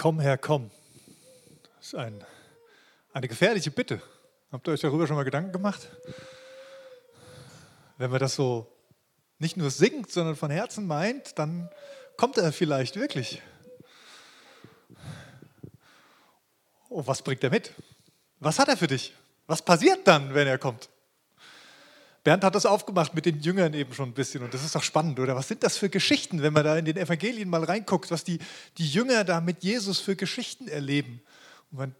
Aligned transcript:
Komm 0.00 0.18
her, 0.18 0.38
komm. 0.38 0.70
Das 1.76 1.88
ist 1.88 1.94
ein, 1.94 2.24
eine 3.12 3.28
gefährliche 3.28 3.70
Bitte. 3.70 4.00
Habt 4.50 4.66
ihr 4.66 4.72
euch 4.72 4.80
darüber 4.80 5.06
schon 5.06 5.14
mal 5.14 5.24
Gedanken 5.24 5.52
gemacht? 5.52 5.90
Wenn 7.98 8.10
man 8.10 8.18
das 8.18 8.34
so 8.34 8.66
nicht 9.38 9.58
nur 9.58 9.70
singt, 9.70 10.10
sondern 10.10 10.36
von 10.36 10.50
Herzen 10.50 10.86
meint, 10.86 11.38
dann 11.38 11.68
kommt 12.16 12.38
er 12.38 12.50
vielleicht 12.50 12.96
wirklich. 12.96 13.42
Oh, 16.88 17.06
was 17.06 17.20
bringt 17.20 17.44
er 17.44 17.50
mit? 17.50 17.74
Was 18.38 18.58
hat 18.58 18.68
er 18.68 18.78
für 18.78 18.86
dich? 18.86 19.14
Was 19.46 19.60
passiert 19.60 20.08
dann, 20.08 20.32
wenn 20.32 20.46
er 20.46 20.56
kommt? 20.56 20.88
Bernd 22.22 22.44
hat 22.44 22.54
das 22.54 22.66
aufgemacht 22.66 23.14
mit 23.14 23.24
den 23.24 23.40
Jüngern 23.40 23.72
eben 23.72 23.94
schon 23.94 24.10
ein 24.10 24.14
bisschen 24.14 24.42
und 24.42 24.52
das 24.52 24.62
ist 24.62 24.74
doch 24.74 24.82
spannend, 24.82 25.18
oder? 25.18 25.36
Was 25.36 25.48
sind 25.48 25.62
das 25.62 25.78
für 25.78 25.88
Geschichten, 25.88 26.42
wenn 26.42 26.52
man 26.52 26.64
da 26.64 26.76
in 26.76 26.84
den 26.84 26.98
Evangelien 26.98 27.48
mal 27.48 27.64
reinguckt, 27.64 28.10
was 28.10 28.24
die, 28.24 28.38
die 28.76 28.86
Jünger 28.86 29.24
da 29.24 29.40
mit 29.40 29.64
Jesus 29.64 30.00
für 30.00 30.16
Geschichten 30.16 30.68
erleben? 30.68 31.22
Und 31.70 31.78
man, 31.78 31.94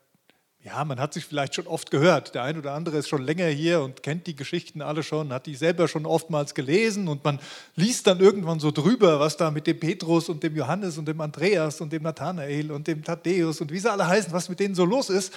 ja, 0.63 0.85
man 0.85 1.01
hat 1.01 1.15
sich 1.15 1.25
vielleicht 1.25 1.55
schon 1.55 1.67
oft 1.67 1.91
gehört. 1.91 2.35
Der 2.35 2.43
ein 2.43 2.59
oder 2.59 2.75
andere 2.75 2.99
ist 2.99 3.09
schon 3.09 3.23
länger 3.23 3.47
hier 3.47 3.81
und 3.81 4.03
kennt 4.03 4.27
die 4.27 4.37
Geschichten 4.37 4.83
alle 4.83 5.03
schon, 5.03 5.33
hat 5.33 5.47
die 5.47 5.55
selber 5.55 5.89
schon 5.89 6.05
oftmals 6.05 6.55
gelesen 6.55 7.09
und 7.09 7.25
man 7.25 7.41
liest 7.77 8.07
dann 8.07 8.21
irgendwann 8.21 8.61
so 8.61 8.71
drüber, 8.71 9.21
was 9.21 9.39
da 9.39 9.51
mit 9.51 9.67
dem 9.67 9.81
Petrus 9.81 10.29
und 10.29 10.43
dem 10.43 10.55
Johannes 10.55 10.99
und 10.99 11.09
dem 11.09 11.23
Andreas 11.23 11.81
und 11.81 11.95
dem 11.95 12.03
Nathanael 12.03 12.73
und 12.73 12.87
dem 12.87 13.03
Thaddäus 13.03 13.63
und 13.63 13.73
wie 13.73 13.79
sie 13.79 13.91
alle 13.91 14.07
heißen, 14.07 14.35
was 14.35 14.51
mit 14.51 14.61
denen 14.61 14.75
so 14.75 14.85
los 14.85 15.09
ist. 15.09 15.33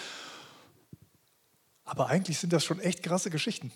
Aber 1.85 2.07
eigentlich 2.07 2.38
sind 2.38 2.52
das 2.52 2.65
schon 2.65 2.81
echt 2.81 3.02
krasse 3.02 3.29
Geschichten 3.29 3.71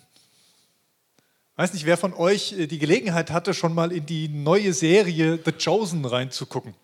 weiß 1.58 1.72
nicht, 1.72 1.86
wer 1.86 1.96
von 1.96 2.14
euch 2.14 2.52
äh, 2.52 2.66
die 2.66 2.78
Gelegenheit 2.78 3.30
hatte, 3.30 3.52
schon 3.52 3.74
mal 3.74 3.92
in 3.92 4.06
die 4.06 4.28
neue 4.28 4.72
Serie 4.72 5.38
The 5.44 5.52
Chosen 5.52 6.04
reinzugucken. 6.04 6.74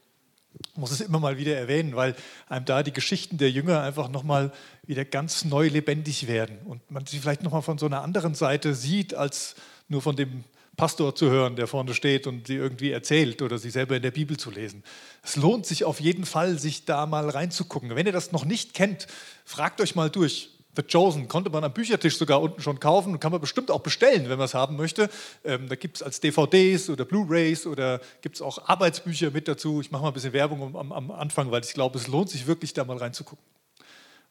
Ich 0.72 0.76
muss 0.76 0.90
es 0.90 1.00
immer 1.00 1.20
mal 1.20 1.38
wieder 1.38 1.56
erwähnen, 1.56 1.96
weil 1.96 2.14
einem 2.48 2.64
da 2.64 2.82
die 2.82 2.92
Geschichten 2.92 3.38
der 3.38 3.50
Jünger 3.50 3.82
einfach 3.82 4.08
nochmal 4.08 4.52
wieder 4.84 5.04
ganz 5.04 5.44
neu 5.44 5.68
lebendig 5.68 6.26
werden 6.26 6.58
und 6.64 6.90
man 6.90 7.06
sie 7.06 7.18
vielleicht 7.18 7.42
nochmal 7.42 7.62
von 7.62 7.78
so 7.78 7.86
einer 7.86 8.02
anderen 8.02 8.34
Seite 8.34 8.74
sieht, 8.74 9.14
als 9.14 9.54
nur 9.88 10.02
von 10.02 10.16
dem 10.16 10.44
Pastor 10.76 11.14
zu 11.14 11.30
hören, 11.30 11.54
der 11.54 11.68
vorne 11.68 11.94
steht 11.94 12.26
und 12.26 12.48
sie 12.48 12.56
irgendwie 12.56 12.90
erzählt 12.90 13.42
oder 13.42 13.58
sie 13.58 13.70
selber 13.70 13.96
in 13.96 14.02
der 14.02 14.10
Bibel 14.10 14.36
zu 14.36 14.50
lesen. 14.50 14.82
Es 15.22 15.36
lohnt 15.36 15.66
sich 15.66 15.84
auf 15.84 16.00
jeden 16.00 16.26
Fall, 16.26 16.58
sich 16.58 16.84
da 16.84 17.06
mal 17.06 17.30
reinzugucken. 17.30 17.94
Wenn 17.94 18.06
ihr 18.06 18.12
das 18.12 18.32
noch 18.32 18.44
nicht 18.44 18.74
kennt, 18.74 19.06
fragt 19.44 19.80
euch 19.80 19.94
mal 19.94 20.10
durch. 20.10 20.53
The 20.76 20.82
Chosen 20.82 21.28
konnte 21.28 21.50
man 21.50 21.62
am 21.64 21.72
Büchertisch 21.72 22.16
sogar 22.16 22.40
unten 22.40 22.60
schon 22.60 22.80
kaufen 22.80 23.12
und 23.12 23.20
kann 23.20 23.32
man 23.32 23.40
bestimmt 23.40 23.70
auch 23.70 23.80
bestellen, 23.80 24.28
wenn 24.28 24.38
man 24.38 24.46
es 24.46 24.54
haben 24.54 24.76
möchte. 24.76 25.08
Ähm, 25.44 25.68
da 25.68 25.76
gibt 25.76 25.96
es 25.96 26.02
als 26.02 26.20
DVDs 26.20 26.90
oder 26.90 27.04
Blu-rays 27.04 27.66
oder 27.66 28.00
gibt 28.22 28.36
es 28.36 28.42
auch 28.42 28.68
Arbeitsbücher 28.68 29.30
mit 29.30 29.46
dazu. 29.46 29.80
Ich 29.80 29.90
mache 29.90 30.02
mal 30.02 30.08
ein 30.08 30.14
bisschen 30.14 30.32
Werbung 30.32 30.76
am, 30.76 30.92
am 30.92 31.10
Anfang, 31.10 31.50
weil 31.50 31.62
ich 31.62 31.74
glaube, 31.74 31.98
es 31.98 32.06
lohnt 32.06 32.30
sich 32.30 32.46
wirklich, 32.46 32.72
da 32.74 32.84
mal 32.84 32.96
reinzugucken. 32.96 33.44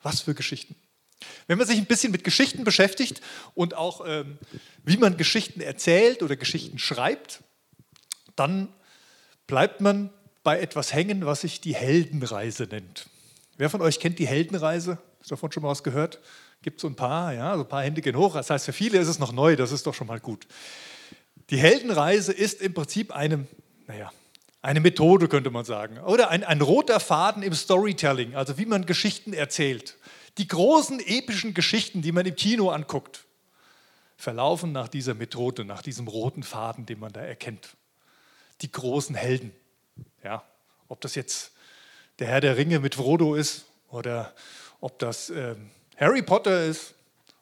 Was 0.02 0.22
für 0.22 0.34
Geschichten. 0.34 0.76
Wenn 1.48 1.58
man 1.58 1.68
sich 1.68 1.78
ein 1.78 1.86
bisschen 1.86 2.12
mit 2.12 2.24
Geschichten 2.24 2.64
beschäftigt 2.64 3.22
und 3.56 3.76
auch 3.76 4.04
ähm, 4.06 4.38
wie 4.84 4.98
man 4.98 5.16
Geschichten 5.16 5.62
erzählt 5.62 6.22
oder 6.22 6.36
Geschichten 6.36 6.78
schreibt, 6.80 7.42
dann 8.36 8.68
bleibt 9.48 9.82
man 9.82 10.10
bei 10.44 10.60
etwas 10.60 10.94
hängen, 10.94 11.26
was 11.26 11.42
sich 11.42 11.62
die 11.62 11.76
Heldenreise 11.76 12.64
nennt. 12.64 13.08
Wer 13.58 13.70
von 13.70 13.82
euch 13.82 14.00
kennt 14.00 14.20
die 14.20 14.28
Heldenreise? 14.28 14.98
Hast 15.24 15.32
du 15.32 15.36
davon 15.36 15.54
schon 15.54 15.64
mal 15.64 15.70
was 15.70 15.84
gehört? 15.84 16.20
Gibt 16.64 16.80
es 16.80 16.82
so 16.82 16.90
ein 16.90 16.98
paar, 16.98 17.34
ja, 17.34 17.56
so 17.56 17.64
ein 17.64 17.70
paar 17.70 17.82
Hände 17.82 18.02
gehen 18.02 18.18
hoch. 18.18 18.34
Das 18.34 18.50
heißt, 18.50 18.66
für 18.66 18.74
viele 18.74 19.00
ist 19.00 19.08
es 19.08 19.20
noch 19.20 19.32
neu, 19.32 19.56
das 19.56 19.72
ist 19.72 19.88
doch 19.88 19.94
schon 19.94 20.08
mal 20.08 20.20
gut. 20.20 20.46
Die 21.50 21.56
Heldenreise 21.56 22.34
ist 22.34 22.60
im 22.60 22.74
Prinzip 22.74 23.16
eine, 23.16 23.48
naja, 23.88 24.12
eine 24.62 24.82
Methode, 24.82 25.30
könnte 25.30 25.50
man 25.50 25.64
sagen. 25.64 25.98
Oder 26.00 26.30
ein, 26.30 26.44
ein 26.44 26.60
roter 26.60 27.00
Faden 27.00 27.42
im 27.42 27.54
Storytelling, 27.54 28.36
also 28.36 28.58
wie 28.58 28.66
man 28.66 28.86
Geschichten 28.86 29.32
erzählt. 29.32 29.96
Die 30.40 30.46
großen 30.46 31.00
epischen 31.00 31.54
Geschichten, 31.54 32.02
die 32.02 32.12
man 32.12 32.26
im 32.26 32.36
Kino 32.36 32.70
anguckt, 32.72 33.24
verlaufen 34.18 34.74
nach 34.74 34.90
dieser 34.90 35.14
Methode, 35.14 35.64
nach 35.64 35.82
diesem 35.82 36.10
roten 36.10 36.44
Faden, 36.44 36.86
den 36.86 37.00
man 37.00 37.14
da 37.14 37.22
erkennt. 37.22 37.78
Die 38.60 38.70
großen 38.70 39.16
Helden. 39.16 39.54
Ja, 40.22 40.44
ob 40.90 41.00
das 41.00 41.16
jetzt 41.16 41.54
der 42.20 42.28
Herr 42.28 42.42
der 42.42 42.58
Ringe 42.58 42.80
mit 42.82 42.96
Frodo 42.96 43.36
ist 43.36 43.64
oder 43.90 44.34
ob 44.84 45.00
das 45.00 45.30
äh, 45.30 45.56
Harry 45.96 46.22
Potter 46.22 46.66
ist 46.66 46.94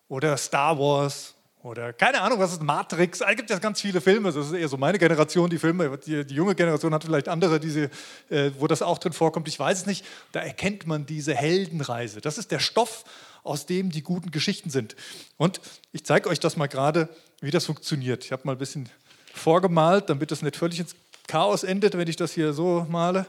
oder 0.07 0.37
Star 0.37 0.77
Wars 0.77 1.33
oder 1.63 1.91
keine 1.91 2.21
Ahnung, 2.21 2.37
was 2.37 2.53
ist 2.53 2.61
Matrix. 2.61 3.21
Es 3.21 3.35
gibt 3.35 3.49
ja 3.49 3.57
ganz 3.57 3.81
viele 3.81 3.99
Filme. 3.99 4.31
Das 4.31 4.45
ist 4.45 4.53
eher 4.53 4.67
so 4.67 4.77
meine 4.77 4.99
Generation, 4.99 5.49
die 5.49 5.57
Filme. 5.57 5.97
Die, 5.97 6.23
die 6.23 6.35
junge 6.35 6.53
Generation 6.53 6.93
hat 6.93 7.03
vielleicht 7.03 7.27
andere, 7.27 7.59
diese, 7.59 7.89
äh, 8.29 8.51
wo 8.59 8.67
das 8.67 8.83
auch 8.83 8.99
drin 8.99 9.13
vorkommt. 9.13 9.47
Ich 9.47 9.59
weiß 9.59 9.79
es 9.79 9.85
nicht. 9.87 10.05
Da 10.33 10.41
erkennt 10.41 10.85
man 10.85 11.07
diese 11.07 11.33
Heldenreise. 11.33 12.21
Das 12.21 12.37
ist 12.37 12.51
der 12.51 12.59
Stoff, 12.59 13.05
aus 13.43 13.65
dem 13.65 13.89
die 13.89 14.03
guten 14.03 14.29
Geschichten 14.29 14.69
sind. 14.69 14.95
Und 15.37 15.61
ich 15.93 16.05
zeige 16.05 16.29
euch 16.29 16.39
das 16.39 16.57
mal 16.57 16.67
gerade, 16.67 17.09
wie 17.41 17.49
das 17.49 17.65
funktioniert. 17.65 18.23
Ich 18.23 18.31
habe 18.31 18.43
mal 18.45 18.51
ein 18.51 18.59
bisschen 18.59 18.87
vorgemalt, 19.33 20.11
damit 20.11 20.29
das 20.29 20.43
nicht 20.43 20.57
völlig 20.57 20.79
ins 20.79 20.95
Chaos 21.27 21.63
endet, 21.63 21.97
wenn 21.97 22.07
ich 22.07 22.17
das 22.17 22.33
hier 22.33 22.53
so 22.53 22.85
male. 22.87 23.25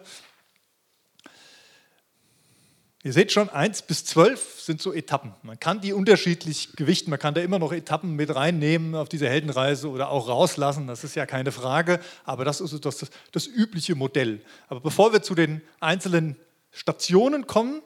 Ihr 3.04 3.12
seht 3.12 3.32
schon, 3.32 3.48
1 3.48 3.82
bis 3.82 4.04
12 4.04 4.60
sind 4.60 4.80
so 4.80 4.92
Etappen. 4.92 5.34
Man 5.42 5.58
kann 5.58 5.80
die 5.80 5.92
unterschiedlich 5.92 6.76
gewichten, 6.76 7.10
man 7.10 7.18
kann 7.18 7.34
da 7.34 7.40
immer 7.40 7.58
noch 7.58 7.72
Etappen 7.72 8.14
mit 8.14 8.32
reinnehmen 8.32 8.94
auf 8.94 9.08
diese 9.08 9.28
Heldenreise 9.28 9.88
oder 9.88 10.08
auch 10.08 10.28
rauslassen, 10.28 10.86
das 10.86 11.02
ist 11.02 11.16
ja 11.16 11.26
keine 11.26 11.50
Frage, 11.50 11.98
aber 12.24 12.44
das 12.44 12.60
ist 12.60 12.84
das, 12.84 12.98
das, 12.98 13.10
das 13.32 13.46
übliche 13.48 13.96
Modell. 13.96 14.40
Aber 14.68 14.80
bevor 14.80 15.12
wir 15.12 15.22
zu 15.22 15.34
den 15.34 15.62
einzelnen 15.80 16.36
Stationen 16.70 17.48
kommen, 17.48 17.82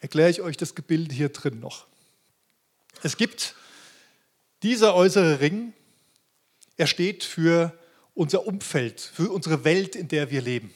erkläre 0.00 0.30
ich 0.30 0.40
euch 0.40 0.56
das 0.56 0.74
Gebilde 0.74 1.14
hier 1.14 1.28
drin 1.28 1.60
noch. 1.60 1.86
Es 3.02 3.18
gibt 3.18 3.54
dieser 4.62 4.94
äußere 4.94 5.40
Ring, 5.40 5.74
er 6.78 6.86
steht 6.86 7.22
für 7.22 7.78
unser 8.14 8.46
Umfeld, 8.46 9.00
für 9.00 9.30
unsere 9.30 9.64
Welt, 9.64 9.94
in 9.94 10.08
der 10.08 10.30
wir 10.30 10.40
leben. 10.40 10.72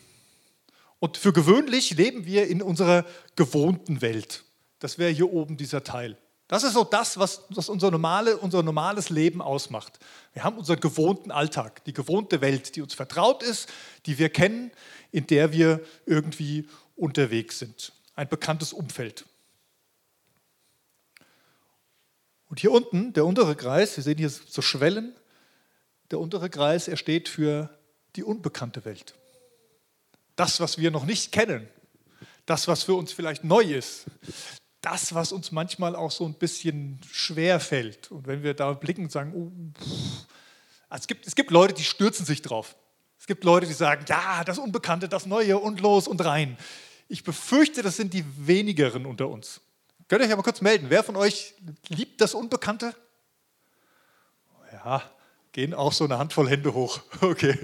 Und 0.98 1.16
für 1.16 1.32
gewöhnlich 1.32 1.90
leben 1.96 2.24
wir 2.24 2.46
in 2.46 2.62
unserer 2.62 3.04
gewohnten 3.34 4.00
Welt. 4.00 4.44
Das 4.78 4.98
wäre 4.98 5.10
hier 5.10 5.30
oben 5.32 5.56
dieser 5.56 5.84
Teil. 5.84 6.16
Das 6.48 6.62
ist 6.62 6.74
so 6.74 6.84
das, 6.84 7.18
was, 7.18 7.42
was 7.50 7.68
unser, 7.68 7.90
normale, 7.90 8.36
unser 8.36 8.62
normales 8.62 9.10
Leben 9.10 9.42
ausmacht. 9.42 9.98
Wir 10.32 10.44
haben 10.44 10.58
unseren 10.58 10.80
gewohnten 10.80 11.32
Alltag, 11.32 11.84
die 11.84 11.92
gewohnte 11.92 12.40
Welt, 12.40 12.76
die 12.76 12.82
uns 12.82 12.94
vertraut 12.94 13.42
ist, 13.42 13.68
die 14.06 14.18
wir 14.18 14.28
kennen, 14.28 14.70
in 15.10 15.26
der 15.26 15.52
wir 15.52 15.80
irgendwie 16.06 16.68
unterwegs 16.94 17.58
sind. 17.58 17.92
Ein 18.14 18.28
bekanntes 18.28 18.72
Umfeld. 18.72 19.26
Und 22.48 22.60
hier 22.60 22.70
unten, 22.70 23.12
der 23.12 23.26
untere 23.26 23.56
Kreis, 23.56 23.96
wir 23.96 24.04
sehen 24.04 24.18
hier 24.18 24.30
so 24.30 24.62
Schwellen, 24.62 25.14
der 26.12 26.20
untere 26.20 26.48
Kreis, 26.48 26.86
er 26.86 26.96
steht 26.96 27.28
für 27.28 27.76
die 28.14 28.22
unbekannte 28.22 28.84
Welt 28.84 29.14
das, 30.36 30.60
was 30.60 30.78
wir 30.78 30.90
noch 30.90 31.04
nicht 31.04 31.32
kennen, 31.32 31.68
das, 32.44 32.68
was 32.68 32.84
für 32.84 32.94
uns 32.94 33.12
vielleicht 33.12 33.44
neu 33.44 33.62
ist, 33.62 34.06
das, 34.80 35.14
was 35.14 35.32
uns 35.32 35.50
manchmal 35.50 35.96
auch 35.96 36.12
so 36.12 36.24
ein 36.24 36.34
bisschen 36.34 37.00
schwer 37.10 37.58
fällt. 37.58 38.12
Und 38.12 38.26
wenn 38.28 38.42
wir 38.44 38.54
da 38.54 38.72
blicken 38.72 39.04
und 39.04 39.12
sagen, 39.12 39.32
oh, 39.34 39.50
es, 40.90 41.08
gibt, 41.08 41.26
es 41.26 41.34
gibt 41.34 41.50
Leute, 41.50 41.74
die 41.74 41.82
stürzen 41.82 42.24
sich 42.24 42.40
drauf. 42.40 42.76
Es 43.18 43.26
gibt 43.26 43.42
Leute, 43.42 43.66
die 43.66 43.72
sagen, 43.72 44.04
ja, 44.08 44.44
das 44.44 44.58
Unbekannte, 44.58 45.08
das 45.08 45.26
Neue 45.26 45.58
und 45.58 45.80
los 45.80 46.06
und 46.06 46.24
rein. 46.24 46.56
Ich 47.08 47.24
befürchte, 47.24 47.82
das 47.82 47.96
sind 47.96 48.14
die 48.14 48.24
wenigeren 48.46 49.06
unter 49.06 49.28
uns. 49.28 49.60
Könnt 50.06 50.22
ihr 50.22 50.26
euch 50.26 50.32
aber 50.32 50.44
kurz 50.44 50.60
melden, 50.60 50.86
wer 50.88 51.02
von 51.02 51.16
euch 51.16 51.54
liebt 51.88 52.20
das 52.20 52.34
Unbekannte? 52.34 52.94
Ja, 54.72 55.02
gehen 55.50 55.74
auch 55.74 55.92
so 55.92 56.04
eine 56.04 56.18
Handvoll 56.18 56.48
Hände 56.48 56.74
hoch. 56.74 57.00
Okay. 57.20 57.58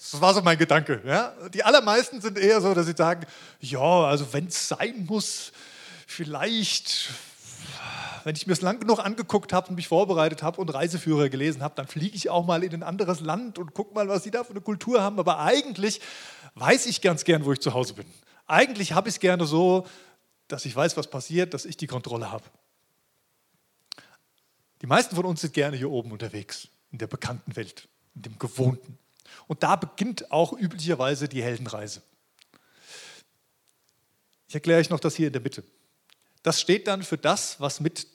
Das 0.00 0.18
war 0.18 0.32
so 0.32 0.40
mein 0.40 0.56
Gedanke. 0.56 1.02
Ja? 1.04 1.34
Die 1.52 1.62
allermeisten 1.62 2.22
sind 2.22 2.38
eher 2.38 2.62
so, 2.62 2.72
dass 2.72 2.86
sie 2.86 2.94
sagen, 2.96 3.26
ja, 3.60 4.04
also 4.04 4.32
wenn 4.32 4.46
es 4.46 4.68
sein 4.68 5.04
muss, 5.06 5.52
vielleicht, 6.06 7.10
wenn 8.24 8.34
ich 8.34 8.46
mir 8.46 8.54
es 8.54 8.62
lang 8.62 8.80
genug 8.80 8.98
angeguckt 8.98 9.52
habe 9.52 9.68
und 9.68 9.74
mich 9.74 9.88
vorbereitet 9.88 10.42
habe 10.42 10.58
und 10.58 10.70
Reiseführer 10.70 11.28
gelesen 11.28 11.62
habe, 11.62 11.74
dann 11.76 11.86
fliege 11.86 12.16
ich 12.16 12.30
auch 12.30 12.46
mal 12.46 12.64
in 12.64 12.72
ein 12.72 12.82
anderes 12.82 13.20
Land 13.20 13.58
und 13.58 13.74
gucke 13.74 13.94
mal, 13.94 14.08
was 14.08 14.24
sie 14.24 14.30
da 14.30 14.42
für 14.42 14.52
eine 14.52 14.62
Kultur 14.62 15.02
haben. 15.02 15.18
Aber 15.18 15.38
eigentlich 15.38 16.00
weiß 16.54 16.86
ich 16.86 17.02
ganz 17.02 17.24
gern, 17.24 17.44
wo 17.44 17.52
ich 17.52 17.60
zu 17.60 17.74
Hause 17.74 17.92
bin. 17.92 18.06
Eigentlich 18.46 18.94
habe 18.94 19.10
ich 19.10 19.16
es 19.16 19.20
gerne 19.20 19.44
so, 19.44 19.86
dass 20.48 20.64
ich 20.64 20.74
weiß, 20.74 20.96
was 20.96 21.08
passiert, 21.08 21.52
dass 21.52 21.66
ich 21.66 21.76
die 21.76 21.86
Kontrolle 21.86 22.32
habe. 22.32 22.44
Die 24.80 24.86
meisten 24.86 25.14
von 25.14 25.26
uns 25.26 25.42
sind 25.42 25.52
gerne 25.52 25.76
hier 25.76 25.90
oben 25.90 26.10
unterwegs, 26.10 26.68
in 26.90 26.96
der 26.96 27.06
bekannten 27.06 27.54
Welt, 27.54 27.86
in 28.14 28.22
dem 28.22 28.38
Gewohnten. 28.38 28.98
Und 29.46 29.62
da 29.62 29.76
beginnt 29.76 30.30
auch 30.30 30.52
üblicherweise 30.52 31.28
die 31.28 31.42
Heldenreise. 31.42 32.02
Ich 34.48 34.54
erkläre 34.54 34.80
euch 34.80 34.90
noch 34.90 35.00
das 35.00 35.14
hier 35.14 35.28
in 35.28 35.32
der 35.32 35.42
Mitte. 35.42 35.62
Das 36.42 36.60
steht 36.60 36.86
dann 36.86 37.02
für 37.02 37.18
das, 37.18 37.60
was 37.60 37.80
mit 37.80 38.06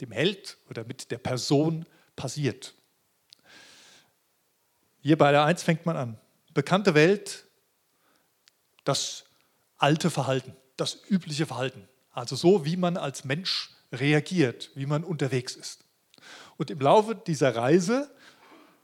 dem 0.00 0.12
Held 0.12 0.56
oder 0.70 0.84
mit 0.84 1.10
der 1.10 1.18
Person 1.18 1.86
passiert. 2.16 2.74
Hier 5.00 5.18
bei 5.18 5.32
der 5.32 5.44
1 5.44 5.62
fängt 5.62 5.84
man 5.84 5.96
an. 5.96 6.18
Bekannte 6.54 6.94
Welt, 6.94 7.44
das 8.84 9.24
alte 9.78 10.10
Verhalten, 10.10 10.56
das 10.76 10.98
übliche 11.08 11.46
Verhalten. 11.46 11.88
Also 12.12 12.36
so, 12.36 12.64
wie 12.64 12.76
man 12.76 12.96
als 12.96 13.24
Mensch 13.24 13.70
reagiert, 13.92 14.70
wie 14.74 14.86
man 14.86 15.04
unterwegs 15.04 15.56
ist. 15.56 15.84
Und 16.56 16.70
im 16.70 16.80
Laufe 16.80 17.14
dieser 17.14 17.56
Reise 17.56 18.14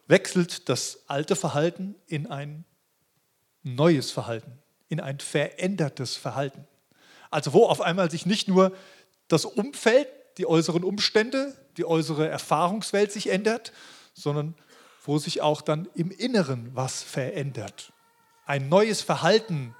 wechselt 0.08 0.68
das 0.68 1.04
alte 1.06 1.36
Verhalten 1.36 1.94
in 2.06 2.26
ein 2.26 2.64
neues 3.62 4.10
Verhalten, 4.10 4.58
in 4.88 5.00
ein 5.00 5.20
verändertes 5.20 6.16
Verhalten. 6.16 6.66
Also 7.30 7.52
wo 7.52 7.66
auf 7.66 7.80
einmal 7.80 8.10
sich 8.10 8.26
nicht 8.26 8.48
nur 8.48 8.74
das 9.28 9.44
Umfeld, 9.44 10.08
die 10.38 10.46
äußeren 10.46 10.82
Umstände, 10.82 11.54
die 11.76 11.84
äußere 11.84 12.26
Erfahrungswelt 12.26 13.12
sich 13.12 13.30
ändert, 13.30 13.72
sondern 14.14 14.54
wo 15.04 15.18
sich 15.18 15.42
auch 15.42 15.60
dann 15.60 15.88
im 15.94 16.10
Inneren 16.10 16.74
was 16.74 17.02
verändert. 17.02 17.92
Ein 18.46 18.68
neues 18.68 19.02
Verhalten, 19.02 19.74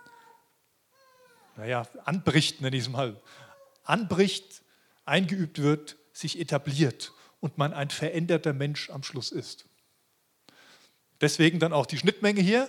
naja, 1.56 1.86
anbricht, 2.04 2.60
nenne 2.60 2.76
ich 2.76 2.82
es 2.84 2.88
mal, 2.88 3.20
anbricht, 3.84 4.62
eingeübt 5.06 5.62
wird, 5.62 5.96
sich 6.12 6.38
etabliert 6.38 7.12
und 7.40 7.56
man 7.56 7.72
ein 7.72 7.90
veränderter 7.90 8.52
Mensch 8.52 8.90
am 8.90 9.02
Schluss 9.02 9.32
ist. 9.32 9.67
Deswegen 11.20 11.58
dann 11.58 11.72
auch 11.72 11.86
die 11.86 11.98
Schnittmenge 11.98 12.40
hier. 12.40 12.68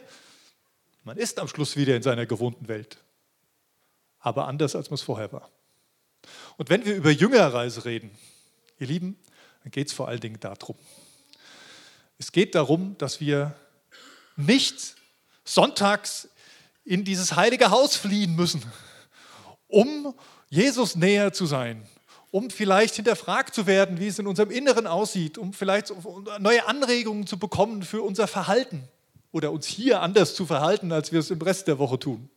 Man 1.04 1.18
ist 1.18 1.40
am 1.40 1.48
Schluss 1.48 1.76
wieder 1.76 1.96
in 1.96 2.04
seiner 2.04 2.26
gewohnten 2.26 2.68
Welt, 2.68 2.98
aber 4.20 4.48
anders, 4.48 4.76
als 4.76 4.90
man 4.90 4.96
es 4.96 5.02
vorher 5.02 5.32
war. 5.32 5.50
Und 6.58 6.70
wenn 6.70 6.86
wir 6.86 6.96
über 6.96 7.12
Jüngerreise 7.12 7.86
reden, 7.86 8.12
ihr 8.80 8.88
Lieben, 8.88 9.18
dann 9.64 9.72
geht 9.72 9.88
es 9.88 9.94
vor 9.94 10.08
allen 10.08 10.20
Dingen 10.20 10.40
darum. 10.40 10.76
Es 12.18 12.32
geht 12.32 12.56
darum, 12.56 12.98
dass 12.98 13.20
wir 13.22 13.56
nicht 14.36 14.96
sonntags 15.44 16.30
in 16.84 17.04
dieses 17.04 17.36
heilige 17.36 17.72
Haus 17.72 17.96
fliehen 17.96 18.36
müssen, 18.36 18.64
um 19.68 20.14
Jesus 20.50 20.96
näher 20.96 21.32
zu 21.32 21.46
sein, 21.46 21.88
um 22.32 22.50
vielleicht 22.50 22.96
hinterfragt 22.96 23.56
zu 23.56 23.66
werden, 23.66 24.00
wie 24.00 24.08
es 24.08 24.20
in 24.20 24.28
unserem 24.28 24.52
Inneren 24.52 24.88
aussieht, 24.88 25.38
um 25.38 25.54
vielleicht 25.54 25.94
neue 26.40 26.68
Anregungen 26.68 27.26
zu 27.26 27.40
bekommen 27.40 27.84
für 27.84 28.02
unser 28.02 28.28
Verhalten 28.28 28.84
oder 29.32 29.52
uns 29.52 29.66
hier 29.66 30.02
anders 30.02 30.36
zu 30.36 30.46
verhalten, 30.46 30.92
als 30.92 31.12
wir 31.12 31.20
es 31.20 31.32
im 31.32 31.42
Rest 31.42 31.68
der 31.68 31.80
Woche 31.80 32.00
tun. 32.00 32.30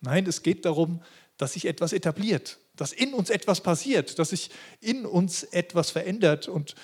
Nein, 0.00 0.26
es 0.26 0.42
geht 0.42 0.64
darum, 0.64 1.02
dass 1.36 1.54
sich 1.54 1.66
etwas 1.66 1.92
etabliert, 1.92 2.58
dass 2.76 2.92
in 2.92 3.14
uns 3.14 3.30
etwas 3.30 3.62
passiert, 3.62 4.18
dass 4.18 4.30
sich 4.30 4.50
in 4.80 5.06
uns 5.06 5.42
etwas 5.42 5.90
verändert 5.90 6.48
und 6.48 6.74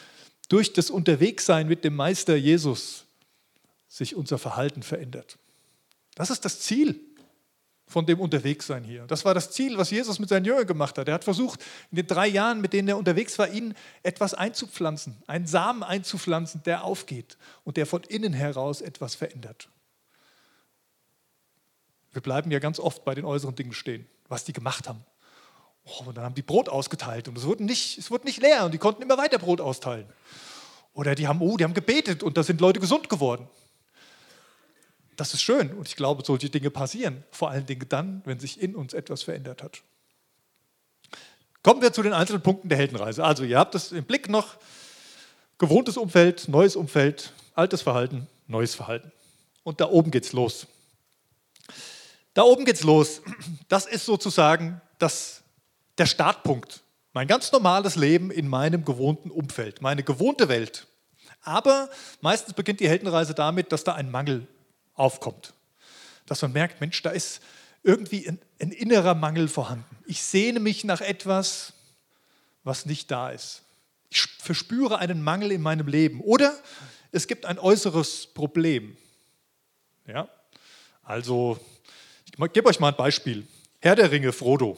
durch 0.48 0.72
das 0.72 0.90
Unterwegssein 0.90 1.66
mit 1.66 1.84
dem 1.84 1.96
Meister 1.96 2.36
Jesus 2.36 3.04
sich 3.88 4.14
unser 4.14 4.38
Verhalten 4.38 4.82
verändert. 4.82 5.38
Das 6.14 6.30
ist 6.30 6.44
das 6.44 6.60
Ziel 6.60 7.00
von 7.86 8.04
dem 8.04 8.18
Unterwegssein 8.20 8.82
hier. 8.82 9.06
Das 9.06 9.24
war 9.24 9.32
das 9.32 9.52
Ziel, 9.52 9.78
was 9.78 9.90
Jesus 9.90 10.18
mit 10.18 10.28
seinen 10.28 10.44
Jüngern 10.44 10.66
gemacht 10.66 10.98
hat. 10.98 11.06
Er 11.06 11.14
hat 11.14 11.24
versucht, 11.24 11.62
in 11.92 11.96
den 11.96 12.06
drei 12.06 12.26
Jahren, 12.26 12.60
mit 12.60 12.72
denen 12.72 12.88
er 12.88 12.98
unterwegs 12.98 13.38
war, 13.38 13.48
ihnen 13.48 13.74
etwas 14.02 14.34
einzupflanzen, 14.34 15.16
einen 15.26 15.46
Samen 15.46 15.82
einzupflanzen, 15.82 16.62
der 16.64 16.82
aufgeht 16.82 17.38
und 17.64 17.76
der 17.76 17.86
von 17.86 18.02
innen 18.02 18.32
heraus 18.32 18.80
etwas 18.80 19.14
verändert. 19.14 19.68
Wir 22.12 22.22
bleiben 22.22 22.50
ja 22.50 22.58
ganz 22.58 22.80
oft 22.80 23.04
bei 23.04 23.14
den 23.14 23.24
äußeren 23.24 23.54
Dingen 23.54 23.72
stehen, 23.72 24.06
was 24.28 24.44
die 24.44 24.52
gemacht 24.52 24.88
haben. 24.88 25.04
Oh, 25.84 26.04
und 26.06 26.16
dann 26.16 26.24
haben 26.24 26.34
die 26.34 26.42
Brot 26.42 26.68
ausgeteilt 26.68 27.28
und 27.28 27.38
es 27.38 27.44
wurde, 27.44 27.62
nicht, 27.62 27.98
es 27.98 28.10
wurde 28.10 28.24
nicht 28.24 28.42
leer 28.42 28.64
und 28.64 28.74
die 28.74 28.78
konnten 28.78 29.02
immer 29.02 29.16
weiter 29.16 29.38
Brot 29.38 29.60
austeilen. 29.60 30.06
Oder 30.92 31.14
die 31.14 31.28
haben, 31.28 31.40
oh, 31.40 31.56
die 31.56 31.62
haben 31.62 31.74
gebetet 31.74 32.24
und 32.24 32.36
da 32.36 32.42
sind 32.42 32.60
Leute 32.60 32.80
gesund 32.80 33.08
geworden. 33.08 33.48
Das 35.16 35.32
ist 35.32 35.42
schön 35.42 35.72
und 35.72 35.88
ich 35.88 35.96
glaube, 35.96 36.22
solche 36.24 36.50
Dinge 36.50 36.70
passieren, 36.70 37.24
vor 37.30 37.50
allen 37.50 37.66
Dingen 37.66 37.88
dann, 37.88 38.22
wenn 38.24 38.38
sich 38.38 38.60
in 38.60 38.74
uns 38.74 38.92
etwas 38.92 39.22
verändert 39.22 39.62
hat. 39.62 39.82
Kommen 41.62 41.82
wir 41.82 41.92
zu 41.92 42.02
den 42.02 42.12
einzelnen 42.12 42.42
Punkten 42.42 42.68
der 42.68 42.78
Heldenreise. 42.78 43.24
Also 43.24 43.42
ihr 43.42 43.58
habt 43.58 43.74
es 43.74 43.92
im 43.92 44.04
Blick 44.04 44.28
noch, 44.28 44.56
gewohntes 45.58 45.96
Umfeld, 45.96 46.48
neues 46.48 46.76
Umfeld, 46.76 47.32
altes 47.54 47.82
Verhalten, 47.82 48.28
neues 48.46 48.74
Verhalten. 48.74 49.10
Und 49.64 49.80
da 49.80 49.88
oben 49.88 50.10
geht's 50.10 50.32
los. 50.32 50.66
Da 52.34 52.42
oben 52.42 52.66
geht's 52.66 52.84
los. 52.84 53.22
Das 53.68 53.86
ist 53.86 54.04
sozusagen 54.04 54.80
das, 54.98 55.42
der 55.98 56.06
Startpunkt. 56.06 56.82
Mein 57.14 57.26
ganz 57.26 57.50
normales 57.50 57.96
Leben 57.96 58.30
in 58.30 58.46
meinem 58.46 58.84
gewohnten 58.84 59.30
Umfeld, 59.30 59.80
meine 59.80 60.02
gewohnte 60.02 60.48
Welt. 60.48 60.86
Aber 61.40 61.88
meistens 62.20 62.52
beginnt 62.54 62.80
die 62.80 62.88
Heldenreise 62.88 63.32
damit, 63.32 63.72
dass 63.72 63.84
da 63.84 63.94
ein 63.94 64.10
Mangel 64.10 64.46
aufkommt. 64.96 65.54
Dass 66.26 66.42
man 66.42 66.52
merkt, 66.52 66.80
Mensch, 66.80 67.00
da 67.02 67.10
ist 67.10 67.40
irgendwie 67.82 68.28
ein, 68.28 68.40
ein 68.60 68.72
innerer 68.72 69.14
Mangel 69.14 69.48
vorhanden. 69.48 69.96
Ich 70.06 70.22
sehne 70.22 70.58
mich 70.58 70.82
nach 70.82 71.00
etwas, 71.00 71.72
was 72.64 72.84
nicht 72.84 73.10
da 73.10 73.30
ist. 73.30 73.62
Ich 74.10 74.22
verspüre 74.22 74.98
einen 74.98 75.22
Mangel 75.22 75.52
in 75.52 75.62
meinem 75.62 75.86
Leben. 75.86 76.20
Oder 76.20 76.58
es 77.12 77.28
gibt 77.28 77.46
ein 77.46 77.58
äußeres 77.58 78.26
Problem. 78.26 78.96
Ja? 80.06 80.28
Also, 81.02 81.58
ich 82.26 82.52
gebe 82.52 82.68
euch 82.68 82.80
mal 82.80 82.88
ein 82.88 82.96
Beispiel. 82.96 83.46
Herr 83.80 83.94
der 83.94 84.10
Ringe, 84.10 84.32
Frodo. 84.32 84.76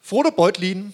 Frodo 0.00 0.32
Beutlin 0.32 0.92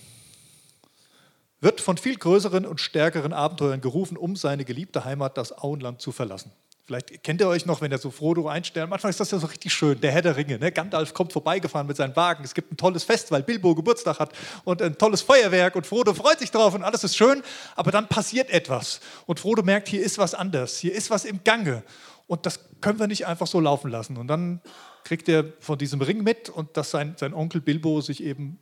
wird 1.61 1.81
von 1.81 1.97
viel 1.97 2.17
größeren 2.17 2.67
und 2.67 2.81
stärkeren 2.81 3.33
Abenteuern 3.33 3.81
gerufen, 3.81 4.17
um 4.17 4.37
seine 4.37 4.65
geliebte 4.65 5.05
Heimat, 5.05 5.37
das 5.37 5.57
Auenland, 5.57 6.01
zu 6.01 6.13
verlassen. 6.13 6.53
Vielleicht 6.89 7.23
kennt 7.23 7.39
ihr 7.43 7.49
euch 7.49 7.67
noch, 7.67 7.83
wenn 7.83 7.93
er 7.93 7.99
so 7.99 8.11
Frodo 8.11 8.49
einstellt. 8.49 8.85
Am 8.85 8.93
Anfang 8.95 9.11
ist 9.11 9.21
das 9.21 9.31
ja 9.31 9.39
so 9.39 9.47
richtig 9.47 9.75
schön, 9.75 10.01
der 10.01 10.11
Herr 10.11 10.23
der 10.23 10.39
Ringe. 10.39 10.59
Ne? 10.59 10.73
Gandalf 10.73 11.13
kommt 11.13 11.35
vorbeigefahren 11.35 11.87
mit 11.87 11.99
seinem 11.99 12.17
Wagen. 12.17 12.45
Es 12.45 12.55
gibt 12.55 12.73
ein 12.73 12.79
tolles 12.79 13.05
Fest, 13.05 13.31
weil 13.31 13.43
Bilbo 13.43 13.75
Geburtstag 13.75 14.19
hat 14.19 14.33
und 14.65 14.81
ein 14.81 14.97
tolles 14.97 15.21
Feuerwerk 15.21 15.77
und 15.77 15.87
Frodo 15.87 16.15
freut 16.15 16.39
sich 16.39 16.51
drauf 16.51 16.75
und 16.75 16.83
alles 16.83 17.05
ist 17.05 17.15
schön. 17.15 17.43
Aber 17.77 17.91
dann 17.91 18.09
passiert 18.09 18.49
etwas 18.49 19.01
und 19.27 19.39
Frodo 19.39 19.63
merkt, 19.63 19.89
hier 19.89 20.01
ist 20.01 20.17
was 20.17 20.33
anders, 20.33 20.79
hier 20.79 20.95
ist 20.95 21.11
was 21.11 21.27
im 21.27 21.45
Gange 21.45 21.83
und 22.27 22.47
das 22.47 22.59
können 22.81 22.99
wir 22.99 23.07
nicht 23.07 23.27
einfach 23.27 23.47
so 23.47 23.61
laufen 23.61 23.91
lassen. 23.91 24.17
Und 24.17 24.29
dann 24.29 24.63
kriegt 25.05 25.29
er 25.29 25.45
von 25.61 25.77
diesem 25.77 26.01
Ring 26.01 26.23
mit 26.23 26.49
und 26.49 26.75
dass 26.79 26.91
sein, 26.91 27.17
sein 27.19 27.35
Onkel 27.35 27.61
Bilbo 27.61 28.01
sich 28.01 28.23
eben 28.23 28.59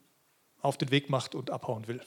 auf 0.63 0.77
den 0.77 0.91
Weg 0.91 1.11
macht 1.11 1.37
und 1.37 1.53
abhauen 1.53 1.87
will. 1.87 2.01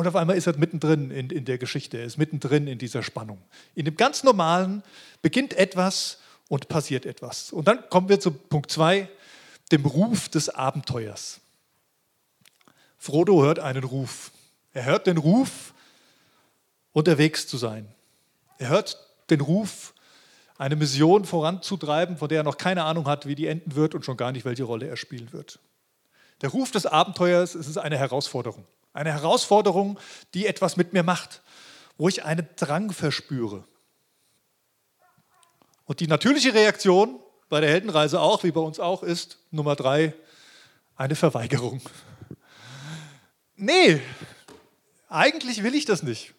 Und 0.00 0.06
auf 0.06 0.16
einmal 0.16 0.38
ist 0.38 0.46
er 0.46 0.56
mittendrin 0.56 1.10
in, 1.10 1.28
in 1.28 1.44
der 1.44 1.58
Geschichte, 1.58 1.98
er 1.98 2.06
ist 2.06 2.16
mittendrin 2.16 2.66
in 2.66 2.78
dieser 2.78 3.02
Spannung. 3.02 3.36
In 3.74 3.84
dem 3.84 3.98
ganz 3.98 4.24
Normalen 4.24 4.82
beginnt 5.20 5.52
etwas 5.52 6.16
und 6.48 6.68
passiert 6.68 7.04
etwas. 7.04 7.52
Und 7.52 7.68
dann 7.68 7.86
kommen 7.90 8.08
wir 8.08 8.18
zu 8.18 8.30
Punkt 8.30 8.70
2, 8.70 9.10
dem 9.72 9.84
Ruf 9.84 10.30
des 10.30 10.48
Abenteuers. 10.48 11.40
Frodo 12.96 13.42
hört 13.42 13.58
einen 13.58 13.84
Ruf. 13.84 14.30
Er 14.72 14.86
hört 14.86 15.06
den 15.06 15.18
Ruf, 15.18 15.74
unterwegs 16.92 17.46
zu 17.46 17.58
sein. 17.58 17.86
Er 18.56 18.70
hört 18.70 19.06
den 19.28 19.42
Ruf, 19.42 19.92
eine 20.56 20.76
Mission 20.76 21.26
voranzutreiben, 21.26 22.16
von 22.16 22.30
der 22.30 22.38
er 22.38 22.44
noch 22.44 22.56
keine 22.56 22.84
Ahnung 22.84 23.04
hat, 23.04 23.26
wie 23.26 23.34
die 23.34 23.48
enden 23.48 23.74
wird 23.74 23.94
und 23.94 24.06
schon 24.06 24.16
gar 24.16 24.32
nicht, 24.32 24.46
welche 24.46 24.64
Rolle 24.64 24.86
er 24.86 24.96
spielen 24.96 25.30
wird. 25.34 25.58
Der 26.40 26.48
Ruf 26.48 26.70
des 26.70 26.86
Abenteuers 26.86 27.54
ist 27.54 27.76
eine 27.76 27.98
Herausforderung. 27.98 28.64
Eine 29.00 29.12
Herausforderung, 29.12 29.98
die 30.34 30.46
etwas 30.46 30.76
mit 30.76 30.92
mir 30.92 31.02
macht, 31.02 31.40
wo 31.96 32.10
ich 32.10 32.22
einen 32.22 32.46
Drang 32.56 32.92
verspüre. 32.92 33.64
Und 35.86 36.00
die 36.00 36.06
natürliche 36.06 36.52
Reaktion 36.52 37.18
bei 37.48 37.62
der 37.62 37.70
Heldenreise 37.70 38.20
auch, 38.20 38.44
wie 38.44 38.50
bei 38.50 38.60
uns 38.60 38.78
auch, 38.78 39.02
ist 39.02 39.38
Nummer 39.50 39.74
drei, 39.74 40.12
eine 40.96 41.16
Verweigerung. 41.16 41.80
Nee, 43.56 44.02
eigentlich 45.08 45.62
will 45.62 45.74
ich 45.74 45.86
das 45.86 46.02
nicht. 46.02 46.34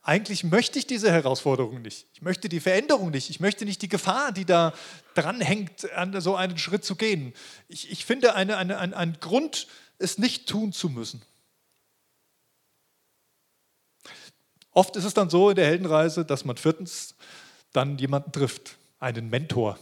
Eigentlich 0.00 0.44
möchte 0.44 0.78
ich 0.78 0.86
diese 0.86 1.12
Herausforderung 1.12 1.82
nicht. 1.82 2.06
Ich 2.14 2.22
möchte 2.22 2.48
die 2.48 2.60
Veränderung 2.60 3.10
nicht. 3.10 3.28
Ich 3.28 3.38
möchte 3.38 3.66
nicht 3.66 3.82
die 3.82 3.90
Gefahr, 3.90 4.32
die 4.32 4.46
da 4.46 4.72
dranhängt, 5.12 5.92
an 5.92 6.18
so 6.22 6.36
einen 6.36 6.56
Schritt 6.56 6.86
zu 6.86 6.96
gehen. 6.96 7.34
Ich, 7.68 7.92
ich 7.92 8.06
finde 8.06 8.34
eine, 8.34 8.56
eine, 8.56 8.78
ein, 8.78 8.94
einen 8.94 9.20
Grund, 9.20 9.66
es 9.98 10.16
nicht 10.16 10.48
tun 10.48 10.72
zu 10.72 10.88
müssen. 10.88 11.20
Oft 14.78 14.94
ist 14.94 15.02
es 15.02 15.12
dann 15.12 15.28
so 15.28 15.50
in 15.50 15.56
der 15.56 15.66
Heldenreise, 15.66 16.24
dass 16.24 16.44
man 16.44 16.56
viertens 16.56 17.16
dann 17.72 17.98
jemanden 17.98 18.30
trifft, 18.30 18.76
einen 19.00 19.28
Mentor, 19.28 19.76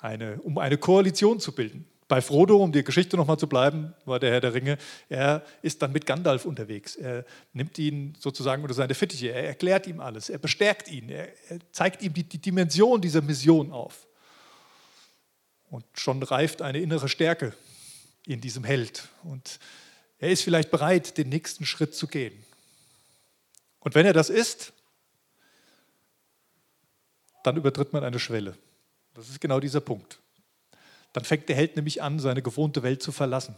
eine, 0.00 0.40
um 0.42 0.58
eine 0.58 0.76
Koalition 0.76 1.38
zu 1.38 1.52
bilden. 1.52 1.86
Bei 2.08 2.20
Frodo, 2.20 2.56
um 2.56 2.72
die 2.72 2.82
Geschichte 2.82 3.16
nochmal 3.16 3.38
zu 3.38 3.46
bleiben, 3.46 3.94
war 4.04 4.18
der 4.18 4.32
Herr 4.32 4.40
der 4.40 4.54
Ringe, 4.54 4.78
er 5.08 5.44
ist 5.62 5.82
dann 5.82 5.92
mit 5.92 6.04
Gandalf 6.04 6.46
unterwegs. 6.46 6.96
Er 6.96 7.24
nimmt 7.52 7.78
ihn 7.78 8.16
sozusagen 8.18 8.62
unter 8.62 8.74
seine 8.74 8.94
Fittiche, 8.94 9.28
er 9.28 9.46
erklärt 9.46 9.86
ihm 9.86 10.00
alles, 10.00 10.30
er 10.30 10.38
bestärkt 10.38 10.90
ihn, 10.90 11.08
er, 11.08 11.28
er 11.48 11.60
zeigt 11.70 12.02
ihm 12.02 12.12
die, 12.12 12.24
die 12.24 12.38
Dimension 12.38 13.00
dieser 13.00 13.22
Mission 13.22 13.70
auf. 13.70 14.08
Und 15.70 15.84
schon 15.94 16.20
reift 16.24 16.60
eine 16.60 16.80
innere 16.80 17.08
Stärke 17.08 17.54
in 18.26 18.40
diesem 18.40 18.64
Held. 18.64 19.06
Und 19.22 19.60
er 20.18 20.30
ist 20.30 20.42
vielleicht 20.42 20.72
bereit, 20.72 21.16
den 21.18 21.28
nächsten 21.28 21.64
Schritt 21.64 21.94
zu 21.94 22.08
gehen. 22.08 22.32
Und 23.86 23.94
wenn 23.94 24.04
er 24.04 24.12
das 24.12 24.30
ist, 24.30 24.72
dann 27.44 27.56
übertritt 27.56 27.92
man 27.92 28.02
eine 28.02 28.18
Schwelle. 28.18 28.58
Das 29.14 29.28
ist 29.28 29.40
genau 29.40 29.60
dieser 29.60 29.80
Punkt. 29.80 30.18
Dann 31.12 31.24
fängt 31.24 31.48
der 31.48 31.54
Held 31.54 31.76
nämlich 31.76 32.02
an, 32.02 32.18
seine 32.18 32.42
gewohnte 32.42 32.82
Welt 32.82 33.00
zu 33.00 33.12
verlassen. 33.12 33.54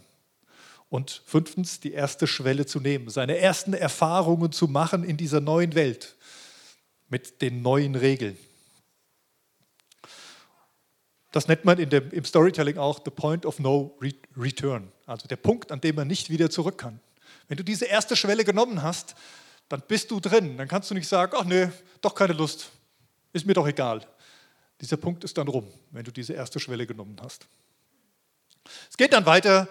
Und 0.87 1.23
fünftens, 1.25 1.79
die 1.79 1.93
erste 1.93 2.27
Schwelle 2.27 2.67
zu 2.67 2.79
nehmen, 2.79 3.09
seine 3.09 3.39
ersten 3.39 3.73
Erfahrungen 3.73 4.51
zu 4.51 4.67
machen 4.67 5.03
in 5.03 5.17
dieser 5.17 5.41
neuen 5.41 5.73
Welt 5.73 6.15
mit 7.07 7.41
den 7.41 7.63
neuen 7.63 7.95
Regeln. 7.95 8.37
Das 11.31 11.47
nennt 11.47 11.65
man 11.65 11.77
dem, 11.89 12.11
im 12.11 12.23
Storytelling 12.23 12.77
auch 12.77 12.99
the 13.03 13.09
point 13.09 13.47
of 13.47 13.57
no 13.57 13.97
return, 14.37 14.91
also 15.07 15.27
der 15.27 15.37
Punkt, 15.37 15.71
an 15.71 15.81
dem 15.81 15.95
man 15.95 16.07
nicht 16.07 16.29
wieder 16.29 16.51
zurück 16.51 16.77
kann. 16.77 16.99
Wenn 17.47 17.57
du 17.57 17.63
diese 17.63 17.85
erste 17.85 18.15
Schwelle 18.15 18.43
genommen 18.43 18.83
hast, 18.83 19.15
dann 19.69 19.83
bist 19.87 20.11
du 20.11 20.19
drin. 20.19 20.57
Dann 20.57 20.67
kannst 20.67 20.89
du 20.89 20.95
nicht 20.95 21.07
sagen, 21.07 21.33
ach 21.37 21.45
nee, 21.45 21.69
doch 22.01 22.15
keine 22.15 22.33
Lust, 22.33 22.69
ist 23.31 23.45
mir 23.45 23.53
doch 23.53 23.67
egal. 23.67 24.05
Dieser 24.81 24.97
Punkt 24.97 25.23
ist 25.23 25.37
dann 25.37 25.47
rum, 25.47 25.67
wenn 25.91 26.03
du 26.03 26.11
diese 26.11 26.33
erste 26.33 26.59
Schwelle 26.59 26.87
genommen 26.87 27.17
hast. 27.21 27.47
Es 28.89 28.97
geht 28.97 29.13
dann 29.13 29.25
weiter 29.25 29.67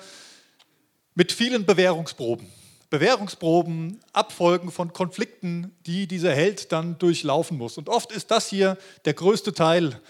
mit 1.15 1.33
vielen 1.33 1.67
Bewährungsproben. 1.67 2.47
Bewährungsproben, 2.91 4.01
Abfolgen 4.13 4.71
von 4.71 4.93
Konflikten, 4.93 5.77
die 5.85 6.07
dieser 6.07 6.35
Held 6.35 6.73
dann 6.73 6.99
durchlaufen 6.99 7.59
muss. 7.59 7.77
Und 7.77 7.89
oft 7.89 8.13
ist 8.13 8.31
das 8.31 8.49
hier 8.49 8.79
der 9.05 9.15
größte 9.15 9.53
Teil 9.53 10.01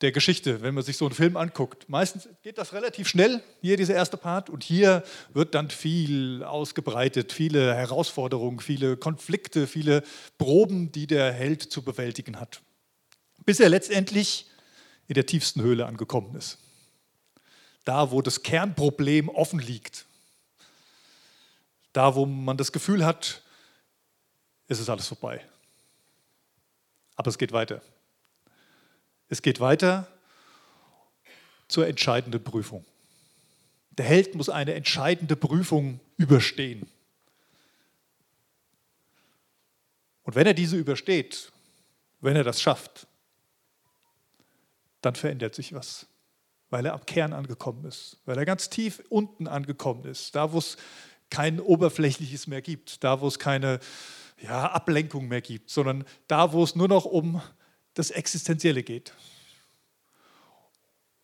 der 0.00 0.12
Geschichte, 0.12 0.60
wenn 0.62 0.74
man 0.74 0.82
sich 0.82 0.96
so 0.96 1.06
einen 1.06 1.14
Film 1.14 1.36
anguckt. 1.36 1.88
Meistens 1.88 2.28
geht 2.42 2.58
das 2.58 2.72
relativ 2.72 3.08
schnell, 3.08 3.42
hier 3.60 3.76
dieser 3.76 3.94
erste 3.94 4.16
Part, 4.16 4.50
und 4.50 4.64
hier 4.64 5.04
wird 5.32 5.54
dann 5.54 5.70
viel 5.70 6.42
ausgebreitet, 6.42 7.32
viele 7.32 7.74
Herausforderungen, 7.74 8.60
viele 8.60 8.96
Konflikte, 8.96 9.66
viele 9.66 10.02
Proben, 10.36 10.92
die 10.92 11.06
der 11.06 11.32
Held 11.32 11.62
zu 11.62 11.82
bewältigen 11.82 12.40
hat, 12.40 12.60
bis 13.46 13.60
er 13.60 13.68
letztendlich 13.68 14.46
in 15.06 15.14
der 15.14 15.26
tiefsten 15.26 15.62
Höhle 15.62 15.86
angekommen 15.86 16.34
ist. 16.36 16.58
Da, 17.84 18.10
wo 18.10 18.22
das 18.22 18.42
Kernproblem 18.42 19.28
offen 19.28 19.58
liegt, 19.58 20.06
da, 21.92 22.14
wo 22.14 22.26
man 22.26 22.56
das 22.56 22.72
Gefühl 22.72 23.04
hat, 23.04 23.42
es 24.66 24.80
ist 24.80 24.88
alles 24.88 25.06
vorbei. 25.06 25.44
Aber 27.14 27.28
es 27.28 27.38
geht 27.38 27.52
weiter. 27.52 27.82
Es 29.34 29.42
geht 29.42 29.58
weiter 29.58 30.06
zur 31.66 31.88
entscheidenden 31.88 32.44
Prüfung. 32.44 32.84
Der 33.90 34.04
Held 34.04 34.36
muss 34.36 34.48
eine 34.48 34.74
entscheidende 34.74 35.34
Prüfung 35.34 35.98
überstehen. 36.16 36.88
Und 40.22 40.36
wenn 40.36 40.46
er 40.46 40.54
diese 40.54 40.76
übersteht, 40.76 41.50
wenn 42.20 42.36
er 42.36 42.44
das 42.44 42.62
schafft, 42.62 43.08
dann 45.00 45.16
verändert 45.16 45.56
sich 45.56 45.72
was, 45.72 46.06
weil 46.70 46.86
er 46.86 46.92
am 46.92 47.04
Kern 47.04 47.32
angekommen 47.32 47.86
ist, 47.86 48.18
weil 48.26 48.38
er 48.38 48.44
ganz 48.44 48.70
tief 48.70 49.02
unten 49.08 49.48
angekommen 49.48 50.04
ist, 50.04 50.36
da 50.36 50.52
wo 50.52 50.58
es 50.58 50.76
kein 51.30 51.58
Oberflächliches 51.58 52.46
mehr 52.46 52.62
gibt, 52.62 53.02
da 53.02 53.20
wo 53.20 53.26
es 53.26 53.40
keine 53.40 53.80
ja, 54.40 54.70
Ablenkung 54.70 55.26
mehr 55.26 55.42
gibt, 55.42 55.70
sondern 55.70 56.04
da 56.28 56.52
wo 56.52 56.62
es 56.62 56.76
nur 56.76 56.86
noch 56.86 57.04
um 57.04 57.42
das 57.94 58.10
Existenzielle 58.10 58.82
geht. 58.82 59.12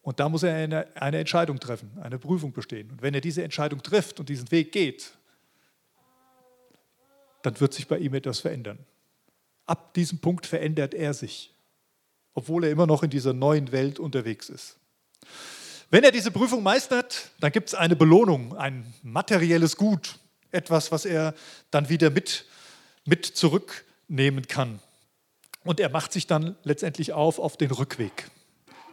Und 0.02 0.18
da 0.18 0.28
muss 0.28 0.42
er 0.42 0.54
eine, 0.54 0.96
eine, 0.96 1.18
Entscheidung 1.18 1.60
treffen, 1.60 1.90
eine 2.00 2.18
Prüfung 2.18 2.52
bestehen. 2.52 2.90
Und 2.90 3.02
wenn 3.02 3.14
er 3.14 3.20
diese 3.20 3.42
Entscheidung 3.42 3.82
trifft 3.82 4.18
und 4.18 4.28
diesen 4.28 4.50
Weg 4.50 4.72
geht, 4.72 5.12
dann 7.42 7.58
wird 7.60 7.74
sich 7.74 7.86
bei 7.86 7.98
ihm 7.98 8.14
etwas 8.14 8.40
verändern. 8.40 8.78
Ab 9.66 9.94
diesem 9.94 10.18
Punkt 10.18 10.46
verändert 10.46 10.94
er 10.94 11.14
sich, 11.14 11.54
obwohl 12.34 12.64
er 12.64 12.70
immer 12.70 12.86
noch 12.86 13.02
in 13.02 13.10
dieser 13.10 13.32
neuen 13.32 13.72
Welt 13.72 13.98
unterwegs 13.98 14.48
ist. 14.48 14.78
Wenn 15.90 16.04
er 16.04 16.12
diese 16.12 16.30
Prüfung 16.30 16.62
meistert, 16.62 17.30
dann 17.40 17.52
gibt 17.52 17.68
es 17.68 17.74
eine 17.74 17.96
Belohnung, 17.96 18.56
ein 18.56 18.92
materielles 19.02 19.76
Gut, 19.76 20.18
etwas, 20.50 20.92
was 20.92 21.04
er 21.04 21.34
dann 21.70 21.88
wieder 21.88 22.10
mit, 22.10 22.46
mit 23.04 23.26
zurücknehmen 23.26 24.46
kann. 24.46 24.80
Und 25.64 25.80
er 25.80 25.90
macht 25.90 26.12
sich 26.12 26.26
dann 26.26 26.56
letztendlich 26.62 27.12
auf 27.12 27.38
auf 27.38 27.56
den 27.56 27.70
Rückweg. 27.70 28.30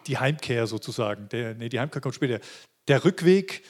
Die 0.07 0.17
Heimkehr 0.17 0.67
sozusagen. 0.67 1.29
Der, 1.29 1.53
nee, 1.53 1.69
die 1.69 1.79
Heimkehr 1.79 2.01
kommt 2.01 2.15
später. 2.15 2.39
Der 2.87 3.03
Rückweg, 3.03 3.63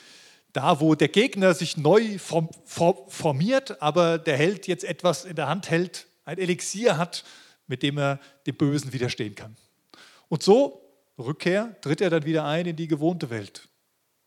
da 0.53 0.79
wo 0.79 0.95
der 0.95 1.07
Gegner 1.07 1.53
sich 1.53 1.77
neu 1.77 2.17
form, 2.17 2.49
formiert, 2.65 3.81
aber 3.81 4.17
der 4.17 4.37
Held 4.37 4.67
jetzt 4.67 4.83
etwas 4.83 5.25
in 5.25 5.35
der 5.35 5.47
Hand 5.47 5.69
hält, 5.69 6.07
ein 6.25 6.37
Elixier 6.37 6.97
hat, 6.97 7.23
mit 7.67 7.83
dem 7.83 7.97
er 7.97 8.19
dem 8.45 8.55
Bösen 8.55 8.93
widerstehen 8.93 9.35
kann. 9.35 9.55
Und 10.29 10.43
so, 10.43 10.81
Rückkehr, 11.17 11.75
tritt 11.81 12.01
er 12.01 12.09
dann 12.09 12.25
wieder 12.25 12.45
ein 12.45 12.65
in 12.65 12.75
die 12.75 12.87
gewohnte 12.87 13.29
Welt. 13.29 13.67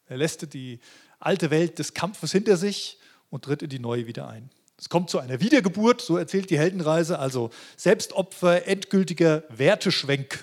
Er 0.06 0.16
lässt 0.16 0.52
die 0.54 0.80
alte 1.20 1.50
Welt 1.50 1.78
des 1.78 1.94
Kampfes 1.94 2.32
hinter 2.32 2.56
sich 2.56 2.98
und 3.28 3.44
tritt 3.44 3.62
in 3.62 3.68
die 3.68 3.78
neue 3.78 4.06
wieder 4.06 4.28
ein. 4.28 4.50
Es 4.80 4.88
kommt 4.88 5.10
zu 5.10 5.18
einer 5.18 5.40
Wiedergeburt, 5.40 6.00
so 6.00 6.16
erzählt 6.16 6.48
die 6.48 6.58
Heldenreise, 6.58 7.18
also 7.18 7.50
Selbstopfer, 7.76 8.66
endgültiger 8.66 9.44
Werteschwenk, 9.50 10.42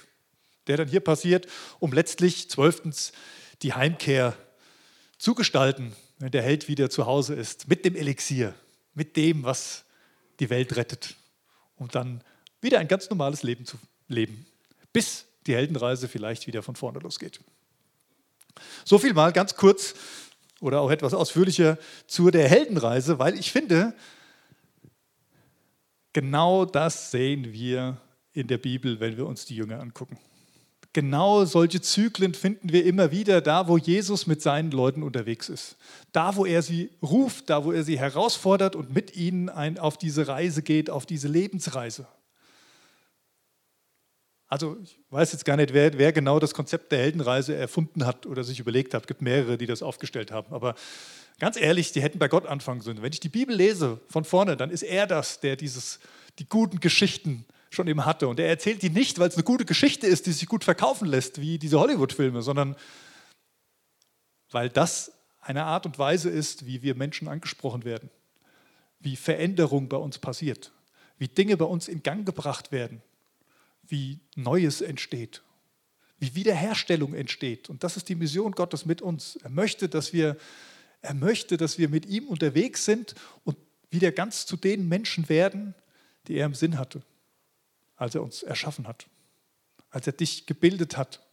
der 0.67 0.77
dann 0.77 0.87
hier 0.87 0.99
passiert, 0.99 1.47
um 1.79 1.91
letztlich 1.91 2.47
zwölftens 2.47 3.13
die 3.63 3.73
Heimkehr 3.73 4.37
zu 5.17 5.33
gestalten, 5.33 5.95
wenn 6.19 6.29
der 6.29 6.43
Held 6.43 6.67
wieder 6.67 6.91
zu 6.91 7.07
Hause 7.07 7.33
ist, 7.33 7.67
mit 7.67 7.83
dem 7.83 7.95
Elixier, 7.95 8.53
mit 8.93 9.17
dem, 9.17 9.43
was 9.43 9.85
die 10.39 10.51
Welt 10.51 10.75
rettet, 10.75 11.15
um 11.75 11.87
dann 11.87 12.21
wieder 12.61 12.77
ein 12.77 12.87
ganz 12.87 13.09
normales 13.09 13.41
Leben 13.41 13.65
zu 13.65 13.77
leben, 14.07 14.45
bis 14.93 15.25
die 15.47 15.55
Heldenreise 15.55 16.07
vielleicht 16.07 16.45
wieder 16.45 16.61
von 16.61 16.75
vorne 16.75 16.99
losgeht. 16.99 17.39
So 18.85 18.99
viel 18.99 19.15
mal 19.15 19.33
ganz 19.33 19.55
kurz 19.55 19.95
oder 20.59 20.81
auch 20.81 20.91
etwas 20.91 21.15
ausführlicher 21.15 21.79
zu 22.05 22.29
der 22.29 22.47
Heldenreise, 22.47 23.17
weil 23.17 23.33
ich 23.39 23.51
finde, 23.51 23.95
Genau 26.17 26.65
das 26.65 27.11
sehen 27.11 27.53
wir 27.53 28.01
in 28.33 28.47
der 28.47 28.57
Bibel, 28.57 28.99
wenn 28.99 29.17
wir 29.17 29.27
uns 29.27 29.45
die 29.45 29.55
Jünger 29.55 29.79
angucken. 29.79 30.17
Genau 30.91 31.45
solche 31.45 31.79
Zyklen 31.79 32.33
finden 32.33 32.71
wir 32.71 32.85
immer 32.85 33.11
wieder 33.11 33.39
da, 33.39 33.67
wo 33.67 33.77
Jesus 33.77 34.25
mit 34.25 34.41
seinen 34.41 34.71
Leuten 34.71 35.03
unterwegs 35.03 35.47
ist. 35.47 35.77
Da, 36.13 36.35
wo 36.35 36.43
er 36.47 36.63
sie 36.63 36.89
ruft, 37.03 37.51
da, 37.51 37.65
wo 37.65 37.71
er 37.71 37.83
sie 37.83 37.99
herausfordert 37.99 38.75
und 38.75 38.95
mit 38.95 39.15
ihnen 39.15 39.47
ein, 39.49 39.77
auf 39.77 39.95
diese 39.95 40.27
Reise 40.27 40.63
geht, 40.63 40.89
auf 40.89 41.05
diese 41.05 41.27
Lebensreise. 41.27 42.07
Also 44.47 44.75
ich 44.81 44.97
weiß 45.11 45.33
jetzt 45.33 45.45
gar 45.45 45.57
nicht, 45.57 45.71
wer, 45.71 45.99
wer, 45.99 46.11
genau 46.13 46.39
das 46.39 46.55
Konzept 46.55 46.91
der 46.93 46.97
Heldenreise 46.97 47.53
erfunden 47.53 48.07
hat 48.07 48.25
oder 48.25 48.43
sich 48.43 48.59
überlegt 48.59 48.95
hat. 48.95 49.03
Es 49.03 49.07
gibt 49.07 49.21
mehrere, 49.21 49.59
die 49.59 49.67
das 49.67 49.83
aufgestellt 49.83 50.31
haben. 50.31 50.51
Aber 50.51 50.73
Ganz 51.39 51.55
ehrlich, 51.55 51.91
die 51.91 52.01
hätten 52.01 52.19
bei 52.19 52.27
Gott 52.27 52.47
anfangen 52.47 52.81
sollen. 52.81 53.01
Wenn 53.01 53.13
ich 53.13 53.19
die 53.19 53.29
Bibel 53.29 53.55
lese 53.55 54.01
von 54.09 54.25
vorne, 54.25 54.57
dann 54.57 54.71
ist 54.71 54.81
er 54.81 55.05
das, 55.05 55.39
der 55.39 55.55
dieses, 55.55 55.99
die 56.39 56.49
guten 56.49 56.79
Geschichten 56.79 57.45
schon 57.69 57.87
eben 57.87 58.05
hatte. 58.05 58.27
Und 58.27 58.39
er 58.39 58.47
erzählt 58.47 58.81
die 58.81 58.89
nicht, 58.89 59.19
weil 59.19 59.29
es 59.29 59.35
eine 59.35 59.43
gute 59.43 59.65
Geschichte 59.65 60.07
ist, 60.07 60.25
die 60.25 60.31
sich 60.31 60.47
gut 60.47 60.63
verkaufen 60.63 61.07
lässt, 61.07 61.39
wie 61.39 61.59
diese 61.59 61.79
Hollywood-Filme, 61.79 62.41
sondern 62.41 62.75
weil 64.49 64.69
das 64.69 65.11
eine 65.41 65.65
Art 65.65 65.85
und 65.85 65.99
Weise 65.99 66.29
ist, 66.29 66.65
wie 66.65 66.81
wir 66.81 66.95
Menschen 66.95 67.27
angesprochen 67.27 67.85
werden, 67.85 68.09
wie 68.99 69.15
Veränderung 69.15 69.89
bei 69.89 69.97
uns 69.97 70.17
passiert, 70.17 70.71
wie 71.19 71.27
Dinge 71.27 71.55
bei 71.55 71.65
uns 71.65 71.87
in 71.87 72.01
Gang 72.01 72.25
gebracht 72.25 72.71
werden, 72.71 73.01
wie 73.83 74.19
Neues 74.35 74.81
entsteht, 74.81 75.43
wie 76.19 76.33
Wiederherstellung 76.33 77.13
entsteht. 77.13 77.69
Und 77.69 77.83
das 77.83 77.95
ist 77.95 78.09
die 78.09 78.15
Mission 78.15 78.53
Gottes 78.53 78.85
mit 78.85 79.01
uns. 79.01 79.35
Er 79.37 79.49
möchte, 79.49 79.87
dass 79.87 80.13
wir 80.13 80.37
er 81.07 81.13
möchte, 81.13 81.55
dass 81.55 81.77
wir 81.77 81.87
mit 81.87 82.05
ihm 82.05 82.27
unterwegs 82.27 82.83
sind 82.83 83.15
und 83.45 83.55
wieder 83.89 84.11
ganz 84.11 84.45
zu 84.45 84.57
den 84.57 84.89
Menschen 84.89 85.29
werden, 85.29 85.73
die 86.27 86.35
er 86.35 86.45
im 86.45 86.53
Sinn 86.53 86.77
hatte, 86.77 87.01
als 87.95 88.13
er 88.13 88.23
uns 88.23 88.43
erschaffen 88.43 88.87
hat, 88.87 89.07
als 89.89 90.05
er 90.05 90.11
dich 90.11 90.45
gebildet 90.45 90.97
hat, 90.97 91.25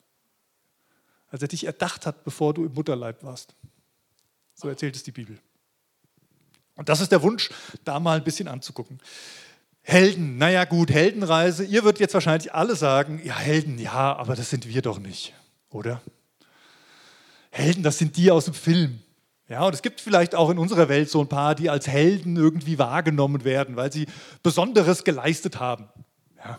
als 1.29 1.43
er 1.43 1.49
dich 1.49 1.65
erdacht 1.65 2.07
hat, 2.07 2.23
bevor 2.23 2.55
du 2.55 2.65
im 2.65 2.73
Mutterleib 2.73 3.25
warst. 3.25 3.57
So 4.55 4.69
erzählt 4.69 4.95
es 4.95 5.03
die 5.03 5.11
Bibel. 5.11 5.41
Und 6.77 6.89
das 6.89 7.01
ist 7.01 7.11
der 7.11 7.23
Wunsch, 7.23 7.51
da 7.85 7.99
mal 7.99 8.19
ein 8.19 8.25
bisschen 8.25 8.47
anzugucken. 8.47 9.01
Helden, 9.83 10.39
naja 10.39 10.67
gut, 10.67 10.93
Heldenreise. 10.93 11.65
Ihr 11.65 11.83
würdet 11.83 11.99
jetzt 11.99 12.15
wahrscheinlich 12.15 12.55
alle 12.55 12.77
sagen, 12.77 13.21
ja 13.25 13.37
Helden, 13.37 13.81
ja, 13.81 14.15
aber 14.15 14.37
das 14.37 14.51
sind 14.51 14.69
wir 14.69 14.83
doch 14.83 15.01
nicht, 15.01 15.35
oder? 15.71 16.01
Helden, 17.51 17.83
das 17.83 17.99
sind 17.99 18.17
die 18.17 18.31
aus 18.31 18.45
dem 18.45 18.55
Film. 18.55 19.01
Ja, 19.49 19.67
und 19.67 19.75
es 19.75 19.83
gibt 19.83 20.01
vielleicht 20.01 20.35
auch 20.35 20.49
in 20.51 20.59
unserer 20.59 20.89
Welt 20.89 21.11
so 21.11 21.21
ein 21.21 21.29
paar, 21.29 21.55
die 21.55 21.69
als 21.69 21.87
Helden 21.87 22.37
irgendwie 22.37 22.79
wahrgenommen 22.79 23.45
werden, 23.45 23.77
weil 23.77 23.93
sie 23.93 24.07
Besonderes 24.43 25.05
geleistet 25.05 25.61
haben. 25.61 25.89
Ja. 26.39 26.59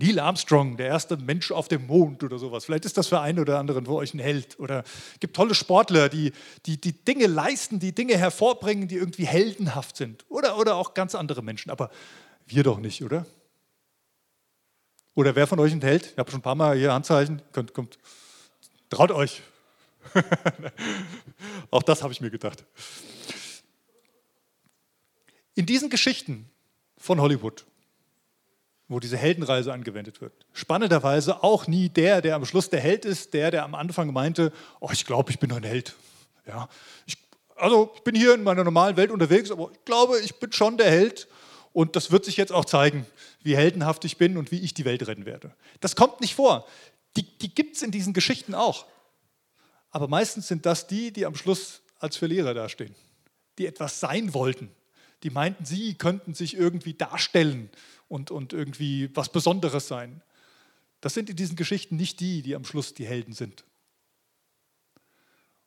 Neil 0.00 0.20
Armstrong, 0.20 0.76
der 0.76 0.86
erste 0.86 1.16
Mensch 1.16 1.50
auf 1.50 1.66
dem 1.66 1.86
Mond 1.86 2.22
oder 2.22 2.38
sowas. 2.38 2.64
Vielleicht 2.64 2.84
ist 2.84 2.96
das 2.96 3.08
für 3.08 3.20
einen 3.20 3.40
oder 3.40 3.58
anderen 3.58 3.86
für 3.86 3.94
euch 3.94 4.14
ein 4.14 4.20
Held. 4.20 4.60
Oder 4.60 4.84
es 5.14 5.20
gibt 5.20 5.34
tolle 5.34 5.56
Sportler, 5.56 6.08
die, 6.08 6.32
die 6.66 6.80
die 6.80 6.92
Dinge 6.92 7.26
leisten, 7.26 7.80
die 7.80 7.94
Dinge 7.94 8.16
hervorbringen, 8.16 8.86
die 8.86 8.94
irgendwie 8.94 9.26
heldenhaft 9.26 9.96
sind. 9.96 10.24
Oder, 10.28 10.56
oder 10.56 10.76
auch 10.76 10.94
ganz 10.94 11.16
andere 11.16 11.42
Menschen. 11.42 11.70
Aber 11.70 11.90
wir 12.46 12.62
doch 12.62 12.78
nicht, 12.78 13.02
oder? 13.02 13.26
Oder 15.14 15.34
wer 15.34 15.48
von 15.48 15.58
euch 15.58 15.72
ein 15.72 15.82
Held? 15.82 16.12
Ich 16.12 16.18
habe 16.18 16.30
schon 16.30 16.38
ein 16.38 16.44
paar 16.44 16.54
Mal 16.54 16.76
hier 16.76 16.92
Handzeichen. 16.92 17.42
Kommt, 17.52 17.74
kommt. 17.74 17.98
Traut 18.90 19.10
euch. 19.10 19.42
Auch 21.70 21.82
das 21.82 22.02
habe 22.02 22.12
ich 22.12 22.20
mir 22.20 22.30
gedacht. 22.30 22.64
In 25.54 25.66
diesen 25.66 25.90
Geschichten 25.90 26.48
von 26.96 27.20
Hollywood, 27.20 27.66
wo 28.88 29.00
diese 29.00 29.16
Heldenreise 29.16 29.72
angewendet 29.72 30.20
wird, 30.20 30.32
spannenderweise 30.52 31.42
auch 31.42 31.66
nie 31.66 31.88
der, 31.88 32.22
der 32.22 32.36
am 32.36 32.44
Schluss 32.44 32.70
der 32.70 32.80
Held 32.80 33.04
ist, 33.04 33.34
der, 33.34 33.50
der 33.50 33.64
am 33.64 33.74
Anfang 33.74 34.12
meinte, 34.12 34.52
oh, 34.80 34.90
ich 34.92 35.04
glaube, 35.04 35.30
ich 35.30 35.38
bin 35.38 35.52
ein 35.52 35.64
Held. 35.64 35.94
Ja, 36.46 36.68
ich, 37.06 37.18
also 37.56 37.92
ich 37.94 38.02
bin 38.02 38.14
hier 38.14 38.34
in 38.34 38.42
meiner 38.42 38.64
normalen 38.64 38.96
Welt 38.96 39.10
unterwegs, 39.10 39.50
aber 39.50 39.70
ich 39.72 39.84
glaube, 39.84 40.18
ich 40.20 40.36
bin 40.36 40.52
schon 40.52 40.78
der 40.78 40.90
Held. 40.90 41.28
Und 41.72 41.96
das 41.96 42.10
wird 42.10 42.24
sich 42.24 42.36
jetzt 42.36 42.52
auch 42.52 42.64
zeigen, 42.64 43.06
wie 43.42 43.56
heldenhaft 43.56 44.04
ich 44.04 44.16
bin 44.16 44.36
und 44.36 44.50
wie 44.50 44.60
ich 44.60 44.74
die 44.74 44.84
Welt 44.84 45.06
retten 45.06 45.26
werde. 45.26 45.54
Das 45.80 45.94
kommt 45.96 46.20
nicht 46.20 46.34
vor. 46.34 46.66
Die, 47.16 47.22
die 47.38 47.54
gibt 47.54 47.76
es 47.76 47.82
in 47.82 47.90
diesen 47.90 48.12
Geschichten 48.14 48.54
auch. 48.54 48.86
Aber 49.98 50.06
meistens 50.06 50.46
sind 50.46 50.64
das 50.64 50.86
die, 50.86 51.12
die 51.12 51.26
am 51.26 51.34
Schluss 51.34 51.82
als 51.98 52.16
Verlierer 52.16 52.54
dastehen, 52.54 52.94
die 53.58 53.66
etwas 53.66 53.98
sein 53.98 54.32
wollten, 54.32 54.70
die 55.24 55.30
meinten, 55.30 55.64
sie 55.64 55.94
könnten 55.94 56.34
sich 56.34 56.56
irgendwie 56.56 56.94
darstellen 56.94 57.68
und, 58.06 58.30
und 58.30 58.52
irgendwie 58.52 59.10
was 59.16 59.32
Besonderes 59.32 59.88
sein. 59.88 60.22
Das 61.00 61.14
sind 61.14 61.28
in 61.28 61.34
diesen 61.34 61.56
Geschichten 61.56 61.96
nicht 61.96 62.20
die, 62.20 62.42
die 62.42 62.54
am 62.54 62.64
Schluss 62.64 62.94
die 62.94 63.08
Helden 63.08 63.32
sind. 63.32 63.64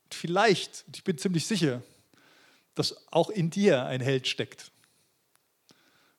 Und 0.04 0.14
vielleicht, 0.14 0.86
ich 0.94 1.04
bin 1.04 1.18
ziemlich 1.18 1.46
sicher, 1.46 1.82
dass 2.74 3.06
auch 3.12 3.28
in 3.28 3.50
dir 3.50 3.84
ein 3.84 4.00
Held 4.00 4.28
steckt. 4.28 4.72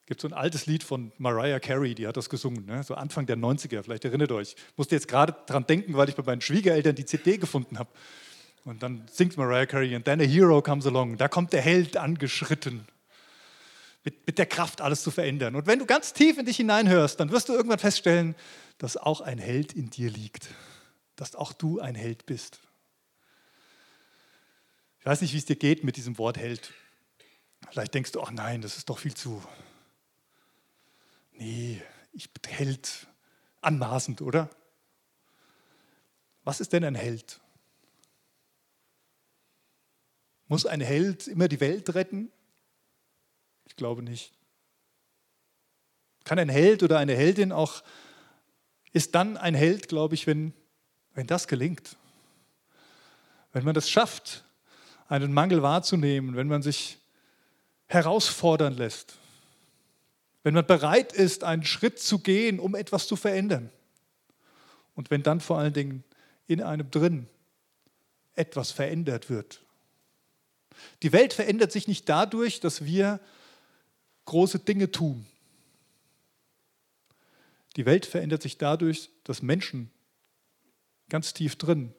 Gibt 0.06 0.20
so 0.20 0.28
ein 0.28 0.34
altes 0.34 0.66
Lied 0.66 0.84
von 0.84 1.14
Mariah 1.18 1.60
Carey, 1.60 1.96
die 1.96 2.08
hat 2.08 2.18
das 2.18 2.30
gesungen, 2.30 2.66
ne? 2.66 2.84
so 2.84 2.96
Anfang 2.96 3.26
der 3.26 3.38
90er, 3.38 3.84
vielleicht 3.84 4.04
erinnert 4.04 4.32
ihr 4.32 4.36
euch. 4.36 4.56
Ich 4.58 4.78
musste 4.78 4.96
jetzt 4.96 5.08
gerade 5.08 5.34
dran 5.46 5.66
denken, 5.66 5.96
weil 5.96 6.10
ich 6.10 6.16
bei 6.16 6.24
meinen 6.24 6.42
Schwiegereltern 6.42 6.96
die 6.96 7.06
CD 7.06 7.38
gefunden 7.38 7.80
habe. 7.80 7.90
Und 8.66 8.84
dann 8.84 9.06
singt 9.12 9.38
Mariah 9.38 9.66
Carey, 9.66 9.96
and 9.96 10.06
then 10.06 10.20
a 10.22 10.26
hero 10.26 10.62
comes 10.62 10.86
along. 10.86 11.18
Da 11.18 11.28
kommt 11.28 11.54
der 11.54 11.62
Held 11.62 11.98
angeschritten 11.98 12.86
mit, 14.04 14.28
mit 14.28 14.38
der 14.38 14.46
Kraft, 14.46 14.82
alles 14.82 15.04
zu 15.04 15.12
verändern. 15.12 15.56
Und 15.56 15.68
wenn 15.68 15.80
du 15.80 15.86
ganz 15.86 16.14
tief 16.14 16.38
in 16.38 16.46
dich 16.46 16.58
hineinhörst, 16.58 17.20
dann 17.20 17.32
wirst 17.32 17.50
du 17.50 17.54
irgendwann 17.54 17.80
feststellen, 17.80 18.36
dass 18.78 18.98
auch 18.98 19.22
ein 19.22 19.38
Held 19.38 19.74
in 19.74 19.90
dir 19.90 20.10
liegt, 20.10 20.50
dass 21.16 21.36
auch 21.36 21.54
du 21.54 21.80
ein 21.80 21.96
Held 21.96 22.26
bist. 22.26 22.60
Ich 25.00 25.06
weiß 25.06 25.22
nicht, 25.22 25.34
wie 25.34 25.38
es 25.38 25.46
dir 25.46 25.56
geht 25.56 25.84
mit 25.84 25.98
diesem 25.98 26.18
Wort 26.18 26.38
Held. 26.38 26.72
Vielleicht 27.70 27.94
denkst 27.94 28.12
du, 28.12 28.22
ach 28.22 28.32
nein, 28.32 28.62
das 28.62 28.78
ist 28.78 28.90
doch 28.90 29.00
viel 29.00 29.14
zu. 29.14 29.42
Nee, 31.34 31.82
ich 32.12 32.32
bin 32.32 32.52
Held. 32.52 33.08
Anmaßend, 33.62 34.22
oder? 34.22 34.50
Was 36.44 36.60
ist 36.60 36.74
denn 36.74 36.84
ein 36.84 36.96
Held? 36.96 37.40
Muss 40.48 40.66
ein 40.66 40.82
Held 40.82 41.28
immer 41.28 41.48
die 41.48 41.60
Welt 41.62 41.96
retten? 41.96 42.32
Ich 43.66 43.76
glaube 43.76 44.04
nicht. 44.04 44.34
Kann 46.26 46.40
ein 46.40 46.50
Held 46.50 46.84
oder 46.84 47.00
eine 47.00 47.16
Heldin 47.16 47.52
auch, 47.52 47.84
ist 48.92 49.16
dann 49.16 49.38
ein 49.38 49.56
Held, 49.56 49.88
glaube 49.88 50.16
ich, 50.16 50.28
wenn, 50.28 50.54
wenn 51.14 51.28
das 51.28 51.48
gelingt. 51.48 51.98
Wenn 53.52 53.66
man 53.66 53.74
das 53.74 53.90
schafft, 53.90 54.44
einen 55.08 55.34
Mangel 55.34 55.62
wahrzunehmen, 55.62 56.36
wenn 56.36 56.48
man 56.48 56.62
sich 56.62 57.00
herausfordern 57.88 58.74
lässt, 58.74 59.18
wenn 60.44 60.54
man 60.54 60.68
bereit 60.68 61.14
ist, 61.14 61.44
einen 61.44 61.64
Schritt 61.64 62.00
zu 62.00 62.20
gehen, 62.20 62.60
um 62.60 62.76
etwas 62.76 63.08
zu 63.08 63.16
verändern. 63.16 63.70
Und 64.96 65.10
wenn 65.10 65.24
dann 65.24 65.40
vor 65.40 65.58
allen 65.58 65.74
Dingen 65.74 66.04
in 66.48 66.62
einem 66.62 66.92
drin 66.92 67.28
etwas 68.36 68.72
verändert 68.72 69.30
wird. 69.30 69.62
Die 71.02 71.14
Welt 71.14 71.34
verändert 71.34 71.72
sich 71.72 71.88
nicht 71.88 72.10
dadurch, 72.10 72.60
dass 72.60 72.84
wir 72.84 73.20
große 74.26 74.60
Dinge 74.60 74.92
tun. 74.92 75.26
Die 77.76 77.86
Welt 77.86 78.06
verändert 78.06 78.42
sich 78.42 78.58
dadurch, 78.58 79.10
dass 79.24 79.42
Menschen 79.42 79.92
ganz 81.10 81.34
tief 81.34 81.56
drin, 81.56 81.94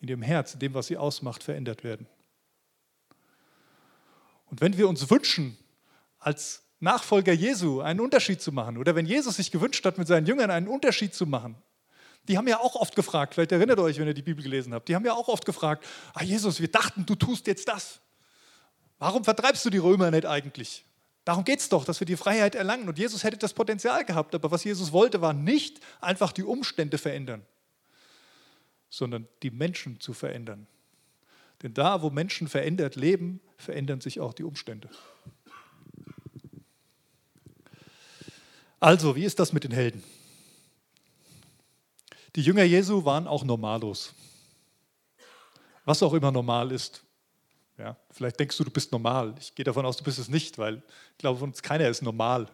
in 0.00 0.08
ihrem 0.08 0.22
Herz, 0.22 0.54
in 0.54 0.60
dem, 0.60 0.74
was 0.74 0.88
sie 0.88 0.96
ausmacht, 0.96 1.42
verändert 1.42 1.84
werden. 1.84 2.06
Und 4.46 4.60
wenn 4.60 4.76
wir 4.76 4.88
uns 4.88 5.10
wünschen, 5.10 5.56
als 6.18 6.62
Nachfolger 6.86 7.32
Jesu 7.32 7.80
einen 7.80 8.00
Unterschied 8.00 8.40
zu 8.40 8.52
machen, 8.52 8.78
oder 8.78 8.94
wenn 8.94 9.06
Jesus 9.06 9.36
sich 9.36 9.50
gewünscht 9.50 9.84
hat, 9.84 9.98
mit 9.98 10.06
seinen 10.06 10.26
Jüngern 10.26 10.50
einen 10.50 10.68
Unterschied 10.68 11.14
zu 11.14 11.26
machen, 11.26 11.56
die 12.28 12.38
haben 12.38 12.48
ja 12.48 12.58
auch 12.60 12.76
oft 12.76 12.94
gefragt, 12.94 13.34
vielleicht 13.34 13.52
erinnert 13.52 13.78
euch, 13.78 13.98
wenn 13.98 14.06
ihr 14.06 14.14
die 14.14 14.22
Bibel 14.22 14.42
gelesen 14.42 14.72
habt, 14.72 14.88
die 14.88 14.94
haben 14.94 15.04
ja 15.04 15.12
auch 15.12 15.28
oft 15.28 15.44
gefragt, 15.44 15.84
ah 16.14 16.22
Jesus, 16.22 16.60
wir 16.60 16.68
dachten, 16.68 17.04
du 17.04 17.14
tust 17.14 17.46
jetzt 17.46 17.68
das. 17.68 18.00
Warum 18.98 19.24
vertreibst 19.24 19.64
du 19.64 19.70
die 19.70 19.78
Römer 19.78 20.10
nicht 20.10 20.26
eigentlich? 20.26 20.84
Darum 21.24 21.42
geht 21.44 21.58
es 21.58 21.68
doch, 21.68 21.84
dass 21.84 21.98
wir 22.00 22.06
die 22.06 22.16
Freiheit 22.16 22.54
erlangen. 22.54 22.88
Und 22.88 22.98
Jesus 22.98 23.24
hätte 23.24 23.36
das 23.36 23.52
Potenzial 23.52 24.04
gehabt, 24.04 24.32
aber 24.34 24.52
was 24.52 24.62
Jesus 24.62 24.92
wollte, 24.92 25.20
war 25.20 25.32
nicht 25.32 25.80
einfach 26.00 26.30
die 26.30 26.44
Umstände 26.44 26.98
verändern, 26.98 27.44
sondern 28.90 29.26
die 29.42 29.50
Menschen 29.50 29.98
zu 29.98 30.12
verändern. 30.12 30.68
Denn 31.62 31.74
da, 31.74 32.02
wo 32.02 32.10
Menschen 32.10 32.46
verändert 32.46 32.94
leben, 32.94 33.40
verändern 33.56 34.00
sich 34.00 34.20
auch 34.20 34.34
die 34.34 34.44
Umstände. 34.44 34.88
Also, 38.86 39.16
wie 39.16 39.24
ist 39.24 39.40
das 39.40 39.52
mit 39.52 39.64
den 39.64 39.72
Helden? 39.72 40.00
Die 42.36 42.40
Jünger 42.40 42.62
Jesu 42.62 43.04
waren 43.04 43.26
auch 43.26 43.42
normallos. 43.42 44.14
Was 45.84 46.04
auch 46.04 46.14
immer 46.14 46.30
normal 46.30 46.70
ist. 46.70 47.02
Ja, 47.78 47.96
vielleicht 48.12 48.38
denkst 48.38 48.56
du, 48.56 48.62
du 48.62 48.70
bist 48.70 48.92
normal. 48.92 49.34
Ich 49.40 49.52
gehe 49.56 49.64
davon 49.64 49.84
aus, 49.84 49.96
du 49.96 50.04
bist 50.04 50.20
es 50.20 50.28
nicht, 50.28 50.56
weil 50.56 50.84
ich 51.10 51.18
glaube, 51.18 51.40
von 51.40 51.48
uns 51.48 51.62
keiner 51.62 51.88
ist 51.88 52.00
normal. 52.00 52.48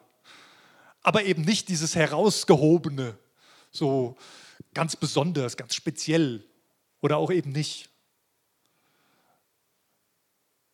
Aber 1.03 1.23
eben 1.23 1.43
nicht 1.43 1.69
dieses 1.69 1.97
herausgehobene, 1.97 3.15
so 3.71 4.17
ganz 4.73 4.97
besonders, 4.97 5.59
ganz 5.59 5.75
speziell 5.75 6.47
oder 7.03 7.19
auch 7.19 7.31
eben 7.31 7.53
nicht. 7.53 7.91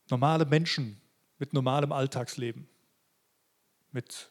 Normale 0.08 0.44
Menschen 0.44 1.00
mit 1.40 1.52
normalem 1.52 1.90
Alltagsleben, 1.90 2.68
mit 3.90 4.30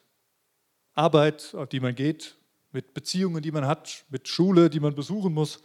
Arbeit, 0.98 1.54
auf 1.54 1.68
die 1.68 1.80
man 1.80 1.94
geht, 1.94 2.36
mit 2.72 2.92
Beziehungen, 2.92 3.42
die 3.42 3.52
man 3.52 3.66
hat, 3.66 4.04
mit 4.10 4.28
Schule, 4.28 4.68
die 4.68 4.80
man 4.80 4.94
besuchen 4.94 5.32
muss, 5.32 5.60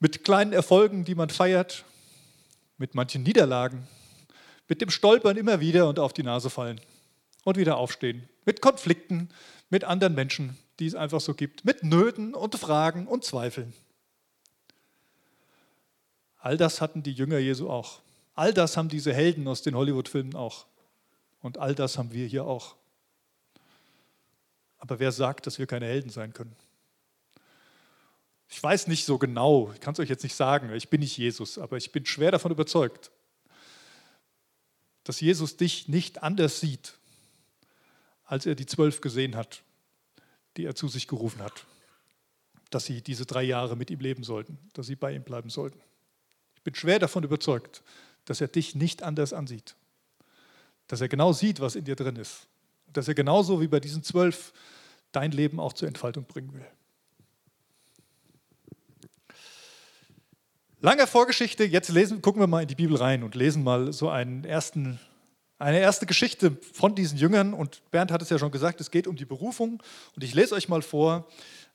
mit 0.00 0.24
kleinen 0.24 0.52
Erfolgen, 0.52 1.04
die 1.04 1.14
man 1.14 1.28
feiert, 1.28 1.84
mit 2.78 2.94
manchen 2.94 3.22
Niederlagen, 3.22 3.86
mit 4.68 4.80
dem 4.80 4.90
Stolpern 4.90 5.36
immer 5.36 5.60
wieder 5.60 5.88
und 5.88 5.98
auf 5.98 6.12
die 6.12 6.22
Nase 6.22 6.48
fallen 6.48 6.80
und 7.44 7.58
wieder 7.58 7.76
aufstehen, 7.76 8.28
mit 8.46 8.62
Konflikten 8.62 9.28
mit 9.68 9.84
anderen 9.84 10.14
Menschen, 10.14 10.58
die 10.78 10.86
es 10.86 10.94
einfach 10.94 11.20
so 11.20 11.34
gibt, 11.34 11.64
mit 11.64 11.84
Nöten 11.84 12.34
und 12.34 12.56
Fragen 12.56 13.06
und 13.06 13.24
Zweifeln. 13.24 13.72
All 16.38 16.56
das 16.56 16.80
hatten 16.80 17.02
die 17.02 17.12
Jünger 17.12 17.38
Jesu 17.38 17.68
auch. 17.68 18.00
All 18.34 18.54
das 18.54 18.76
haben 18.76 18.88
diese 18.88 19.12
Helden 19.12 19.46
aus 19.46 19.62
den 19.62 19.74
Hollywood-Filmen 19.74 20.34
auch. 20.34 20.66
Und 21.40 21.58
all 21.58 21.74
das 21.74 21.98
haben 21.98 22.12
wir 22.12 22.26
hier 22.26 22.46
auch. 22.46 22.76
Aber 24.80 24.98
wer 24.98 25.12
sagt, 25.12 25.46
dass 25.46 25.58
wir 25.58 25.66
keine 25.66 25.86
Helden 25.86 26.10
sein 26.10 26.32
können? 26.32 26.56
Ich 28.48 28.60
weiß 28.60 28.88
nicht 28.88 29.04
so 29.04 29.16
genau, 29.16 29.70
ich 29.72 29.80
kann 29.80 29.92
es 29.92 30.00
euch 30.00 30.08
jetzt 30.08 30.24
nicht 30.24 30.34
sagen, 30.34 30.74
ich 30.74 30.88
bin 30.88 31.00
nicht 31.00 31.16
Jesus, 31.16 31.56
aber 31.56 31.76
ich 31.76 31.92
bin 31.92 32.04
schwer 32.04 32.32
davon 32.32 32.50
überzeugt, 32.50 33.12
dass 35.04 35.20
Jesus 35.20 35.56
dich 35.56 35.86
nicht 35.86 36.22
anders 36.22 36.58
sieht, 36.60 36.98
als 38.24 38.46
er 38.46 38.56
die 38.56 38.66
zwölf 38.66 39.00
gesehen 39.00 39.36
hat, 39.36 39.62
die 40.56 40.64
er 40.64 40.74
zu 40.74 40.88
sich 40.88 41.06
gerufen 41.06 41.42
hat, 41.42 41.64
dass 42.70 42.86
sie 42.86 43.02
diese 43.02 43.24
drei 43.24 43.42
Jahre 43.44 43.76
mit 43.76 43.90
ihm 43.90 44.00
leben 44.00 44.24
sollten, 44.24 44.58
dass 44.72 44.86
sie 44.86 44.96
bei 44.96 45.14
ihm 45.14 45.22
bleiben 45.22 45.50
sollten. 45.50 45.80
Ich 46.56 46.62
bin 46.62 46.74
schwer 46.74 46.98
davon 46.98 47.22
überzeugt, 47.22 47.82
dass 48.24 48.40
er 48.40 48.48
dich 48.48 48.74
nicht 48.74 49.02
anders 49.02 49.32
ansieht, 49.32 49.76
dass 50.88 51.00
er 51.00 51.08
genau 51.08 51.32
sieht, 51.32 51.60
was 51.60 51.76
in 51.76 51.84
dir 51.84 51.96
drin 51.96 52.16
ist, 52.16 52.48
dass 52.92 53.08
er 53.08 53.14
genauso 53.14 53.60
wie 53.60 53.68
bei 53.68 53.80
diesen 53.80 54.02
zwölf 54.02 54.52
dein 55.12 55.32
Leben 55.32 55.58
auch 55.60 55.72
zur 55.72 55.88
Entfaltung 55.88 56.24
bringen 56.24 56.52
will. 56.54 56.66
Lange 60.82 61.06
Vorgeschichte, 61.06 61.64
jetzt 61.64 61.90
lesen, 61.90 62.22
gucken 62.22 62.40
wir 62.40 62.46
mal 62.46 62.62
in 62.62 62.68
die 62.68 62.74
Bibel 62.74 62.96
rein 62.96 63.22
und 63.22 63.34
lesen 63.34 63.62
mal 63.62 63.92
so 63.92 64.08
einen 64.08 64.44
ersten, 64.44 64.98
eine 65.58 65.78
erste 65.78 66.06
Geschichte 66.06 66.56
von 66.72 66.94
diesen 66.94 67.18
Jüngern. 67.18 67.52
Und 67.52 67.82
Bernd 67.90 68.10
hat 68.10 68.22
es 68.22 68.30
ja 68.30 68.38
schon 68.38 68.50
gesagt, 68.50 68.80
es 68.80 68.90
geht 68.90 69.06
um 69.06 69.14
die 69.14 69.26
Berufung. 69.26 69.82
Und 70.16 70.24
ich 70.24 70.34
lese 70.34 70.54
euch 70.54 70.70
mal 70.70 70.80
vor 70.80 71.28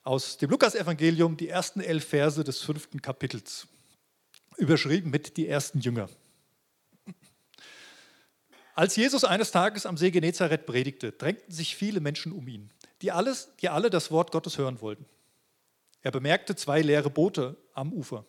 aus 0.03 0.37
dem 0.37 0.49
Lukasevangelium 0.49 1.37
die 1.37 1.49
ersten 1.49 1.81
elf 1.81 2.07
Verse 2.07 2.43
des 2.43 2.61
fünften 2.61 2.99
Kapitels, 2.99 3.67
überschrieben 4.57 5.11
mit 5.11 5.37
die 5.37 5.47
ersten 5.47 5.81
Jünger. 5.81 6.09
Als 8.75 8.97
Jesus 8.97 9.23
eines 9.23 9.51
Tages 9.51 9.85
am 9.85 9.95
See 9.95 10.11
Genezareth 10.11 10.65
predigte, 10.65 11.13
drängten 11.13 11.51
sich 11.51 11.77
viele 11.77 12.01
Menschen 12.01 12.33
um 12.33 12.47
ihn. 12.47 12.71
die, 13.01 13.11
alles, 13.11 13.49
die 13.61 13.69
alle 13.69 13.89
das 13.89 14.11
Wort 14.11 14.31
Gottes 14.31 14.57
hören 14.57 14.81
wollten. 14.81 15.05
Er 16.01 16.11
bemerkte 16.11 16.55
zwei 16.55 16.81
leere 16.81 17.09
Boote 17.09 17.57
am 17.73 17.93
Ufer. 17.93 18.25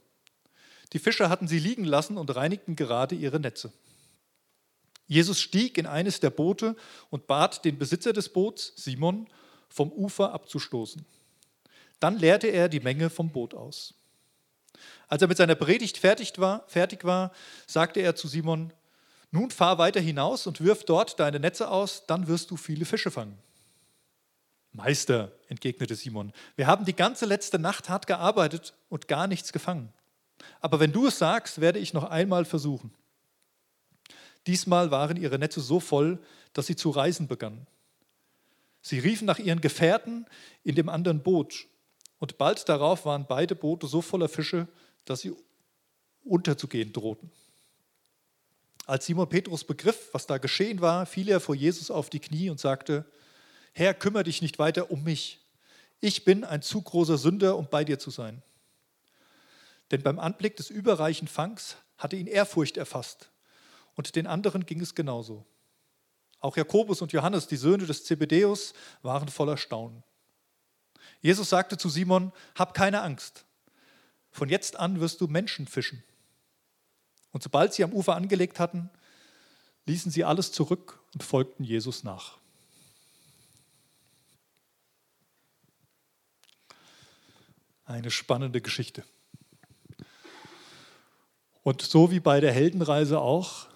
Die 0.92 0.98
Fischer 0.98 1.28
hatten 1.28 1.48
sie 1.48 1.58
liegen 1.58 1.84
lassen 1.84 2.16
und 2.16 2.34
reinigten 2.34 2.76
gerade 2.76 3.14
ihre 3.14 3.40
Netze. 3.40 3.72
Jesus 5.08 5.40
stieg 5.40 5.78
in 5.78 5.86
eines 5.86 6.20
der 6.20 6.30
Boote 6.30 6.76
und 7.10 7.26
bat 7.26 7.64
den 7.64 7.78
Besitzer 7.78 8.12
des 8.12 8.28
Boots, 8.28 8.72
Simon, 8.76 9.28
vom 9.68 9.92
Ufer 9.92 10.32
abzustoßen. 10.32 11.04
Dann 12.00 12.18
leerte 12.18 12.48
er 12.48 12.68
die 12.68 12.80
Menge 12.80 13.10
vom 13.10 13.30
Boot 13.30 13.54
aus. 13.54 13.94
Als 15.08 15.22
er 15.22 15.28
mit 15.28 15.36
seiner 15.36 15.54
Predigt 15.54 15.98
fertig 15.98 16.38
war, 16.38 16.64
fertig 16.68 17.04
war, 17.04 17.32
sagte 17.66 18.00
er 18.00 18.16
zu 18.16 18.28
Simon, 18.28 18.72
nun 19.30 19.50
fahr 19.50 19.78
weiter 19.78 20.00
hinaus 20.00 20.46
und 20.46 20.60
wirf 20.60 20.84
dort 20.84 21.18
deine 21.20 21.40
Netze 21.40 21.70
aus, 21.70 22.04
dann 22.06 22.26
wirst 22.26 22.50
du 22.50 22.56
viele 22.56 22.84
Fische 22.84 23.10
fangen. 23.10 23.36
Meister, 24.72 25.32
entgegnete 25.48 25.94
Simon, 25.94 26.32
wir 26.54 26.66
haben 26.66 26.84
die 26.84 26.94
ganze 26.94 27.24
letzte 27.24 27.58
Nacht 27.58 27.88
hart 27.88 28.06
gearbeitet 28.06 28.74
und 28.88 29.08
gar 29.08 29.26
nichts 29.26 29.52
gefangen. 29.52 29.92
Aber 30.60 30.80
wenn 30.80 30.92
du 30.92 31.06
es 31.06 31.18
sagst, 31.18 31.60
werde 31.60 31.78
ich 31.78 31.94
noch 31.94 32.04
einmal 32.04 32.44
versuchen. 32.44 32.92
Diesmal 34.46 34.90
waren 34.90 35.16
ihre 35.16 35.38
Netze 35.38 35.60
so 35.60 35.80
voll, 35.80 36.18
dass 36.52 36.66
sie 36.66 36.76
zu 36.76 36.90
reisen 36.90 37.26
begannen. 37.26 37.66
Sie 38.82 38.98
riefen 38.98 39.26
nach 39.26 39.38
ihren 39.38 39.60
Gefährten 39.60 40.26
in 40.62 40.74
dem 40.74 40.88
anderen 40.88 41.22
Boot, 41.22 41.66
und 42.18 42.38
bald 42.38 42.68
darauf 42.68 43.04
waren 43.04 43.26
beide 43.26 43.54
Boote 43.54 43.86
so 43.86 44.00
voller 44.00 44.28
Fische, 44.28 44.68
dass 45.04 45.20
sie 45.20 45.34
unterzugehen 46.24 46.92
drohten. 46.92 47.30
Als 48.86 49.06
Simon 49.06 49.28
Petrus 49.28 49.64
begriff, 49.64 50.10
was 50.12 50.26
da 50.26 50.38
geschehen 50.38 50.80
war, 50.80 51.06
fiel 51.06 51.28
er 51.28 51.40
vor 51.40 51.56
Jesus 51.56 51.90
auf 51.90 52.08
die 52.08 52.20
Knie 52.20 52.50
und 52.50 52.60
sagte, 52.60 53.04
Herr, 53.72 53.92
kümmere 53.92 54.24
dich 54.24 54.40
nicht 54.40 54.60
weiter 54.60 54.90
um 54.92 55.02
mich. 55.02 55.40
Ich 56.00 56.24
bin 56.24 56.44
ein 56.44 56.62
zu 56.62 56.80
großer 56.80 57.18
Sünder, 57.18 57.58
um 57.58 57.68
bei 57.68 57.84
dir 57.84 57.98
zu 57.98 58.10
sein. 58.10 58.42
Denn 59.90 60.02
beim 60.02 60.20
Anblick 60.20 60.56
des 60.56 60.70
überreichen 60.70 61.26
Fangs 61.26 61.76
hatte 61.98 62.16
ihn 62.16 62.28
Ehrfurcht 62.28 62.76
erfasst. 62.76 63.30
Und 63.96 64.14
den 64.14 64.26
anderen 64.26 64.66
ging 64.66 64.80
es 64.80 64.94
genauso. 64.94 65.44
Auch 66.38 66.56
Jakobus 66.56 67.02
und 67.02 67.12
Johannes, 67.12 67.48
die 67.48 67.56
Söhne 67.56 67.86
des 67.86 68.04
Zebedeus, 68.04 68.72
waren 69.02 69.28
voller 69.28 69.56
Staunen. 69.56 70.04
Jesus 71.20 71.48
sagte 71.48 71.76
zu 71.76 71.88
Simon, 71.88 72.32
hab 72.54 72.74
keine 72.74 73.02
Angst. 73.02 73.46
Von 74.30 74.48
jetzt 74.48 74.76
an 74.76 75.00
wirst 75.00 75.20
du 75.20 75.26
Menschen 75.26 75.66
fischen. 75.66 76.04
Und 77.36 77.42
sobald 77.42 77.74
sie 77.74 77.84
am 77.84 77.92
Ufer 77.92 78.16
angelegt 78.16 78.58
hatten, 78.58 78.88
ließen 79.84 80.10
sie 80.10 80.24
alles 80.24 80.52
zurück 80.52 81.00
und 81.12 81.22
folgten 81.22 81.64
Jesus 81.64 82.02
nach. 82.02 82.38
Eine 87.84 88.10
spannende 88.10 88.62
Geschichte. 88.62 89.04
Und 91.62 91.82
so 91.82 92.10
wie 92.10 92.20
bei 92.20 92.40
der 92.40 92.52
Heldenreise 92.52 93.20
auch, 93.20 93.66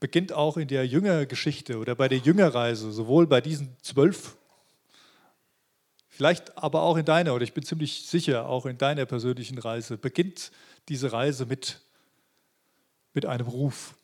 beginnt 0.00 0.32
auch 0.32 0.56
in 0.56 0.68
der 0.68 0.86
Jüngergeschichte 0.86 1.76
oder 1.76 1.94
bei 1.94 2.08
der 2.08 2.16
Jüngerreise, 2.16 2.92
sowohl 2.92 3.26
bei 3.26 3.42
diesen 3.42 3.76
zwölf, 3.82 4.38
vielleicht 6.08 6.56
aber 6.56 6.80
auch 6.80 6.96
in 6.96 7.04
deiner, 7.04 7.34
oder 7.34 7.44
ich 7.44 7.52
bin 7.52 7.62
ziemlich 7.62 8.06
sicher, 8.06 8.48
auch 8.48 8.64
in 8.64 8.78
deiner 8.78 9.04
persönlichen 9.04 9.58
Reise, 9.58 9.98
beginnt 9.98 10.50
diese 10.88 11.12
Reise 11.12 11.44
mit, 11.44 11.82
mit 13.14 13.26
einem 13.26 13.46
Ruf. 13.46 13.94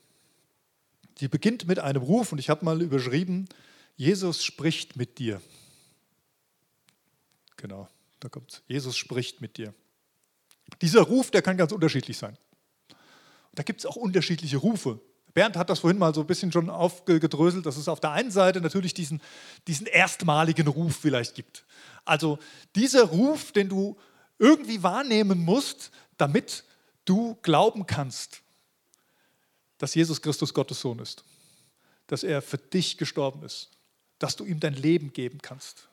Die 1.20 1.28
beginnt 1.28 1.66
mit 1.66 1.78
einem 1.78 2.02
Ruf 2.02 2.32
und 2.32 2.38
ich 2.38 2.48
habe 2.48 2.64
mal 2.64 2.80
überschrieben, 2.80 3.48
Jesus 3.96 4.44
spricht 4.44 4.96
mit 4.96 5.18
dir. 5.18 5.40
Genau. 7.56 7.88
Da 8.20 8.28
kommt 8.28 8.62
Jesus 8.66 8.96
spricht 8.96 9.40
mit 9.40 9.56
dir. 9.56 9.74
Dieser 10.82 11.02
Ruf, 11.02 11.30
der 11.30 11.42
kann 11.42 11.56
ganz 11.56 11.72
unterschiedlich 11.72 12.18
sein. 12.18 12.36
Da 13.54 13.62
gibt 13.62 13.80
es 13.80 13.86
auch 13.86 13.96
unterschiedliche 13.96 14.58
Rufe. 14.58 15.00
Bernd 15.34 15.56
hat 15.56 15.70
das 15.70 15.80
vorhin 15.80 15.98
mal 15.98 16.14
so 16.14 16.22
ein 16.22 16.26
bisschen 16.26 16.52
schon 16.52 16.70
aufgedröselt, 16.70 17.66
dass 17.66 17.76
es 17.76 17.88
auf 17.88 18.00
der 18.00 18.12
einen 18.12 18.30
Seite 18.30 18.60
natürlich 18.60 18.94
diesen, 18.94 19.20
diesen 19.66 19.86
erstmaligen 19.86 20.66
Ruf 20.66 20.96
vielleicht 20.96 21.34
gibt. 21.34 21.64
Also 22.04 22.38
dieser 22.74 23.04
Ruf, 23.04 23.52
den 23.52 23.68
du 23.68 23.96
irgendwie 24.38 24.82
wahrnehmen 24.82 25.44
musst, 25.44 25.90
damit 26.16 26.64
du 27.04 27.36
glauben 27.42 27.86
kannst, 27.86 28.42
dass 29.78 29.94
Jesus 29.94 30.20
Christus 30.20 30.52
Gottes 30.52 30.80
Sohn 30.80 30.98
ist, 30.98 31.24
dass 32.08 32.22
er 32.22 32.42
für 32.42 32.58
dich 32.58 32.98
gestorben 32.98 33.44
ist, 33.44 33.70
dass 34.18 34.36
du 34.36 34.44
ihm 34.44 34.60
dein 34.60 34.74
Leben 34.74 35.12
geben 35.12 35.38
kannst. 35.40 35.88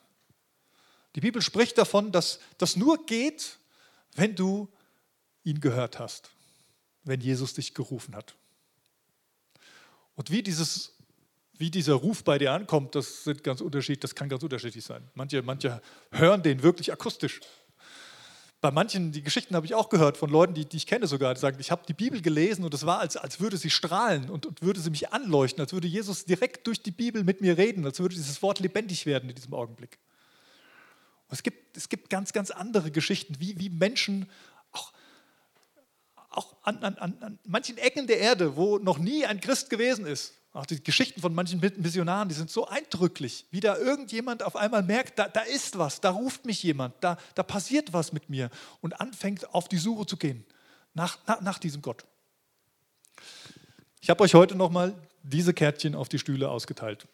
Die 1.15 1.21
Bibel 1.21 1.41
spricht 1.41 1.77
davon, 1.77 2.11
dass 2.11 2.39
das 2.57 2.75
nur 2.75 3.05
geht, 3.05 3.57
wenn 4.15 4.35
du 4.35 4.67
ihn 5.43 5.61
gehört 5.61 5.99
hast, 5.99 6.29
wenn 7.03 7.21
Jesus 7.21 7.53
dich 7.53 7.73
gerufen 7.73 8.15
hat. 8.15 8.35
Und 10.15 10.31
wie, 10.31 10.41
dieses, 10.41 10.93
wie 11.57 11.69
dieser 11.69 11.93
Ruf 11.93 12.23
bei 12.23 12.37
dir 12.37 12.51
ankommt, 12.51 12.95
das, 12.95 13.23
sind 13.23 13.43
ganz 13.43 13.61
unterschiedlich, 13.61 13.99
das 13.99 14.15
kann 14.15 14.27
ganz 14.27 14.43
unterschiedlich 14.43 14.83
sein. 14.83 15.07
Manche, 15.13 15.41
manche 15.41 15.81
hören 16.11 16.41
den 16.41 16.63
wirklich 16.63 16.91
akustisch. 16.91 17.41
Bei 18.65 18.71
manchen, 18.71 19.11
die 19.11 19.21
Geschichten 19.21 19.55
habe 19.55 19.67
ich 19.67 19.75
auch 19.75 19.89
gehört 19.89 20.17
von 20.17 20.27
Leuten, 20.27 20.55
die, 20.55 20.65
die 20.65 20.77
ich 20.77 20.87
kenne 20.87 21.05
sogar, 21.05 21.35
die 21.35 21.39
sagen, 21.39 21.57
ich 21.59 21.69
habe 21.69 21.83
die 21.87 21.93
Bibel 21.93 22.19
gelesen 22.19 22.65
und 22.65 22.73
es 22.73 22.83
war, 22.83 22.97
als, 22.97 23.15
als 23.15 23.39
würde 23.39 23.57
sie 23.57 23.69
strahlen 23.69 24.27
und, 24.27 24.47
und 24.47 24.63
würde 24.63 24.79
sie 24.79 24.89
mich 24.89 25.13
anleuchten, 25.13 25.61
als 25.61 25.71
würde 25.71 25.87
Jesus 25.87 26.25
direkt 26.25 26.65
durch 26.65 26.81
die 26.81 26.89
Bibel 26.89 27.23
mit 27.23 27.41
mir 27.41 27.59
reden, 27.59 27.85
als 27.85 27.99
würde 27.99 28.15
dieses 28.15 28.41
Wort 28.41 28.59
lebendig 28.59 29.05
werden 29.05 29.29
in 29.29 29.35
diesem 29.35 29.53
Augenblick. 29.53 29.99
Es 31.29 31.43
gibt, 31.43 31.77
es 31.77 31.89
gibt 31.89 32.09
ganz, 32.09 32.33
ganz 32.33 32.49
andere 32.49 32.89
Geschichten, 32.89 33.35
wie, 33.37 33.59
wie 33.59 33.69
Menschen 33.69 34.31
auch, 34.71 34.93
auch 36.31 36.55
an, 36.63 36.83
an, 36.83 36.97
an 36.97 37.39
manchen 37.45 37.77
Ecken 37.77 38.07
der 38.07 38.17
Erde, 38.17 38.55
wo 38.55 38.79
noch 38.79 38.97
nie 38.97 39.27
ein 39.27 39.41
Christ 39.41 39.69
gewesen 39.69 40.07
ist. 40.07 40.33
Auch 40.55 40.65
die 40.65 40.81
Geschichten 40.81 41.19
von 41.19 41.35
manchen 41.35 41.59
Missionaren, 41.59 42.29
die 42.29 42.35
sind 42.35 42.49
so 42.49 42.65
eindrücklich, 42.65 43.45
wie 43.51 43.59
da 43.59 43.75
irgendjemand 43.77 44.41
auf 44.41 44.55
einmal 44.55 44.83
merkt, 44.83 45.19
da, 45.19 45.27
da 45.27 45.41
ist 45.41 45.77
was, 45.77 45.99
da 45.99 46.11
ruft 46.11 46.45
mich 46.45 46.63
jemand, 46.63 46.95
da, 47.01 47.17
da 47.35 47.43
passiert 47.43 47.91
was 47.91 48.13
mit 48.13 48.29
mir 48.29 48.49
und 48.79 49.01
anfängt 49.01 49.53
auf 49.53 49.67
die 49.67 49.77
Suche 49.77 50.05
zu 50.05 50.15
gehen 50.15 50.45
nach, 50.93 51.17
nach, 51.27 51.41
nach 51.41 51.59
diesem 51.59 51.81
Gott. 51.81 52.05
Ich 53.99 54.09
habe 54.09 54.23
euch 54.23 54.33
heute 54.33 54.55
nochmal 54.55 54.95
diese 55.23 55.53
Kärtchen 55.53 55.93
auf 55.93 56.07
die 56.07 56.19
Stühle 56.19 56.49
ausgeteilt. 56.49 57.05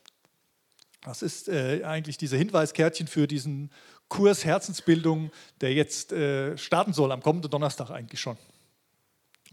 Das 1.04 1.24
ist 1.24 1.50
äh, 1.50 1.84
eigentlich 1.84 2.20
diese 2.20 2.38
Hinweiskärtchen 2.38 3.08
für 3.08 3.28
diesen 3.28 3.72
Kurs 4.08 4.46
Herzensbildung, 4.46 5.32
der 5.62 5.74
jetzt 5.74 6.12
äh, 6.12 6.56
starten 6.60 6.94
soll, 6.94 7.12
am 7.12 7.24
kommenden 7.24 7.50
Donnerstag 7.50 7.90
eigentlich 7.90 8.22
schon. 8.22 8.38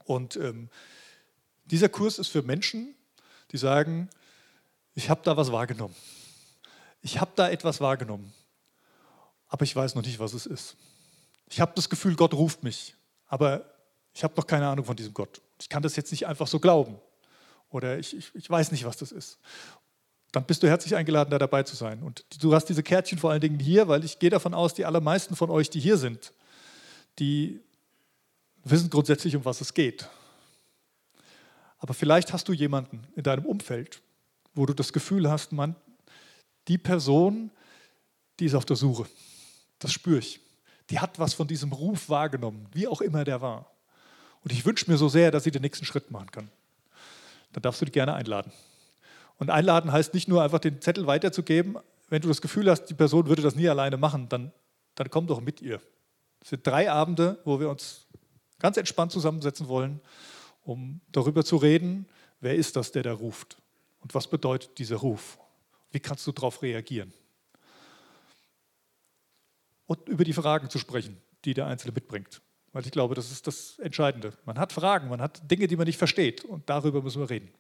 Und 0.05 0.37
ähm, 0.37 0.69
dieser 1.65 1.89
Kurs 1.89 2.19
ist 2.19 2.29
für 2.29 2.43
Menschen, 2.43 2.95
die 3.53 3.59
sagen, 3.59 4.09
ich 4.95 5.11
habe 5.11 5.21
da 5.25 5.37
was 5.37 5.53
wahrgenommen. 5.53 5.95
Ich 7.01 7.21
habe 7.21 7.31
da 7.37 7.49
etwas 7.49 7.81
wahrgenommen, 7.81 8.33
aber 9.49 9.65
ich 9.65 9.75
weiß 9.75 9.95
noch 9.95 10.03
nicht, 10.03 10.19
was 10.19 10.33
es 10.33 10.47
ist. 10.47 10.77
Ich 11.49 11.61
habe 11.61 11.73
das 11.75 11.89
Gefühl, 11.89 12.17
Gott 12.17 12.35
ruft 12.35 12.63
mich, 12.63 12.95
aber 13.27 13.65
ich 14.13 14.25
habe 14.25 14.35
noch 14.37 14.47
keine 14.47 14.69
Ahnung 14.69 14.85
von 14.85 14.97
diesem 14.97 15.15
Gott. 15.15 15.41
Ich 15.61 15.69
kann 15.69 15.83
das 15.83 15.97
jetzt 15.97 16.11
nicht 16.11 16.27
einfach 16.27 16.47
so 16.47 16.59
glauben 16.59 16.99
oder 17.71 17.99
ich, 17.99 18.17
ich, 18.17 18.35
ich 18.35 18.51
weiß 18.51 18.73
nicht, 18.73 18.85
was 18.85 18.97
das 18.97 19.13
ist 19.13 19.39
dann 20.33 20.45
bist 20.45 20.63
du 20.63 20.69
herzlich 20.69 20.95
eingeladen, 20.95 21.31
da 21.31 21.39
dabei 21.39 21.63
zu 21.63 21.75
sein. 21.75 22.03
Und 22.03 22.25
du 22.43 22.55
hast 22.55 22.67
diese 22.67 22.83
Kärtchen 22.83 23.19
vor 23.19 23.31
allen 23.31 23.41
Dingen 23.41 23.59
hier, 23.59 23.89
weil 23.89 24.05
ich 24.05 24.19
gehe 24.19 24.31
davon 24.31 24.55
aus, 24.55 24.75
die 24.75 24.85
allermeisten 24.85 25.37
von 25.37 25.51
euch, 25.51 25.71
die 25.71 25.81
hier 25.81 25.97
sind, 25.97 26.33
die 27.19 27.61
wissen 28.65 28.91
grundsätzlich, 28.91 29.35
um 29.37 29.45
was 29.45 29.61
es 29.61 29.73
geht. 29.73 30.09
Aber 31.79 31.95
vielleicht 31.95 32.33
hast 32.33 32.49
du 32.49 32.53
jemanden 32.53 33.07
in 33.15 33.23
deinem 33.23 33.45
Umfeld, 33.45 34.03
wo 34.55 34.67
du 34.67 34.75
das 34.75 34.93
Gefühl 34.93 35.31
hast, 35.31 35.53
man, 35.53 35.77
die 36.67 36.79
Person, 36.79 37.51
die 38.41 38.47
ist 38.47 38.55
auf 38.55 38.65
der 38.65 38.77
Suche. 38.77 39.07
Das 39.79 39.93
spüre 39.93 40.19
ich. 40.19 40.41
Die 40.91 40.99
hat 40.99 41.19
was 41.19 41.35
von 41.35 41.47
diesem 41.47 41.73
Ruf 41.73 42.09
wahrgenommen, 42.09 42.67
wie 42.73 42.89
auch 42.89 43.01
immer 43.01 43.25
der 43.25 43.41
war. 43.41 43.71
Und 44.43 44.53
ich 44.53 44.65
wünsche 44.65 44.91
mir 44.91 44.97
so 44.97 45.09
sehr, 45.09 45.31
dass 45.31 45.45
sie 45.45 45.51
den 45.51 45.63
nächsten 45.63 45.85
Schritt 45.85 46.11
machen 46.11 46.31
kann. 46.31 46.51
Dann 47.53 47.63
darfst 47.63 47.81
du 47.81 47.85
die 47.85 47.93
gerne 47.93 48.15
einladen. 48.15 48.53
Und 49.39 49.51
einladen 49.51 49.93
heißt 49.93 50.15
nicht 50.15 50.29
nur 50.29 50.43
einfach 50.43 50.59
den 50.59 50.81
Zettel 50.81 51.07
weiterzugeben. 51.07 51.79
Wenn 52.09 52.23
du 52.23 52.29
das 52.29 52.41
Gefühl 52.41 52.71
hast, 52.71 52.87
die 52.87 52.95
Person 52.95 53.29
würde 53.29 53.43
das 53.43 53.55
nie 53.55 53.69
alleine 53.69 53.97
machen, 53.97 54.29
dann, 54.29 54.53
dann 54.95 55.11
komm 55.11 55.27
doch 55.27 55.41
mit 55.41 55.61
ihr. 55.63 55.81
Es 56.41 56.51
sind 56.51 56.67
drei 56.67 56.91
Abende, 56.91 57.39
wo 57.45 57.61
wir 57.61 57.69
uns 57.71 58.07
ganz 58.59 58.77
entspannt 58.77 59.13
zusammensetzen 59.13 59.69
wollen, 59.69 60.01
um 60.69 61.01
darüber 61.13 61.45
zu 61.45 61.57
reden, 61.57 62.07
wer 62.41 62.55
ist 62.55 62.77
das, 62.77 62.93
der 62.93 63.03
da 63.03 63.15
ruft? 63.15 63.57
Und 64.01 64.15
was 64.15 64.29
bedeutet 64.29 64.79
dieser 64.79 64.97
Ruf? 64.97 65.39
Wie 65.91 65.99
kannst 65.99 66.27
du 66.27 66.33
darauf 66.33 66.63
reagieren? 66.63 67.13
Und 69.87 70.07
über 70.09 70.25
die 70.25 70.35
Fragen 70.35 70.69
zu 70.69 70.79
sprechen, 70.79 71.17
die 71.47 71.55
der 71.55 71.67
Einzelne 71.67 71.95
mitbringt. 71.95 72.43
Weil 72.73 72.85
ich 72.85 72.93
glaube, 72.93 73.15
das 73.15 73.33
ist 73.33 73.47
das 73.47 73.79
Entscheidende. 73.79 74.35
Man 74.45 74.59
hat 74.59 74.75
Fragen, 74.75 75.09
man 75.09 75.23
hat 75.23 75.51
Dinge, 75.51 75.67
die 75.67 75.77
man 75.77 75.87
nicht 75.87 75.97
versteht. 75.97 76.45
Und 76.45 76.69
darüber 76.69 77.01
müssen 77.01 77.23
wir 77.23 77.31
reden. 77.31 77.51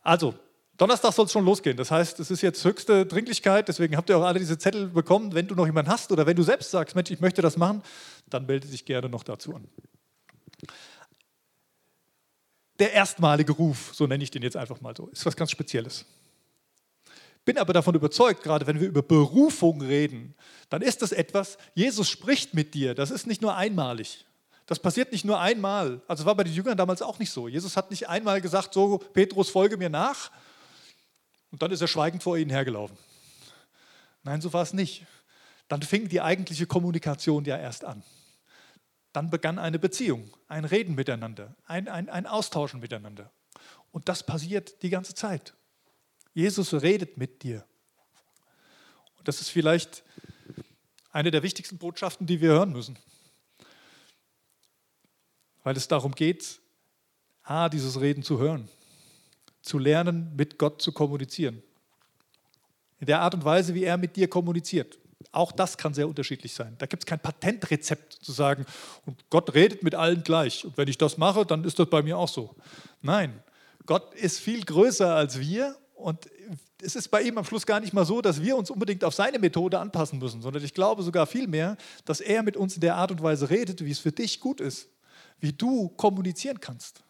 Also, 0.00 0.34
Donnerstag 0.76 1.12
soll 1.12 1.26
es 1.26 1.32
schon 1.32 1.44
losgehen. 1.44 1.76
Das 1.76 1.92
heißt, 1.92 2.18
es 2.18 2.32
ist 2.32 2.42
jetzt 2.42 2.64
höchste 2.64 3.06
Dringlichkeit. 3.06 3.68
Deswegen 3.68 3.96
habt 3.96 4.10
ihr 4.10 4.18
auch 4.18 4.24
alle 4.24 4.40
diese 4.40 4.58
Zettel 4.58 4.88
bekommen. 4.88 5.32
Wenn 5.34 5.46
du 5.46 5.54
noch 5.54 5.66
jemanden 5.66 5.90
hast 5.90 6.10
oder 6.10 6.26
wenn 6.26 6.36
du 6.36 6.42
selbst 6.42 6.72
sagst, 6.72 6.96
Mensch, 6.96 7.12
ich 7.12 7.20
möchte 7.20 7.42
das 7.42 7.56
machen, 7.56 7.84
dann 8.28 8.46
melde 8.46 8.66
dich 8.66 8.84
gerne 8.84 9.08
noch 9.08 9.22
dazu 9.22 9.54
an. 9.54 9.68
Der 12.78 12.92
erstmalige 12.92 13.52
Ruf, 13.52 13.92
so 13.94 14.06
nenne 14.06 14.24
ich 14.24 14.30
den 14.30 14.42
jetzt 14.42 14.56
einfach 14.56 14.80
mal 14.80 14.94
so, 14.96 15.06
ist 15.08 15.24
was 15.24 15.36
ganz 15.36 15.50
Spezielles. 15.50 16.04
Bin 17.44 17.58
aber 17.58 17.72
davon 17.72 17.94
überzeugt, 17.94 18.42
gerade 18.42 18.66
wenn 18.66 18.80
wir 18.80 18.88
über 18.88 19.02
Berufung 19.02 19.82
reden, 19.82 20.34
dann 20.70 20.82
ist 20.82 21.02
das 21.02 21.12
etwas, 21.12 21.58
Jesus 21.74 22.08
spricht 22.08 22.54
mit 22.54 22.74
dir. 22.74 22.94
Das 22.94 23.10
ist 23.10 23.26
nicht 23.26 23.42
nur 23.42 23.54
einmalig. 23.54 24.24
Das 24.66 24.78
passiert 24.78 25.12
nicht 25.12 25.26
nur 25.26 25.38
einmal. 25.38 26.00
Also 26.08 26.24
war 26.24 26.34
bei 26.34 26.44
den 26.44 26.54
Jüngern 26.54 26.76
damals 26.76 27.02
auch 27.02 27.18
nicht 27.18 27.30
so. 27.30 27.48
Jesus 27.48 27.76
hat 27.76 27.90
nicht 27.90 28.08
einmal 28.08 28.40
gesagt, 28.40 28.72
so 28.72 28.98
Petrus, 28.98 29.50
folge 29.50 29.76
mir 29.76 29.90
nach. 29.90 30.30
Und 31.50 31.60
dann 31.62 31.70
ist 31.70 31.82
er 31.82 31.88
schweigend 31.88 32.22
vor 32.22 32.38
ihnen 32.38 32.50
hergelaufen. 32.50 32.96
Nein, 34.22 34.40
so 34.40 34.52
war 34.54 34.62
es 34.62 34.72
nicht. 34.72 35.04
Dann 35.68 35.82
fing 35.82 36.08
die 36.08 36.22
eigentliche 36.22 36.66
Kommunikation 36.66 37.44
ja 37.44 37.58
erst 37.58 37.84
an. 37.84 38.02
Dann 39.14 39.30
begann 39.30 39.58
eine 39.58 39.78
Beziehung, 39.78 40.30
ein 40.48 40.66
Reden 40.66 40.94
miteinander, 40.94 41.56
ein, 41.64 41.88
ein, 41.88 42.10
ein 42.10 42.26
Austauschen 42.26 42.80
miteinander. 42.80 43.32
Und 43.92 44.10
das 44.10 44.26
passiert 44.26 44.82
die 44.82 44.90
ganze 44.90 45.14
Zeit. 45.14 45.54
Jesus 46.34 46.74
redet 46.74 47.16
mit 47.16 47.42
dir. 47.42 47.64
Und 49.16 49.26
das 49.26 49.40
ist 49.40 49.48
vielleicht 49.48 50.04
eine 51.12 51.30
der 51.30 51.42
wichtigsten 51.42 51.78
Botschaften, 51.78 52.26
die 52.26 52.42
wir 52.42 52.50
hören 52.50 52.72
müssen 52.72 52.98
weil 55.64 55.76
es 55.76 55.88
darum 55.88 56.14
geht, 56.14 56.60
A, 57.42 57.68
dieses 57.68 58.00
Reden 58.00 58.22
zu 58.22 58.38
hören, 58.38 58.68
zu 59.62 59.78
lernen, 59.78 60.32
mit 60.36 60.58
Gott 60.58 60.80
zu 60.80 60.92
kommunizieren. 60.92 61.62
In 63.00 63.06
der 63.06 63.20
Art 63.20 63.34
und 63.34 63.44
Weise, 63.44 63.74
wie 63.74 63.84
er 63.84 63.96
mit 63.96 64.14
dir 64.14 64.28
kommuniziert. 64.28 64.98
Auch 65.32 65.52
das 65.52 65.76
kann 65.76 65.94
sehr 65.94 66.08
unterschiedlich 66.08 66.54
sein. 66.54 66.74
Da 66.78 66.86
gibt 66.86 67.02
es 67.02 67.06
kein 67.06 67.20
Patentrezept 67.20 68.12
zu 68.12 68.32
sagen, 68.32 68.66
und 69.06 69.24
Gott 69.30 69.54
redet 69.54 69.82
mit 69.82 69.94
allen 69.94 70.22
gleich. 70.22 70.64
Und 70.64 70.76
wenn 70.76 70.88
ich 70.88 70.98
das 70.98 71.18
mache, 71.18 71.44
dann 71.44 71.64
ist 71.64 71.78
das 71.78 71.88
bei 71.88 72.02
mir 72.02 72.18
auch 72.18 72.28
so. 72.28 72.54
Nein, 73.02 73.42
Gott 73.86 74.14
ist 74.14 74.40
viel 74.40 74.64
größer 74.64 75.14
als 75.14 75.38
wir 75.38 75.76
und 75.94 76.28
es 76.82 76.96
ist 76.96 77.08
bei 77.08 77.22
ihm 77.22 77.38
am 77.38 77.44
Schluss 77.44 77.66
gar 77.66 77.80
nicht 77.80 77.92
mal 77.92 78.04
so, 78.04 78.20
dass 78.20 78.42
wir 78.42 78.56
uns 78.56 78.70
unbedingt 78.70 79.04
auf 79.04 79.14
seine 79.14 79.38
Methode 79.38 79.78
anpassen 79.78 80.18
müssen, 80.18 80.42
sondern 80.42 80.62
ich 80.62 80.74
glaube 80.74 81.02
sogar 81.02 81.26
vielmehr, 81.26 81.76
dass 82.04 82.20
er 82.20 82.42
mit 82.42 82.56
uns 82.56 82.74
in 82.74 82.80
der 82.80 82.96
Art 82.96 83.10
und 83.10 83.22
Weise 83.22 83.48
redet, 83.48 83.84
wie 83.84 83.90
es 83.90 83.98
für 83.98 84.12
dich 84.12 84.40
gut 84.40 84.60
ist 84.60 84.88
wie 85.40 85.52
du 85.52 85.88
kommunizieren 85.90 86.60
kannst. 86.60 87.04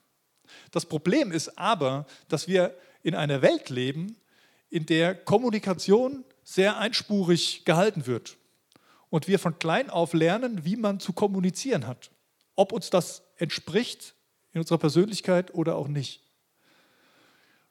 Das 0.70 0.86
Problem 0.86 1.32
ist 1.32 1.56
aber, 1.58 2.06
dass 2.28 2.48
wir 2.48 2.76
in 3.02 3.14
einer 3.14 3.42
Welt 3.42 3.70
leben, 3.70 4.16
in 4.70 4.86
der 4.86 5.14
Kommunikation 5.14 6.24
sehr 6.44 6.78
einspurig 6.78 7.64
gehalten 7.64 8.06
wird 8.06 8.36
und 9.10 9.26
wir 9.26 9.38
von 9.38 9.58
klein 9.58 9.90
auf 9.90 10.12
lernen, 10.12 10.64
wie 10.64 10.76
man 10.76 11.00
zu 11.00 11.12
kommunizieren 11.12 11.86
hat, 11.86 12.10
ob 12.54 12.72
uns 12.72 12.90
das 12.90 13.22
entspricht 13.36 14.14
in 14.52 14.60
unserer 14.60 14.78
Persönlichkeit 14.78 15.54
oder 15.54 15.76
auch 15.76 15.88
nicht. 15.88 16.22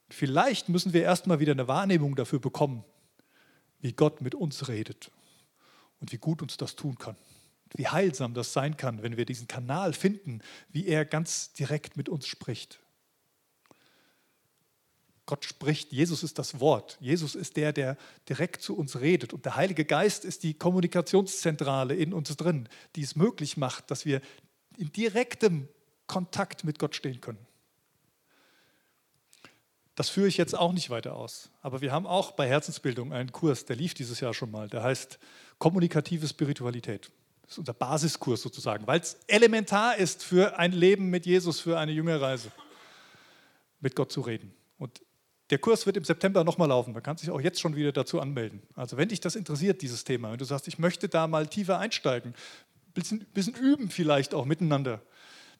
Vielleicht 0.09 0.69
müssen 0.69 0.93
wir 0.93 1.03
erstmal 1.03 1.39
wieder 1.39 1.53
eine 1.53 1.67
Wahrnehmung 1.67 2.15
dafür 2.15 2.39
bekommen, 2.39 2.83
wie 3.79 3.93
Gott 3.93 4.21
mit 4.21 4.35
uns 4.35 4.67
redet 4.67 5.11
und 5.99 6.11
wie 6.11 6.17
gut 6.17 6.41
uns 6.41 6.57
das 6.57 6.75
tun 6.75 6.97
kann 6.97 7.15
wie 7.73 7.87
heilsam 7.87 8.33
das 8.33 8.53
sein 8.53 8.77
kann, 8.77 9.03
wenn 9.03 9.17
wir 9.17 9.25
diesen 9.25 9.47
Kanal 9.47 9.93
finden, 9.93 10.41
wie 10.69 10.87
er 10.87 11.05
ganz 11.05 11.53
direkt 11.53 11.97
mit 11.97 12.09
uns 12.09 12.27
spricht. 12.27 12.79
Gott 15.25 15.45
spricht, 15.45 15.91
Jesus 15.93 16.21
ist 16.23 16.37
das 16.37 16.59
Wort. 16.59 16.97
Jesus 16.99 17.35
ist 17.35 17.55
der, 17.55 17.71
der 17.71 17.97
direkt 18.27 18.61
zu 18.61 18.75
uns 18.75 18.99
redet. 18.99 19.33
Und 19.33 19.45
der 19.45 19.55
Heilige 19.55 19.85
Geist 19.85 20.25
ist 20.25 20.43
die 20.43 20.53
Kommunikationszentrale 20.53 21.95
in 21.95 22.13
uns 22.13 22.35
drin, 22.35 22.67
die 22.95 23.03
es 23.03 23.15
möglich 23.15 23.55
macht, 23.55 23.89
dass 23.89 24.05
wir 24.05 24.21
in 24.77 24.91
direktem 24.91 25.69
Kontakt 26.07 26.63
mit 26.63 26.77
Gott 26.77 26.95
stehen 26.95 27.21
können. 27.21 27.45
Das 29.95 30.09
führe 30.09 30.27
ich 30.27 30.37
jetzt 30.37 30.57
auch 30.57 30.73
nicht 30.73 30.89
weiter 30.89 31.15
aus. 31.15 31.49
Aber 31.61 31.81
wir 31.81 31.91
haben 31.91 32.07
auch 32.07 32.31
bei 32.31 32.47
Herzensbildung 32.47 33.13
einen 33.13 33.31
Kurs, 33.31 33.65
der 33.65 33.75
lief 33.75 33.93
dieses 33.93 34.19
Jahr 34.19 34.33
schon 34.33 34.51
mal, 34.51 34.67
der 34.67 34.83
heißt 34.83 35.19
Kommunikative 35.59 36.27
Spiritualität. 36.27 37.11
Das 37.43 37.51
ist 37.53 37.57
unser 37.59 37.73
Basiskurs 37.73 38.41
sozusagen, 38.41 38.87
weil 38.87 38.99
es 38.99 39.17
elementar 39.27 39.97
ist 39.97 40.23
für 40.23 40.57
ein 40.57 40.71
Leben 40.71 41.09
mit 41.09 41.25
Jesus, 41.25 41.59
für 41.59 41.77
eine 41.77 41.91
Jüngerreise, 41.91 42.51
mit 43.79 43.95
Gott 43.95 44.11
zu 44.11 44.21
reden. 44.21 44.53
Und 44.79 45.01
der 45.53 45.59
Kurs 45.59 45.85
wird 45.85 45.97
im 45.97 46.03
September 46.03 46.43
nochmal 46.43 46.69
laufen. 46.69 46.95
Man 46.95 47.03
kann 47.03 47.15
sich 47.15 47.29
auch 47.29 47.39
jetzt 47.39 47.61
schon 47.61 47.75
wieder 47.75 47.91
dazu 47.91 48.19
anmelden. 48.19 48.63
Also 48.73 48.97
wenn 48.97 49.09
dich 49.09 49.19
das 49.19 49.35
interessiert, 49.35 49.83
dieses 49.83 50.03
Thema, 50.03 50.31
wenn 50.31 50.39
du 50.39 50.45
sagst, 50.45 50.67
ich 50.67 50.79
möchte 50.79 51.07
da 51.07 51.27
mal 51.27 51.45
tiefer 51.45 51.77
einsteigen, 51.77 52.31
ein 52.31 52.93
bisschen, 52.93 53.19
bisschen 53.35 53.53
üben 53.53 53.91
vielleicht 53.91 54.33
auch 54.33 54.45
miteinander, 54.45 55.03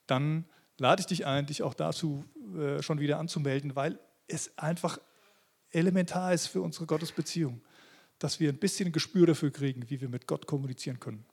dann 0.08 0.46
lade 0.80 1.02
ich 1.02 1.06
dich 1.06 1.28
ein, 1.28 1.46
dich 1.46 1.62
auch 1.62 1.76
dazu 1.76 2.26
äh, 2.58 2.82
schon 2.82 3.00
wieder 3.00 3.20
anzumelden, 3.20 3.76
weil 3.76 4.00
es 4.28 4.58
einfach 4.58 4.98
elementar 5.70 6.34
ist 6.34 6.48
für 6.48 6.64
unsere 6.64 6.88
Gottesbeziehung, 6.88 7.62
dass 8.18 8.40
wir 8.40 8.50
ein 8.50 8.58
bisschen 8.58 8.92
Gespür 8.92 9.28
dafür 9.28 9.52
kriegen, 9.52 9.88
wie 9.92 10.02
wir 10.02 10.10
mit 10.10 10.26
Gott 10.26 10.48
kommunizieren 10.48 11.00
können. 11.00 11.24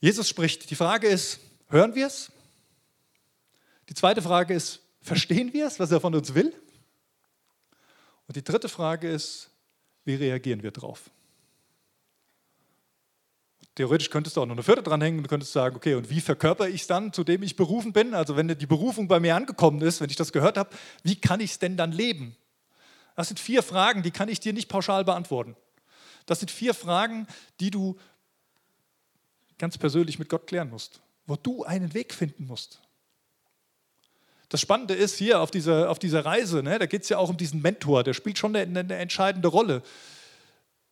Jesus 0.00 0.26
spricht. 0.26 0.70
Die 0.70 0.74
Frage 0.74 1.06
ist, 1.06 1.40
hören 1.68 1.94
wir 1.94 2.06
es? 2.06 2.32
Die 3.90 3.94
zweite 3.94 4.22
Frage 4.22 4.54
ist, 4.54 4.80
verstehen 5.02 5.52
wir 5.52 5.66
es, 5.66 5.80
was 5.80 5.90
er 5.90 6.00
von 6.00 6.14
uns 6.14 6.32
will? 6.32 6.54
Und 8.28 8.36
die 8.36 8.44
dritte 8.44 8.68
Frage 8.68 9.10
ist, 9.10 9.50
wie 10.04 10.14
reagieren 10.14 10.62
wir 10.62 10.70
darauf? 10.70 11.10
Theoretisch 13.74 14.08
könntest 14.10 14.36
du 14.36 14.42
auch 14.42 14.46
noch 14.46 14.54
eine 14.54 14.62
vierte 14.62 14.84
dranhängen 14.84 15.18
und 15.18 15.28
könntest 15.28 15.52
sagen, 15.52 15.74
okay, 15.74 15.94
und 15.94 16.08
wie 16.08 16.20
verkörper 16.20 16.68
ich 16.68 16.82
es 16.82 16.86
dann, 16.86 17.12
zu 17.12 17.24
dem 17.24 17.42
ich 17.42 17.56
berufen 17.56 17.92
bin? 17.92 18.14
Also 18.14 18.36
wenn 18.36 18.46
die 18.46 18.66
Berufung 18.66 19.08
bei 19.08 19.18
mir 19.18 19.34
angekommen 19.34 19.80
ist, 19.80 20.00
wenn 20.00 20.10
ich 20.10 20.16
das 20.16 20.32
gehört 20.32 20.56
habe, 20.56 20.70
wie 21.02 21.16
kann 21.16 21.40
ich 21.40 21.52
es 21.52 21.58
denn 21.58 21.76
dann 21.76 21.90
leben? 21.90 22.36
Das 23.16 23.26
sind 23.26 23.40
vier 23.40 23.62
Fragen, 23.62 24.04
die 24.04 24.12
kann 24.12 24.28
ich 24.28 24.38
dir 24.38 24.52
nicht 24.52 24.68
pauschal 24.68 25.04
beantworten. 25.04 25.56
Das 26.26 26.38
sind 26.38 26.52
vier 26.52 26.74
Fragen, 26.74 27.26
die 27.58 27.72
du 27.72 27.98
ganz 29.58 29.78
persönlich 29.78 30.20
mit 30.20 30.28
Gott 30.28 30.46
klären 30.46 30.70
musst, 30.70 31.00
wo 31.26 31.34
du 31.34 31.64
einen 31.64 31.92
Weg 31.92 32.14
finden 32.14 32.46
musst. 32.46 32.80
Das 34.50 34.60
Spannende 34.60 34.94
ist 34.94 35.16
hier 35.16 35.40
auf 35.40 35.50
dieser, 35.50 35.90
auf 35.90 35.98
dieser 35.98 36.24
Reise, 36.24 36.62
ne, 36.62 36.78
da 36.78 36.86
geht 36.86 37.02
es 37.02 37.08
ja 37.08 37.16
auch 37.18 37.30
um 37.30 37.38
diesen 37.38 37.62
Mentor, 37.62 38.04
der 38.04 38.12
spielt 38.12 38.36
schon 38.36 38.54
eine, 38.54 38.80
eine 38.80 38.96
entscheidende 38.96 39.48
Rolle. 39.48 39.82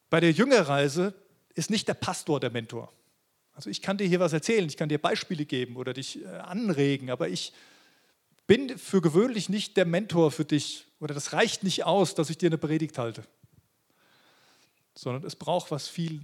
Bei 0.08 0.20
der 0.20 0.32
Jüngerreise 0.32 1.12
ist 1.54 1.68
nicht 1.68 1.86
der 1.88 1.94
Pastor 1.94 2.40
der 2.40 2.50
Mentor. 2.50 2.90
Also 3.52 3.68
ich 3.68 3.82
kann 3.82 3.98
dir 3.98 4.06
hier 4.06 4.20
was 4.20 4.32
erzählen, 4.32 4.66
ich 4.66 4.76
kann 4.76 4.88
dir 4.88 4.98
Beispiele 4.98 5.44
geben 5.44 5.76
oder 5.76 5.92
dich 5.92 6.22
äh, 6.22 6.26
anregen, 6.26 7.10
aber 7.10 7.28
ich 7.28 7.52
bin 8.46 8.78
für 8.78 9.02
gewöhnlich 9.02 9.50
nicht 9.50 9.76
der 9.76 9.84
Mentor 9.84 10.30
für 10.30 10.44
dich 10.46 10.86
oder 11.00 11.12
das 11.12 11.32
reicht 11.32 11.64
nicht 11.64 11.84
aus, 11.84 12.14
dass 12.14 12.30
ich 12.30 12.38
dir 12.38 12.48
eine 12.48 12.58
Predigt 12.58 12.96
halte, 12.96 13.24
sondern 14.94 15.24
es 15.24 15.36
braucht 15.36 15.70
was 15.70 15.88
viel 15.88 16.22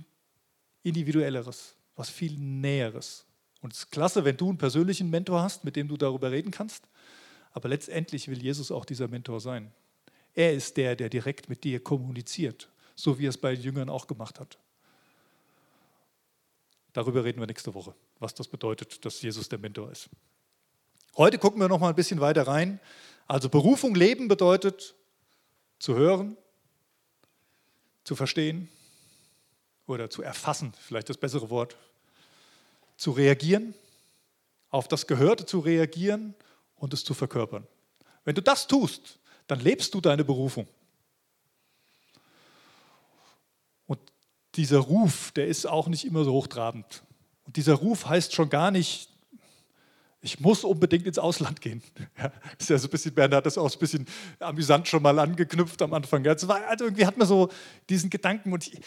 individuelleres 0.85 1.75
was 1.97 2.11
viel 2.11 2.37
Näheres. 2.39 3.25
Und 3.61 3.73
es 3.73 3.81
ist 3.81 3.91
klasse, 3.91 4.25
wenn 4.25 4.37
du 4.37 4.49
einen 4.49 4.59
persönlichen 4.59 5.11
Mentor 5.11 5.43
hast, 5.43 5.65
mit 5.65 5.77
dem 5.77 5.89
du 5.89 5.97
darüber 5.97 6.31
reden 6.31 6.51
kannst. 6.51 6.85
Aber 7.55 7.71
letztendlich 7.71 8.29
will 8.29 8.43
Jesus 8.43 8.71
auch 8.71 8.85
dieser 8.85 9.09
Mentor 9.09 9.41
sein. 9.41 9.73
Er 10.35 10.53
ist 10.53 10.77
der, 10.77 10.97
der 10.97 11.09
direkt 11.09 11.49
mit 11.49 11.65
dir 11.65 11.83
kommuniziert, 11.83 12.69
so 12.95 13.19
wie 13.19 13.27
er 13.27 13.31
es 13.31 13.39
bei 13.39 13.55
den 13.55 13.65
Jüngern 13.65 13.89
auch 13.89 14.07
gemacht 14.07 14.39
hat. 14.39 14.59
Darüber 16.93 17.25
reden 17.25 17.41
wir 17.41 17.47
nächste 17.47 17.73
Woche, 17.73 17.95
was 18.19 18.35
das 18.35 18.49
bedeutet, 18.49 19.05
dass 19.05 19.23
Jesus 19.23 19.49
der 19.49 19.59
Mentor 19.59 19.91
ist. 19.91 20.11
Heute 21.17 21.39
gucken 21.39 21.61
wir 21.61 21.69
noch 21.69 21.81
mal 21.81 21.89
ein 21.89 21.95
bisschen 21.95 22.21
weiter 22.21 22.47
rein. 22.47 22.81
Also 23.27 23.49
Berufung 23.49 23.95
leben 23.95 24.29
bedeutet 24.29 24.95
zu 25.79 25.95
hören, 25.95 26.37
zu 28.03 28.15
verstehen, 28.15 28.69
oder 29.87 30.11
zu 30.11 30.23
erfassen, 30.23 30.73
vielleicht 30.81 31.11
das 31.11 31.17
bessere 31.17 31.51
Wort, 31.51 31.77
zu 32.97 33.11
reagieren, 33.11 33.75
auf 34.71 34.89
das 34.89 35.07
Gehörte 35.07 35.47
zu 35.47 35.61
reagieren 35.61 36.35
und 36.85 36.93
es 36.93 37.03
zu 37.03 37.15
verkörpern. 37.15 37.67
Wenn 38.25 38.35
du 38.35 38.43
das 38.43 38.67
tust, 38.67 39.19
dann 39.47 39.59
lebst 39.59 39.95
du 39.95 40.03
deine 40.03 40.23
Berufung. 40.23 40.69
Und 43.87 43.99
dieser 44.55 44.81
Ruf, 44.81 45.33
der 45.33 45.47
ist 45.47 45.67
auch 45.67 45.89
nicht 45.89 46.05
immer 46.05 46.25
so 46.25 46.33
hochtrabend. 46.35 47.03
Und 47.47 47.57
dieser 47.57 47.73
Ruf 47.73 48.07
heißt 48.07 48.35
schon 48.35 48.51
gar 48.51 48.71
nicht, 48.71 49.09
ich 50.21 50.41
muss 50.41 50.63
unbedingt 50.63 51.07
ins 51.07 51.19
Ausland 51.19 51.63
gehen. 51.63 51.83
Ja, 52.19 52.33
ist 52.59 52.69
ja 52.69 52.79
so 52.79 52.87
ein 52.87 52.91
bisschen, 52.91 53.15
Bernhard 53.15 53.39
hat 53.39 53.47
das 53.47 53.57
auch 53.57 53.73
ein 53.73 53.79
bisschen 53.79 54.07
amüsant 54.39 54.87
schon 54.87 55.03
mal 55.03 55.19
angeknüpft 55.19 55.81
am 55.81 55.95
Anfang. 55.95 56.27
Also 56.27 56.47
irgendwie 56.85 57.07
hat 57.07 57.17
man 57.17 57.27
so 57.27 57.49
diesen 57.89 58.11
Gedanken 58.11 58.53
und 58.53 58.67
ich, 58.67 58.79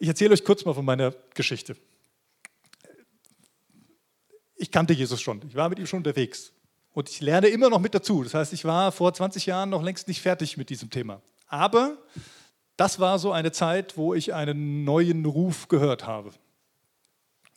ich 0.00 0.08
erzähle 0.08 0.32
euch 0.32 0.44
kurz 0.44 0.64
mal 0.64 0.74
von 0.74 0.84
meiner 0.84 1.12
Geschichte. 1.34 1.76
Ich 4.56 4.72
kannte 4.72 4.92
Jesus 4.94 5.20
schon, 5.20 5.40
ich 5.46 5.54
war 5.54 5.68
mit 5.68 5.78
ihm 5.78 5.86
schon 5.86 5.98
unterwegs. 5.98 6.52
Und 6.92 7.08
ich 7.08 7.20
lerne 7.20 7.48
immer 7.48 7.70
noch 7.70 7.80
mit 7.80 7.94
dazu. 7.94 8.22
Das 8.22 8.34
heißt, 8.34 8.52
ich 8.52 8.64
war 8.64 8.92
vor 8.92 9.12
20 9.12 9.46
Jahren 9.46 9.70
noch 9.70 9.82
längst 9.82 10.08
nicht 10.08 10.20
fertig 10.20 10.56
mit 10.56 10.68
diesem 10.70 10.90
Thema. 10.90 11.22
Aber 11.46 11.96
das 12.76 12.98
war 12.98 13.18
so 13.18 13.32
eine 13.32 13.52
Zeit, 13.52 13.96
wo 13.96 14.14
ich 14.14 14.34
einen 14.34 14.84
neuen 14.84 15.24
Ruf 15.24 15.68
gehört 15.68 16.06
habe. 16.06 16.30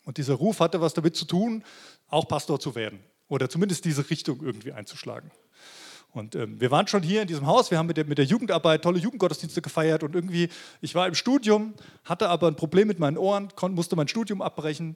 Und 0.06 0.18
dieser 0.18 0.36
Ruf 0.36 0.60
hatte 0.60 0.82
was 0.82 0.94
damit 0.94 1.16
zu 1.16 1.26
tun, 1.26 1.64
auch 2.08 2.28
Pastor 2.28 2.60
zu 2.60 2.76
werden 2.76 3.00
oder 3.28 3.50
zumindest 3.50 3.86
diese 3.86 4.10
Richtung 4.10 4.42
irgendwie 4.42 4.72
einzuschlagen. 4.72 5.32
Und 6.12 6.36
ähm, 6.36 6.62
wir 6.62 6.72
waren 6.72 6.88
schon 6.88 7.04
hier 7.04 7.22
in 7.22 7.28
diesem 7.28 7.46
Haus, 7.46 7.72
wir 7.72 7.78
haben 7.78 7.88
mit 7.88 7.98
der, 7.98 8.06
mit 8.06 8.18
der 8.18 8.26
Jugendarbeit 8.26 8.84
tolle 8.84 9.00
Jugendgottesdienste 9.00 9.62
gefeiert 9.62 10.02
und 10.02 10.16
irgendwie, 10.16 10.48
ich 10.80 10.96
war 10.96 11.08
im 11.08 11.16
Studium, 11.16 11.74
hatte 12.06 12.30
aber 12.30 12.48
ein 12.48 12.56
Problem 12.56 12.88
mit 12.88 13.00
meinen 13.00 13.18
Ohren, 13.18 13.50
musste 13.72 13.98
mein 13.98 14.08
Studium 14.08 14.42
abbrechen. 14.42 14.96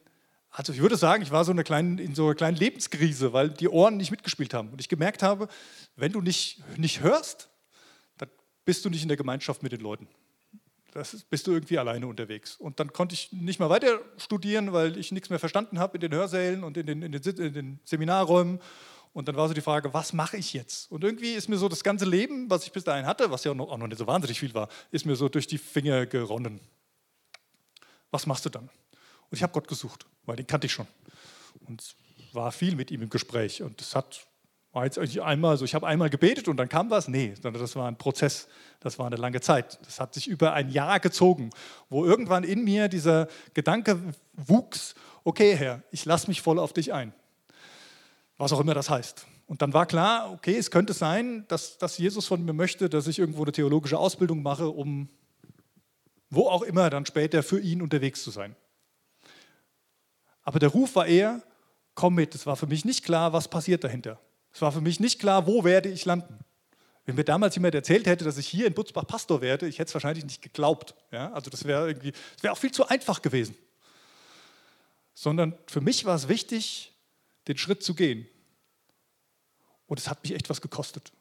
Also 0.51 0.73
ich 0.73 0.81
würde 0.81 0.97
sagen, 0.97 1.21
ich 1.21 1.31
war 1.31 1.45
so 1.45 1.51
eine 1.51 1.63
kleine, 1.63 2.01
in 2.01 2.15
so 2.15 2.25
einer 2.25 2.35
kleinen 2.35 2.57
Lebenskrise, 2.57 3.33
weil 3.33 3.49
die 3.49 3.69
Ohren 3.69 3.97
nicht 3.97 4.12
mitgespielt 4.12 4.53
haben. 4.53 4.69
Und 4.69 4.81
ich 4.81 4.89
gemerkt 4.89 5.21
habe, 5.21 5.47
wenn 5.95 6.12
du 6.12 6.21
nicht, 6.21 6.63
nicht 6.77 7.01
hörst, 7.01 7.49
dann 8.17 8.29
bist 8.65 8.83
du 8.83 8.89
nicht 8.89 9.03
in 9.03 9.07
der 9.07 9.17
Gemeinschaft 9.17 9.62
mit 9.62 9.71
den 9.71 9.81
Leuten. 9.81 10.07
Das 10.91 11.23
bist 11.29 11.45
du 11.45 11.51
irgendwie 11.51 11.77
alleine 11.77 12.07
unterwegs. 12.07 12.55
Und 12.55 12.79
dann 12.79 12.91
konnte 12.91 13.13
ich 13.13 13.31
nicht 13.31 13.59
mehr 13.59 13.69
weiter 13.69 13.99
studieren, 14.17 14.73
weil 14.73 14.97
ich 14.97 15.12
nichts 15.12 15.29
mehr 15.29 15.38
verstanden 15.38 15.77
habe 15.77 15.97
in 15.97 16.01
den 16.01 16.13
Hörsälen 16.13 16.63
und 16.63 16.77
in 16.77 16.88
den, 16.88 17.03
in 17.03 17.12
den, 17.12 17.21
in 17.21 17.53
den 17.53 17.79
Seminarräumen. 17.83 18.59
Und 19.13 19.27
dann 19.27 19.35
war 19.35 19.47
so 19.47 19.53
die 19.53 19.62
Frage, 19.62 19.93
was 19.93 20.13
mache 20.13 20.38
ich 20.38 20.53
jetzt? 20.53 20.91
Und 20.91 21.03
irgendwie 21.03 21.33
ist 21.33 21.47
mir 21.47 21.57
so 21.57 21.69
das 21.69 21.83
ganze 21.83 22.05
Leben, 22.05 22.49
was 22.49 22.63
ich 22.63 22.71
bis 22.71 22.83
dahin 22.83 23.05
hatte, 23.05 23.29
was 23.29 23.43
ja 23.43 23.51
auch 23.51 23.55
noch, 23.55 23.69
auch 23.69 23.77
noch 23.77 23.88
nicht 23.88 23.97
so 23.97 24.07
wahnsinnig 24.07 24.39
viel 24.39 24.53
war, 24.53 24.67
ist 24.91 25.05
mir 25.05 25.15
so 25.15 25.29
durch 25.29 25.47
die 25.47 25.57
Finger 25.57 26.05
geronnen. 26.05 26.59
Was 28.12 28.25
machst 28.25 28.45
du 28.45 28.49
dann? 28.49 28.69
Und 29.31 29.37
ich 29.37 29.43
habe 29.43 29.53
Gott 29.53 29.67
gesucht, 29.67 30.05
weil 30.25 30.35
den 30.35 30.47
kannte 30.47 30.67
ich 30.67 30.73
schon. 30.73 30.87
Und 31.67 31.95
war 32.33 32.51
viel 32.51 32.75
mit 32.75 32.91
ihm 32.91 33.01
im 33.01 33.09
Gespräch. 33.09 33.61
Und 33.61 33.81
es 33.81 33.95
hat 33.95 34.27
war 34.71 34.85
jetzt 34.85 34.99
einmal 35.19 35.57
so, 35.57 35.65
ich 35.65 35.73
habe 35.73 35.87
einmal 35.87 36.09
gebetet 36.09 36.47
und 36.47 36.57
dann 36.57 36.69
kam 36.69 36.91
was? 36.91 37.07
Nee, 37.07 37.33
sondern 37.41 37.59
das 37.61 37.75
war 37.75 37.87
ein 37.87 37.97
Prozess, 37.97 38.47
das 38.79 38.99
war 38.99 39.07
eine 39.07 39.15
lange 39.15 39.41
Zeit. 39.41 39.79
Das 39.85 39.99
hat 39.99 40.13
sich 40.13 40.27
über 40.27 40.53
ein 40.53 40.69
Jahr 40.69 40.99
gezogen, 40.99 41.49
wo 41.89 42.05
irgendwann 42.05 42.43
in 42.43 42.63
mir 42.63 42.87
dieser 42.87 43.27
Gedanke 43.55 43.99
wuchs, 44.35 44.93
okay 45.23 45.55
Herr, 45.55 45.81
ich 45.91 46.05
lasse 46.05 46.27
mich 46.27 46.41
voll 46.41 46.59
auf 46.59 46.71
dich 46.71 46.93
ein. 46.93 47.13
Was 48.37 48.53
auch 48.53 48.59
immer 48.59 48.75
das 48.75 48.89
heißt. 48.89 49.25
Und 49.47 49.63
dann 49.63 49.73
war 49.73 49.87
klar, 49.87 50.31
okay, 50.31 50.55
es 50.55 50.69
könnte 50.69 50.93
sein, 50.93 51.45
dass, 51.47 51.79
dass 51.79 51.97
Jesus 51.97 52.27
von 52.27 52.45
mir 52.45 52.53
möchte, 52.53 52.89
dass 52.89 53.07
ich 53.07 53.17
irgendwo 53.17 53.41
eine 53.41 53.51
theologische 53.51 53.97
Ausbildung 53.97 54.43
mache, 54.43 54.69
um 54.69 55.09
wo 56.29 56.47
auch 56.47 56.61
immer 56.61 56.91
dann 56.91 57.07
später 57.07 57.41
für 57.41 57.59
ihn 57.59 57.81
unterwegs 57.81 58.23
zu 58.23 58.29
sein. 58.29 58.55
Aber 60.49 60.57
der 60.57 60.69
Ruf 60.69 60.95
war 60.95 61.05
eher, 61.05 61.43
komm 61.93 62.15
mit. 62.15 62.33
Es 62.33 62.47
war 62.47 62.55
für 62.55 62.65
mich 62.65 62.83
nicht 62.83 63.05
klar, 63.05 63.33
was 63.33 63.47
passiert 63.47 63.83
dahinter. 63.83 64.19
Es 64.51 64.63
war 64.63 64.71
für 64.71 64.81
mich 64.81 64.99
nicht 64.99 65.19
klar, 65.19 65.45
wo 65.45 65.63
werde 65.63 65.89
ich 65.89 66.05
landen. 66.05 66.39
Wenn 67.05 67.13
mir 67.13 67.23
damals 67.23 67.53
jemand 67.53 67.75
erzählt 67.75 68.07
hätte, 68.07 68.25
dass 68.25 68.39
ich 68.39 68.47
hier 68.47 68.65
in 68.65 68.73
Butzbach 68.73 69.05
Pastor 69.05 69.41
werde, 69.41 69.67
ich 69.67 69.77
hätte 69.77 69.89
es 69.89 69.93
wahrscheinlich 69.93 70.23
nicht 70.23 70.41
geglaubt. 70.41 70.95
Ja? 71.12 71.31
Also 71.33 71.51
das 71.51 71.65
wäre 71.65 71.88
irgendwie, 71.88 72.13
das 72.13 72.41
wäre 72.41 72.51
auch 72.51 72.57
viel 72.57 72.71
zu 72.71 72.88
einfach 72.88 73.21
gewesen. 73.21 73.55
Sondern 75.13 75.55
für 75.67 75.81
mich 75.81 76.03
war 76.05 76.15
es 76.15 76.27
wichtig, 76.27 76.93
den 77.47 77.59
Schritt 77.59 77.83
zu 77.83 77.93
gehen. 77.93 78.27
Und 79.85 79.99
es 79.99 80.09
hat 80.09 80.23
mich 80.23 80.33
echt 80.33 80.49
was 80.49 80.62
gekostet. 80.62 81.12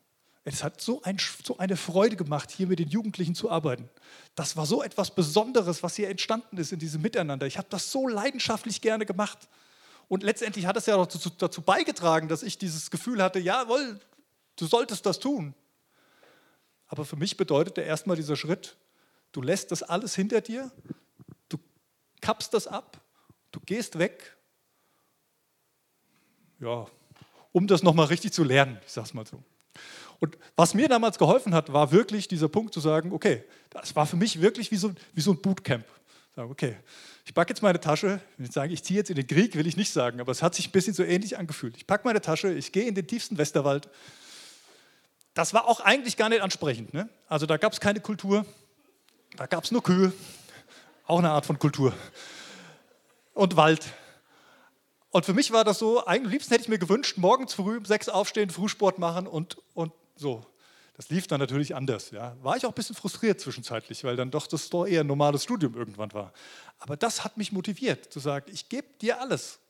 Es 0.51 0.65
hat 0.65 0.81
so, 0.81 1.03
ein, 1.03 1.19
so, 1.45 1.59
eine 1.59 1.77
Freude 1.77 2.17
gemacht, 2.17 2.51
hier 2.51 2.69
mit 2.69 2.79
den 2.79 2.89
Jugendlichen 2.89 3.35
zu 3.35 3.51
arbeiten. 3.51 3.91
Das 4.35 4.57
war 4.57 4.65
so 4.65 4.83
etwas 4.83 5.15
Besonderes, 5.15 5.83
was 5.83 5.95
hier 5.95 6.09
entstanden 6.09 6.57
ist 6.57 6.73
in 6.73 6.79
diesem 6.79 7.03
Miteinander. 7.03 7.47
Ich 7.47 7.59
habe 7.59 7.69
das 7.69 7.93
so 7.93 8.09
leidenschaftlich 8.09 8.81
gerne 8.81 9.05
gemacht. 9.05 9.47
Und 10.09 10.23
letztendlich 10.23 10.65
hat 10.65 10.79
es 10.79 10.87
ja 10.87 10.97
auch 10.97 11.07
dazu, 11.07 11.29
dazu 11.29 11.61
beigetragen, 11.61 12.29
dass 12.29 12.43
ich 12.43 12.57
dieses 12.57 12.91
Gefühl 12.91 13.23
hatte, 13.23 13.39
jawohl, 13.39 14.01
du 14.57 14.67
solltest 14.67 15.05
das 15.05 15.19
tun. 15.19 15.55
Aber 16.87 17.05
für 17.05 17.17
mich 17.17 17.37
bedeutete 17.37 17.83
erstmal 17.83 18.17
dieser 18.17 18.35
Schritt, 18.35 18.79
du 19.33 19.43
lässt 19.43 19.71
das 19.71 19.83
alles 19.83 20.15
hinter 20.15 20.41
dir, 20.41 20.73
du 21.51 21.59
kappst 22.23 22.55
das 22.55 22.67
ab, 22.67 22.99
du 23.53 23.61
gehst 23.61 23.99
weg, 23.99 24.35
ja, 26.59 26.87
um 27.53 27.67
das 27.67 27.83
nochmal 27.83 28.07
richtig 28.07 28.33
zu 28.33 28.45
lernen, 28.45 28.79
ich 28.87 28.93
sage 28.95 29.09
es 29.09 29.13
mal 29.13 29.27
so. 29.27 29.45
Und 30.21 30.37
was 30.57 30.75
mir 30.75 30.89
damals 30.89 31.19
geholfen 31.19 31.55
hat, 31.55 31.73
war 31.73 31.93
wirklich 31.93 32.27
dieser 32.29 32.49
Punkt 32.49 32.75
zu 32.75 32.81
sagen, 32.81 33.13
okay, 33.13 33.45
das 33.71 33.95
war 33.95 34.07
für 34.07 34.17
mich 34.17 34.41
wirklich 34.41 34.71
wie 34.71 34.77
so, 34.77 34.93
wie 35.15 35.21
so 35.21 35.33
ein 35.33 35.41
Bootcamp. 35.41 35.85
Sagen, 36.35 36.51
okay, 36.51 36.77
ich 37.25 37.35
packe 37.35 37.51
jetzt 37.51 37.63
meine 37.63 37.79
Tasche, 37.79 38.21
ich 38.39 38.51
sage, 38.51 38.73
ich 38.73 38.83
ziehe 38.83 38.99
jetzt 38.99 39.11
in 39.11 39.17
den 39.17 39.27
Krieg, 39.27 39.55
will 39.55 39.67
ich 39.67 39.77
nicht 39.77 39.93
sagen, 39.93 40.21
aber 40.21 40.33
es 40.33 40.43
hat 40.43 40.55
sich 40.55 40.69
ein 40.69 40.73
bisschen 40.73 40.95
so 40.95 41.03
ähnlich 41.05 41.39
angefühlt. 41.39 41.77
Ich 41.77 41.87
packe 41.87 42.07
meine 42.07 42.21
Tasche, 42.21 42.53
ich 42.53 42.73
gehe 42.73 42.87
in 42.87 42.95
den 42.95 43.07
tiefsten 43.07 43.39
Westerwald. 43.39 43.89
Das 45.35 45.55
war 45.55 45.69
auch 45.69 45.81
eigentlich 45.81 46.17
gar 46.17 46.29
nicht 46.31 46.43
ansprechend. 46.43 46.95
Ne? 46.95 47.09
Also 47.29 47.47
da 47.47 47.57
gab 47.57 47.73
es 47.73 47.81
keine 47.81 48.01
Kultur, 48.01 48.45
da 49.37 49.47
gab 49.47 49.65
es 49.65 49.71
nur 49.71 49.83
Kühe, 49.83 50.13
auch 51.07 51.19
eine 51.19 51.31
Art 51.31 51.47
von 51.47 51.59
Kultur. 51.59 51.93
Und 53.35 53.57
Wald. 53.57 53.87
Und 55.11 55.25
für 55.25 55.33
mich 55.35 55.53
war 55.53 55.65
das 55.65 55.79
so, 55.79 56.05
eigentlich 56.07 56.33
liebsten 56.33 56.53
hätte 56.53 56.63
ich 56.63 56.69
mir 56.69 56.79
gewünscht, 56.79 57.19
morgens 57.19 57.55
früh 57.55 57.77
um 57.77 57.85
sechs 57.85 58.09
aufstehen, 58.09 58.51
Frühsport 58.51 58.99
machen 58.99 59.27
und, 59.27 59.59
und 59.75 59.93
so. 60.19 60.45
Das 60.95 61.11
lief 61.11 61.29
dann 61.29 61.39
natürlich 61.39 61.77
anders. 61.77 62.11
Ja. 62.11 62.37
War 62.43 62.57
ich 62.57 62.67
auch 62.67 62.71
ein 62.71 62.75
bisschen 62.75 62.97
frustriert 62.97 63.41
zwischenzeitlich, 63.41 64.03
weil 64.03 64.17
dann 64.17 64.33
doch 64.33 64.49
das 64.49 64.69
doch 64.69 64.85
eher 64.85 65.03
ein 65.03 65.07
normales 65.07 65.45
Studium 65.45 65.75
irgendwann 65.75 66.13
war. 66.13 66.33
Aber 66.81 66.97
das 66.97 67.23
hat 67.23 67.37
mich 67.37 67.53
motiviert, 67.53 68.13
zu 68.13 68.19
sagen, 68.19 68.51
ich 68.53 68.69
gebe 68.69 68.89
dir 69.01 69.21
alles. 69.21 69.61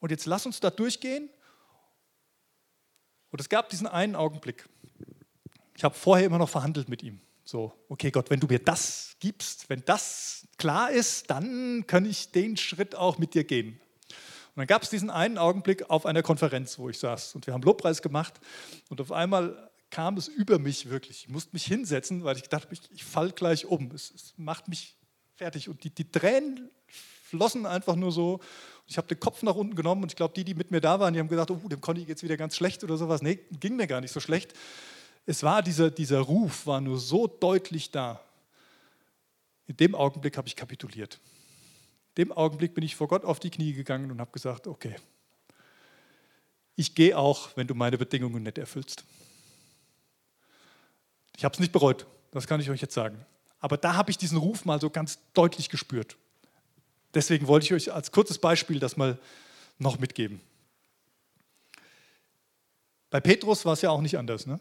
Und 0.00 0.10
jetzt 0.10 0.26
lass 0.26 0.46
uns 0.46 0.58
da 0.58 0.70
durchgehen. 0.70 1.30
Und 3.30 3.40
es 3.40 3.48
gab 3.48 3.68
diesen 3.68 3.86
einen 3.86 4.16
Augenblick. 4.16 4.68
Ich 5.76 5.84
habe 5.84 5.94
vorher 5.94 6.26
immer 6.26 6.38
noch 6.38 6.48
verhandelt 6.48 6.88
mit 6.88 7.04
ihm. 7.04 7.20
So, 7.44 7.72
okay 7.88 8.10
Gott, 8.10 8.28
wenn 8.28 8.40
du 8.40 8.46
mir 8.46 8.58
das 8.58 9.16
gibst, 9.20 9.70
wenn 9.70 9.84
das 9.84 10.46
klar 10.58 10.90
ist, 10.90 11.30
dann 11.30 11.86
kann 11.86 12.04
ich 12.04 12.32
den 12.32 12.56
Schritt 12.56 12.96
auch 12.96 13.16
mit 13.16 13.34
dir 13.34 13.44
gehen. 13.44 13.80
Und 14.08 14.56
dann 14.56 14.66
gab 14.66 14.82
es 14.82 14.90
diesen 14.90 15.08
einen 15.08 15.38
Augenblick 15.38 15.88
auf 15.88 16.04
einer 16.04 16.22
Konferenz, 16.22 16.78
wo 16.80 16.88
ich 16.88 16.98
saß 16.98 17.36
und 17.36 17.46
wir 17.46 17.54
haben 17.54 17.62
Lobpreis 17.62 18.02
gemacht 18.02 18.40
und 18.88 19.00
auf 19.00 19.12
einmal 19.12 19.67
kam 19.90 20.16
es 20.16 20.28
über 20.28 20.58
mich 20.58 20.90
wirklich. 20.90 21.24
Ich 21.24 21.28
musste 21.28 21.50
mich 21.52 21.64
hinsetzen, 21.64 22.24
weil 22.24 22.36
ich 22.36 22.48
dachte, 22.48 22.68
ich, 22.72 22.80
ich 22.92 23.04
fall 23.04 23.30
gleich 23.32 23.66
um. 23.66 23.90
Es, 23.92 24.10
es, 24.10 24.34
macht 24.36 24.68
mich 24.68 24.96
fertig. 25.36 25.68
Und 25.68 25.82
die, 25.84 25.90
die 25.90 26.10
Tränen 26.10 26.70
flossen 26.88 27.66
einfach 27.66 27.96
nur 27.96 28.12
so. 28.12 28.40
Ich 28.86 28.96
habe 28.96 29.08
den 29.08 29.20
Kopf 29.20 29.42
nach 29.42 29.54
unten 29.54 29.74
genommen 29.74 30.02
und 30.02 30.12
ich 30.12 30.16
glaube, 30.16 30.34
die, 30.34 30.44
die 30.44 30.54
mit 30.54 30.70
mir 30.70 30.80
da 30.80 30.98
waren, 30.98 31.12
die 31.12 31.20
haben 31.20 31.28
gedacht, 31.28 31.50
oh, 31.50 31.68
dem 31.68 31.80
Conny 31.80 32.04
geht 32.04 32.16
es 32.16 32.22
wieder 32.22 32.36
ganz 32.36 32.56
schlecht 32.56 32.84
oder 32.84 32.96
sowas. 32.96 33.22
Nee, 33.22 33.38
ging 33.60 33.76
mir 33.76 33.86
gar 33.86 34.00
nicht 34.00 34.12
so 34.12 34.20
schlecht. 34.20 34.54
Es 35.26 35.42
war 35.42 35.62
dieser, 35.62 35.90
dieser 35.90 36.20
Ruf, 36.20 36.66
war 36.66 36.80
nur 36.80 36.98
so 36.98 37.26
deutlich 37.26 37.90
da. 37.90 38.20
In 39.66 39.76
dem 39.76 39.94
Augenblick 39.94 40.38
habe 40.38 40.48
ich 40.48 40.56
kapituliert. 40.56 41.20
In 42.16 42.24
dem 42.24 42.32
Augenblick 42.32 42.74
bin 42.74 42.82
ich 42.82 42.96
vor 42.96 43.08
Gott 43.08 43.24
auf 43.24 43.38
die 43.38 43.50
Knie 43.50 43.74
gegangen 43.74 44.10
und 44.10 44.20
habe 44.20 44.30
gesagt, 44.32 44.66
okay, 44.66 44.96
ich 46.76 46.94
gehe 46.94 47.18
auch, 47.18 47.50
wenn 47.56 47.66
du 47.66 47.74
meine 47.74 47.98
Bedingungen 47.98 48.42
nicht 48.42 48.56
erfüllst. 48.56 49.04
Ich 51.38 51.44
habe 51.44 51.52
es 51.52 51.60
nicht 51.60 51.70
bereut, 51.70 52.04
das 52.32 52.48
kann 52.48 52.60
ich 52.60 52.68
euch 52.68 52.82
jetzt 52.82 52.94
sagen. 52.94 53.24
Aber 53.60 53.76
da 53.76 53.94
habe 53.94 54.10
ich 54.10 54.18
diesen 54.18 54.38
Ruf 54.38 54.64
mal 54.64 54.80
so 54.80 54.90
ganz 54.90 55.20
deutlich 55.34 55.68
gespürt. 55.68 56.16
Deswegen 57.14 57.46
wollte 57.46 57.64
ich 57.66 57.72
euch 57.72 57.92
als 57.92 58.10
kurzes 58.10 58.38
Beispiel 58.38 58.80
das 58.80 58.96
mal 58.96 59.18
noch 59.78 60.00
mitgeben. 60.00 60.40
Bei 63.10 63.20
Petrus 63.20 63.64
war 63.64 63.74
es 63.74 63.82
ja 63.82 63.90
auch 63.90 64.00
nicht 64.00 64.18
anders. 64.18 64.46
Ne? 64.46 64.58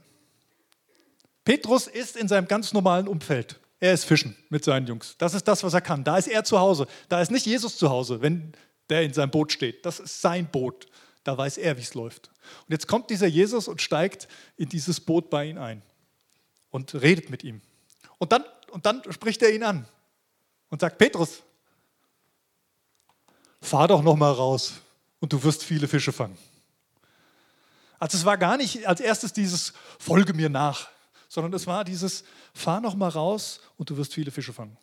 Petrus 1.44 1.88
ist 1.88 2.16
in 2.16 2.28
seinem 2.28 2.48
ganz 2.48 2.74
normalen 2.74 3.08
Umfeld. 3.08 3.60
Er 3.80 3.94
ist 3.94 4.06
Fischen 4.06 4.38
mit 4.50 4.63
seinen 4.63 4.86
Jungs. 4.86 5.16
Das 5.18 5.34
ist 5.34 5.48
das, 5.48 5.63
was 5.63 5.74
er 5.74 5.82
kann. 5.82 6.04
Da 6.04 6.18
ist 6.18 6.28
er 6.28 6.44
zu 6.44 6.60
Hause. 6.60 6.86
Da 7.10 7.20
ist 7.22 7.32
nicht 7.32 7.48
Jesus 7.48 7.78
zu 7.78 7.90
Hause, 7.90 8.22
wenn 8.22 8.54
der 8.90 9.02
in 9.02 9.13
seinem 9.13 9.32
Boot 9.32 9.52
steht. 9.52 9.84
Das 9.84 10.00
ist 10.00 10.22
sein 10.22 10.46
Boot. 10.52 10.86
Da 11.24 11.36
weiß 11.36 11.58
er, 11.58 11.76
wie 11.78 11.82
es 11.82 11.96
läuft. 11.96 12.30
Und 12.68 12.72
jetzt 12.72 12.88
kommt 12.88 13.10
dieser 13.10 13.28
Jesus 13.28 13.68
und 13.68 13.82
steigt 13.82 14.28
in 14.58 14.70
dieses 14.70 15.00
Boot 15.00 15.32
bei 15.32 15.46
ihm 15.46 15.58
ein 15.58 15.82
und 16.70 16.94
redet 16.96 17.30
mit 17.30 17.44
ihm. 17.44 17.62
Und 18.18 18.32
dann, 18.32 18.44
und 18.72 18.86
dann 18.86 19.02
spricht 19.12 19.42
er 19.42 19.54
ihn 19.54 19.63
an 19.63 19.88
und 20.70 20.82
sagt, 20.82 20.98
Petrus, 20.98 21.44
fahr 23.62 23.88
doch 23.88 24.02
noch 24.02 24.15
mal 24.15 24.32
raus 24.32 24.82
und 25.20 25.34
du 25.34 25.44
wirst 25.44 25.63
viele 25.63 25.88
Fische 25.88 26.12
fangen. 26.12 26.38
Also 28.00 28.18
es 28.18 28.26
war 28.26 28.38
gar 28.38 28.58
nicht 28.58 28.88
als 28.88 29.00
erstes 29.00 29.34
dieses 29.34 29.74
Folge 30.00 30.34
mir 30.34 30.50
nach, 30.50 30.90
sondern 31.28 31.54
es 31.54 31.65
war 31.65 31.84
dieses 31.84 32.24
Fahr 32.54 32.80
noch 32.80 32.96
mal 32.96 33.10
raus 33.10 33.60
und 33.78 33.90
du 33.90 33.98
wirst 33.98 34.13
viele 34.13 34.32
Fische 34.32 34.54
fangen. 34.54 34.78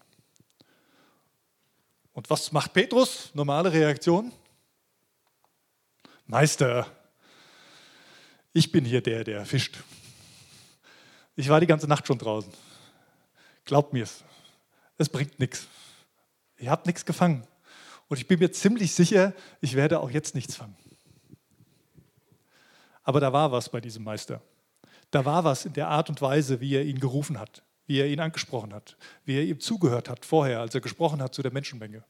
Und 2.12 2.30
was 2.30 2.52
macht 2.52 2.72
Petrus? 2.72 3.30
Normale 3.34 3.72
Reaktion? 3.72 4.32
Meister, 6.26 6.86
ich 8.52 8.70
bin 8.70 8.84
hier 8.84 9.00
der, 9.00 9.24
der 9.24 9.44
fischt. 9.44 9.76
Ich 11.36 11.48
war 11.48 11.60
die 11.60 11.66
ganze 11.66 11.88
Nacht 11.88 12.06
schon 12.06 12.18
draußen. 12.18 12.52
Glaubt 13.64 13.92
mir 13.92 14.04
es. 14.04 14.24
Es 14.98 15.08
bringt 15.08 15.38
nichts. 15.38 15.66
Ihr 16.58 16.70
habt 16.70 16.86
nichts 16.86 17.04
gefangen. 17.04 17.46
Und 18.08 18.18
ich 18.18 18.28
bin 18.28 18.38
mir 18.38 18.52
ziemlich 18.52 18.94
sicher, 18.94 19.32
ich 19.60 19.74
werde 19.74 20.00
auch 20.00 20.10
jetzt 20.10 20.34
nichts 20.34 20.54
fangen. 20.54 20.76
Aber 23.02 23.20
da 23.20 23.32
war 23.32 23.50
was 23.52 23.68
bei 23.68 23.80
diesem 23.80 24.04
Meister. 24.04 24.40
Da 25.10 25.24
war 25.24 25.44
was 25.44 25.64
in 25.64 25.72
der 25.72 25.88
Art 25.88 26.08
und 26.08 26.20
Weise, 26.22 26.60
wie 26.60 26.74
er 26.74 26.84
ihn 26.84 27.00
gerufen 27.00 27.38
hat, 27.38 27.62
wie 27.86 27.98
er 27.98 28.06
ihn 28.06 28.20
angesprochen 28.20 28.72
hat, 28.72 28.96
wie 29.24 29.36
er 29.36 29.44
ihm 29.44 29.60
zugehört 29.60 30.08
hat 30.08 30.24
vorher, 30.24 30.60
als 30.60 30.74
er 30.74 30.80
gesprochen 30.80 31.20
hat 31.22 31.34
zu 31.34 31.42
der 31.42 31.52
Menschenmenge. 31.52 32.04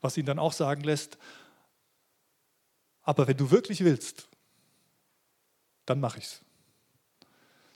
Was 0.00 0.16
ihn 0.16 0.26
dann 0.26 0.38
auch 0.38 0.52
sagen 0.52 0.82
lässt, 0.82 1.18
aber 3.02 3.26
wenn 3.26 3.36
du 3.36 3.50
wirklich 3.50 3.84
willst, 3.84 4.28
dann 5.86 6.00
mache 6.00 6.18
ich's. 6.18 6.43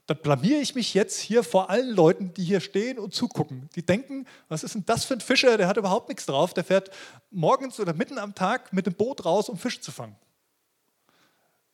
Dann 0.09 0.17
blamiere 0.23 0.59
ich 0.59 0.73
mich 0.73 0.95
jetzt 0.95 1.19
hier 1.19 1.43
vor 1.43 1.69
allen 1.69 1.91
Leuten, 1.91 2.33
die 2.33 2.43
hier 2.43 2.61
stehen 2.61 2.97
und 2.97 3.13
zugucken. 3.13 3.69
Die 3.75 3.85
denken, 3.85 4.25
was 4.47 4.63
ist 4.63 4.73
denn 4.73 4.83
das 4.87 5.05
für 5.05 5.13
ein 5.13 5.21
Fischer? 5.21 5.55
Der 5.55 5.67
hat 5.67 5.77
überhaupt 5.77 6.09
nichts 6.09 6.25
drauf. 6.25 6.55
Der 6.55 6.63
fährt 6.63 6.89
morgens 7.29 7.79
oder 7.79 7.93
mitten 7.93 8.17
am 8.17 8.33
Tag 8.33 8.73
mit 8.73 8.87
dem 8.87 8.95
Boot 8.95 9.23
raus, 9.23 9.49
um 9.49 9.57
Fische 9.59 9.81
zu 9.81 9.91
fangen. 9.91 10.15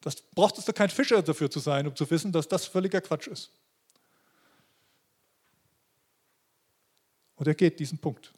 Das 0.02 0.18
braucht 0.18 0.58
es 0.58 0.66
doch 0.66 0.74
kein 0.74 0.90
Fischer 0.90 1.24
dafür 1.24 1.50
zu 1.50 1.62
sein, 1.62 1.88
um 1.88 1.96
zu 1.96 2.12
wissen, 2.12 2.34
dass 2.34 2.50
das 2.50 2.66
völliger 2.66 3.00
Quatsch 3.00 3.28
ist. 3.28 3.52
Und 7.38 7.48
er 7.48 7.56
geht 7.56 7.80
diesen 7.80 8.00
Punkt. 8.00 8.34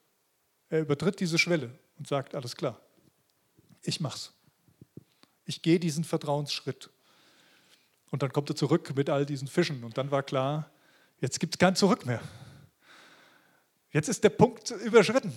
Er 0.70 0.82
übertritt 0.82 1.20
diese 1.20 1.40
Schwelle 1.40 1.72
und 1.98 2.08
sagt, 2.08 2.36
alles 2.36 2.56
klar, 2.56 2.80
ich 3.82 4.00
mach's. 4.00 4.32
Ich 5.46 5.64
gehe 5.64 5.80
diesen 5.80 6.04
Vertrauensschritt. 6.04 6.92
Und 8.12 8.24
dann 8.24 8.32
kommt 8.32 8.50
er 8.50 8.56
zurück 8.56 8.94
mit 8.96 9.10
all 9.10 9.26
diesen 9.26 9.48
Fischen. 9.48 9.84
Und 9.84 9.98
dann 9.98 10.12
war 10.12 10.24
klar, 10.24 10.70
jetzt 11.20 11.40
gibt 11.40 11.56
es 11.56 11.60
kein 11.60 11.76
Zurück 11.76 12.06
mehr. 12.06 12.22
Jetzt 13.92 14.10
ist 14.10 14.24
der 14.24 14.30
Punkt 14.30 14.72
überschritten. 14.72 15.34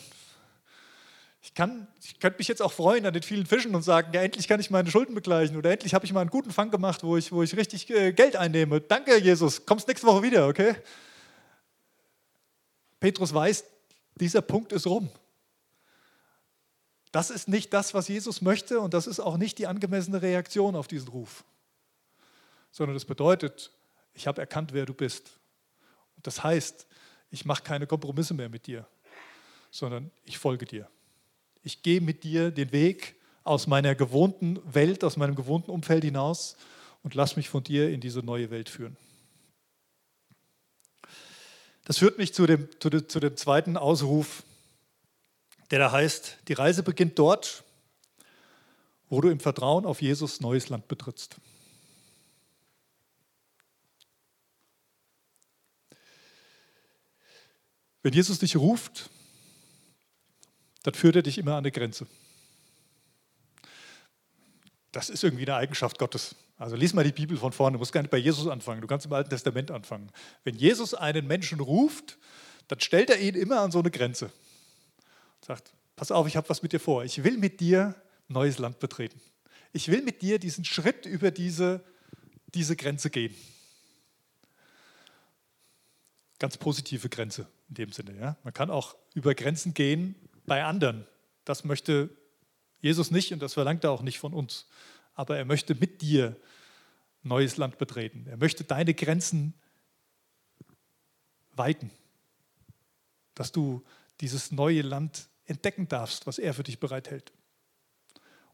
Ich, 1.43 1.55
kann, 1.55 1.89
ich 2.03 2.21
könnte 2.21 2.39
mich 2.39 2.49
jetzt 2.49 2.61
auch 2.61 2.73
freuen 2.73 3.07
an 3.07 3.15
den 3.15 3.23
vielen 3.23 3.47
Fischen 3.47 3.75
und 3.75 3.83
sagen, 3.83 4.13
ja, 4.13 4.21
endlich 4.21 4.47
kann 4.47 4.61
ich 4.61 4.71
meine 4.71 4.91
Schulden 4.91 5.15
begleichen 5.15 5.57
oder 5.57 5.71
endlich 5.71 5.95
habe 5.95 6.05
ich 6.05 6.13
mal 6.13 6.21
einen 6.21 6.31
guten 6.31 6.51
Fang 6.51 6.71
gemacht, 6.71 7.03
wo 7.03 7.17
ich, 7.17 7.33
wo 7.33 7.43
ich 7.43 7.57
richtig 7.57 7.89
äh, 7.91 8.13
Geld 8.13 8.37
einnehme. 8.37 8.81
Danke, 8.81 9.17
Jesus, 9.19 9.65
kommst 9.65 9.89
nächste 9.89 10.07
Woche 10.07 10.23
wieder, 10.23 10.47
okay? 10.47 10.75
Petrus 13.01 13.33
weiß, 13.33 13.65
dieser 14.17 14.43
Punkt 14.43 14.73
ist 14.73 14.87
rum. 14.87 15.11
Das 17.13 17.31
ist 17.31 17.49
nicht 17.49 17.73
das, 17.73 17.95
was 17.95 18.09
Jesus 18.09 18.43
möchte 18.43 18.79
und 18.79 18.95
das 18.95 19.07
ist 19.07 19.19
auch 19.19 19.37
nicht 19.37 19.59
die 19.59 19.67
angemessene 19.67 20.23
Reaktion 20.23 20.77
auf 20.77 20.87
diesen 20.87 21.09
Ruf, 21.09 21.45
sondern 22.71 22.95
das 22.95 23.05
bedeutet, 23.05 23.73
ich 24.15 24.27
habe 24.27 24.41
erkannt, 24.41 24.73
wer 24.73 24.87
du 24.87 24.95
bist. 24.95 25.39
Und 26.17 26.27
das 26.27 26.43
heißt, 26.43 26.87
ich 27.31 27.45
mache 27.45 27.63
keine 27.63 27.87
Kompromisse 27.87 28.35
mehr 28.35 28.49
mit 28.49 28.67
dir, 28.67 28.87
sondern 29.71 30.11
ich 30.25 30.39
folge 30.39 30.67
dir. 30.67 30.89
Ich 31.63 31.83
gehe 31.83 32.01
mit 32.01 32.25
dir 32.25 32.51
den 32.51 32.73
Weg 32.73 33.17
aus 33.45 33.67
meiner 33.67 33.95
gewohnten 33.95 34.61
Welt, 34.73 35.05
aus 35.05 35.17
meinem 35.17 35.35
gewohnten 35.35 35.71
Umfeld 35.71 36.05
hinaus 36.05 36.57
und 37.03 37.15
lass 37.15 37.37
mich 37.37 37.49
von 37.49 37.63
dir 37.63 37.91
in 37.91 38.01
diese 38.01 38.21
neue 38.21 38.51
Welt 38.51 38.69
führen. 38.69 38.97
Das 41.85 41.99
führt 41.99 42.19
mich 42.19 42.35
zu 42.35 42.47
dem, 42.47 42.69
zu 42.79 42.91
dem, 42.91 43.09
zu 43.09 43.21
dem 43.21 43.37
zweiten 43.37 43.77
Ausruf, 43.77 44.45
der 45.71 45.79
da 45.79 45.93
heißt, 45.93 46.39
die 46.49 46.53
Reise 46.53 46.83
beginnt 46.83 47.19
dort, 47.19 47.65
wo 49.09 49.21
du 49.21 49.29
im 49.29 49.41
Vertrauen 49.41 49.87
auf 49.87 50.03
Jesus 50.03 50.41
neues 50.41 50.69
Land 50.69 50.89
betrittst. 50.89 51.37
Wenn 58.03 58.13
Jesus 58.13 58.39
dich 58.39 58.57
ruft, 58.57 59.11
dann 60.83 60.95
führt 60.95 61.17
er 61.17 61.23
dich 61.23 61.39
immer 61.39 61.53
an 61.53 61.59
eine 61.59 61.71
Grenze. 61.71 62.07
Das 64.93 65.11
ist 65.11 65.23
irgendwie 65.23 65.45
eine 65.45 65.57
Eigenschaft 65.57 65.99
Gottes. 65.99 66.35
Also 66.57 66.77
lies 66.77 66.95
mal 66.95 67.05
die 67.05 67.13
Bibel 67.13 67.37
von 67.37 67.53
vorne, 67.53 67.75
du 67.75 67.79
musst 67.79 67.93
gar 67.93 68.03
nicht 68.03 68.11
bei 68.11 68.19
Jesus 68.19 68.47
anfangen, 68.47 68.81
du 68.81 68.87
kannst 68.87 69.07
im 69.07 69.13
Alten 69.13 69.31
Testament 69.31 69.71
anfangen. 69.71 70.11
Wenn 70.45 70.57
Jesus 70.57 70.95
einen 70.95 71.27
Menschen 71.27 71.61
ruft, 71.61 72.19
dann 72.69 72.81
stellt 72.81 73.11
er 73.11 73.19
ihn 73.19 73.35
immer 73.35 73.61
an 73.61 73.71
so 73.71 73.79
eine 73.79 73.91
Grenze. 73.91 74.33
Sagt, 75.45 75.73
pass 75.97 76.11
auf, 76.11 76.27
ich 76.27 76.37
habe 76.37 76.49
was 76.49 76.63
mit 76.63 76.73
dir 76.73 76.81
vor. 76.81 77.05
Ich 77.05 77.23
will 77.25 77.39
mit 77.39 77.61
dir 77.61 77.95
neues 78.29 78.59
Land 78.59 78.79
betreten. 78.79 79.21
Ich 79.73 79.89
will 79.89 80.03
mit 80.03 80.23
dir 80.23 80.39
diesen 80.39 80.65
Schritt 80.65 81.07
über 81.07 81.31
diese, 81.31 81.85
diese 82.55 82.77
Grenze 82.77 83.11
gehen. 83.11 83.35
Ganz 86.39 86.57
positive 86.57 87.09
Grenze 87.09 87.47
in 87.71 87.75
dem 87.77 87.93
Sinne. 87.93 88.19
Ja? 88.19 88.37
Man 88.45 88.53
kann 88.53 88.71
auch 88.71 88.97
über 89.15 89.35
Grenzen 89.35 89.73
gehen, 89.73 90.15
bei 90.45 90.65
anderen. 90.65 91.07
Das 91.45 91.65
möchte 91.65 92.11
Jesus 92.81 93.11
nicht 93.11 93.33
und 93.33 93.41
das 93.41 93.55
verlangt 93.55 93.85
er 93.85 93.93
auch 93.93 94.03
nicht 94.03 94.19
von 94.19 94.35
uns. 94.35 94.67
Aber 95.15 95.37
er 95.37 95.45
möchte 95.45 95.75
mit 95.75 96.03
dir 96.03 96.37
neues 97.23 97.57
Land 97.57 97.79
betreten. 97.79 98.27
Er 98.29 98.37
möchte 98.37 98.65
deine 98.65 98.95
Grenzen 98.95 99.55
weiten, 101.53 101.91
dass 103.35 103.53
du 103.53 103.85
dieses 104.21 104.51
neue 104.51 104.83
Land 104.83 105.29
entdecken 105.45 105.89
darfst, 105.89 106.27
was 106.27 106.39
er 106.39 106.55
für 106.55 106.63
dich 106.63 106.81
bereithält. 106.81 107.33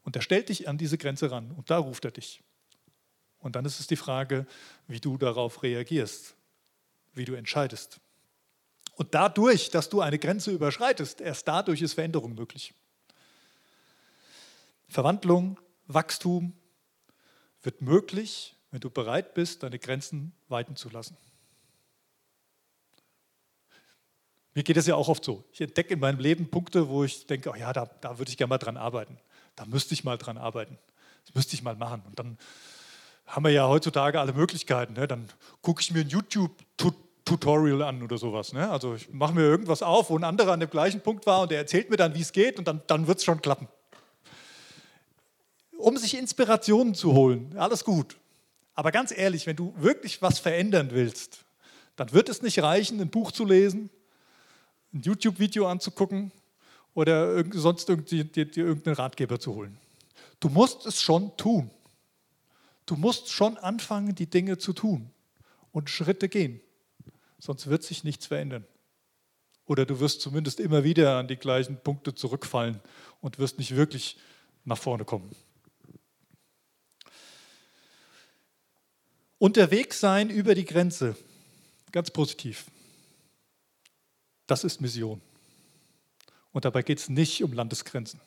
Und 0.03 0.15
er 0.15 0.21
stellt 0.21 0.49
dich 0.49 0.67
an 0.67 0.77
diese 0.77 0.97
Grenze 0.97 1.31
ran 1.31 1.51
und 1.51 1.69
da 1.69 1.77
ruft 1.77 2.05
er 2.05 2.11
dich. 2.11 2.43
Und 3.39 3.55
dann 3.55 3.65
ist 3.65 3.79
es 3.79 3.87
die 3.87 3.95
Frage, 3.95 4.45
wie 4.87 4.99
du 4.99 5.17
darauf 5.17 5.63
reagierst, 5.63 6.35
wie 7.13 7.25
du 7.25 7.33
entscheidest. 7.33 7.99
Und 8.97 9.13
dadurch, 9.13 9.69
dass 9.69 9.89
du 9.89 10.01
eine 10.01 10.17
Grenze 10.17 10.51
überschreitest, 10.51 11.21
erst 11.21 11.47
dadurch 11.47 11.83
ist 11.83 11.93
Veränderung 11.93 12.33
möglich. 12.33 12.73
Verwandlung, 14.89 15.59
Wachstum 15.85 16.53
wird 17.61 17.81
möglich, 17.81 18.55
wenn 18.71 18.79
du 18.79 18.89
bereit 18.89 19.35
bist, 19.35 19.61
deine 19.61 19.77
Grenzen 19.77 20.33
weiten 20.47 20.75
zu 20.75 20.89
lassen. 20.89 21.15
Mir 24.55 24.63
geht 24.63 24.77
es 24.77 24.87
ja 24.87 24.95
auch 24.95 25.09
oft 25.09 25.23
so. 25.23 25.43
Ich 25.51 25.61
entdecke 25.61 25.93
in 25.93 25.99
meinem 25.99 26.19
Leben 26.19 26.49
Punkte, 26.49 26.89
wo 26.89 27.03
ich 27.03 27.27
denke, 27.27 27.51
oh 27.51 27.55
ja, 27.55 27.71
da, 27.73 27.85
da 28.01 28.17
würde 28.17 28.31
ich 28.31 28.37
gerne 28.37 28.49
mal 28.49 28.57
dran 28.57 28.77
arbeiten. 28.77 29.19
Da 29.55 29.65
müsste 29.65 29.93
ich 29.93 30.05
mal 30.05 30.17
dran 30.17 30.39
arbeiten. 30.39 30.79
Das 31.25 31.35
müsste 31.35 31.53
ich 31.53 31.61
mal 31.61 31.75
machen. 31.75 32.01
Und 32.07 32.17
dann 32.17 32.39
haben 33.27 33.45
wir 33.45 33.51
ja 33.51 33.67
heutzutage 33.67 34.19
alle 34.19 34.33
Möglichkeiten. 34.33 34.93
Ne? 34.93 35.07
Dann 35.07 35.29
gucke 35.61 35.81
ich 35.81 35.91
mir 35.91 35.99
ein 35.99 36.09
YouTube-Tutorial 36.09 37.06
Tutorial 37.27 37.81
an 37.81 38.01
oder 38.01 38.17
sowas. 38.17 38.53
Ne? 38.53 38.69
Also 38.69 38.95
ich 38.95 39.09
mache 39.11 39.33
mir 39.33 39.41
irgendwas 39.41 39.83
auf, 39.83 40.09
wo 40.09 40.17
ein 40.17 40.23
anderer 40.23 40.53
an 40.53 40.61
dem 40.61 40.69
gleichen 40.69 41.01
Punkt 41.01 41.25
war 41.25 41.41
und 41.41 41.51
der 41.51 41.57
erzählt 41.57 41.89
mir 41.89 41.97
dann, 41.97 42.15
wie 42.15 42.21
es 42.21 42.31
geht 42.31 42.57
und 42.57 42.69
dann, 42.69 42.81
dann 42.87 43.05
wird 43.05 43.17
es 43.17 43.25
schon 43.25 43.41
klappen. 43.41 43.67
Um 45.77 45.97
sich 45.97 46.17
Inspirationen 46.17 46.95
zu 46.95 47.11
holen, 47.11 47.53
alles 47.57 47.83
gut. 47.83 48.17
Aber 48.75 48.93
ganz 48.93 49.11
ehrlich, 49.11 49.45
wenn 49.45 49.57
du 49.57 49.73
wirklich 49.75 50.21
was 50.21 50.39
verändern 50.39 50.91
willst, 50.91 51.43
dann 51.97 52.13
wird 52.13 52.29
es 52.29 52.41
nicht 52.41 52.63
reichen, 52.63 53.01
ein 53.01 53.09
Buch 53.09 53.33
zu 53.33 53.43
lesen, 53.43 53.89
ein 54.93 55.01
YouTube-Video 55.01 55.67
anzugucken 55.67 56.31
oder 56.93 57.43
sonst 57.51 57.89
dir, 57.89 58.25
irgendeinen 58.35 58.95
Ratgeber 58.95 59.37
zu 59.37 59.53
holen. 59.53 59.77
Du 60.39 60.47
musst 60.47 60.85
es 60.85 61.01
schon 61.01 61.35
tun. 61.35 61.71
Du 62.85 62.95
musst 62.95 63.29
schon 63.29 63.57
anfangen, 63.57 64.15
die 64.15 64.29
Dinge 64.29 64.57
zu 64.57 64.71
tun 64.71 65.11
und 65.73 65.89
Schritte 65.89 66.29
gehen 66.29 66.61
sonst 67.37 67.67
wird 67.67 67.83
sich 67.83 68.03
nichts 68.03 68.25
verändern. 68.25 68.65
Oder 69.65 69.85
du 69.85 69.99
wirst 69.99 70.21
zumindest 70.21 70.59
immer 70.59 70.83
wieder 70.83 71.17
an 71.17 71.27
die 71.27 71.35
gleichen 71.35 71.77
Punkte 71.77 72.15
zurückfallen 72.15 72.79
und 73.21 73.37
wirst 73.37 73.57
nicht 73.57 73.75
wirklich 73.75 74.17
nach 74.63 74.77
vorne 74.77 75.05
kommen. 75.05 75.35
Unterwegs 79.39 79.99
sein 79.99 80.29
über 80.29 80.55
die 80.55 80.65
Grenze, 80.65 81.15
ganz 81.91 82.09
positiv. 82.11 82.65
Das 84.47 84.63
ist 84.63 84.81
Mission. 84.81 85.21
Und 86.53 86.65
dabei 86.65 86.81
geht 86.81 86.97
es 86.97 87.09
nicht 87.09 87.43
um 87.43 87.53
Landesgrenzen. 87.53 88.19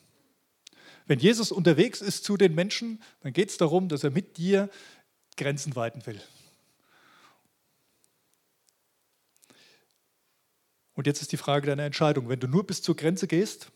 Wenn 1.07 1.19
Jesus 1.19 1.51
unterwegs 1.51 2.01
ist 2.01 2.25
zu 2.25 2.37
den 2.37 2.55
Menschen, 2.55 3.03
dann 3.23 3.33
geht 3.33 3.51
es 3.51 3.57
darum, 3.57 3.89
dass 3.89 4.05
er 4.05 4.11
mit 4.11 4.37
dir 4.37 4.71
Grenzen 5.37 5.75
weiten 5.75 6.07
will. 6.07 6.21
Und 11.01 11.07
jetzt 11.07 11.23
ist 11.23 11.33
die 11.33 11.39
Frage 11.39 11.67
deiner 11.67 11.85
Entscheidung. 11.85 12.29
Wenn 12.29 12.41
du 12.41 12.47
nur 12.47 12.67
bis 12.67 12.83
zur 12.83 12.95
Grenze 12.95 13.27
gehst, 13.27 13.71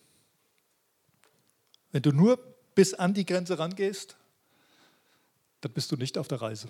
wenn 1.91 2.03
du 2.03 2.13
nur 2.13 2.37
bis 2.75 2.93
an 2.93 3.15
die 3.15 3.25
Grenze 3.25 3.59
rangehst, 3.59 4.15
dann 5.63 5.73
bist 5.73 5.91
du 5.91 5.97
nicht 5.97 6.19
auf 6.19 6.29
der 6.29 6.43
Reise. 6.43 6.69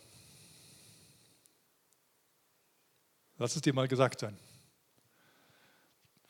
Lass 3.37 3.57
es 3.57 3.63
dir 3.63 3.75
mal 3.75 3.89
gesagt 3.89 4.21
sein. 4.21 4.39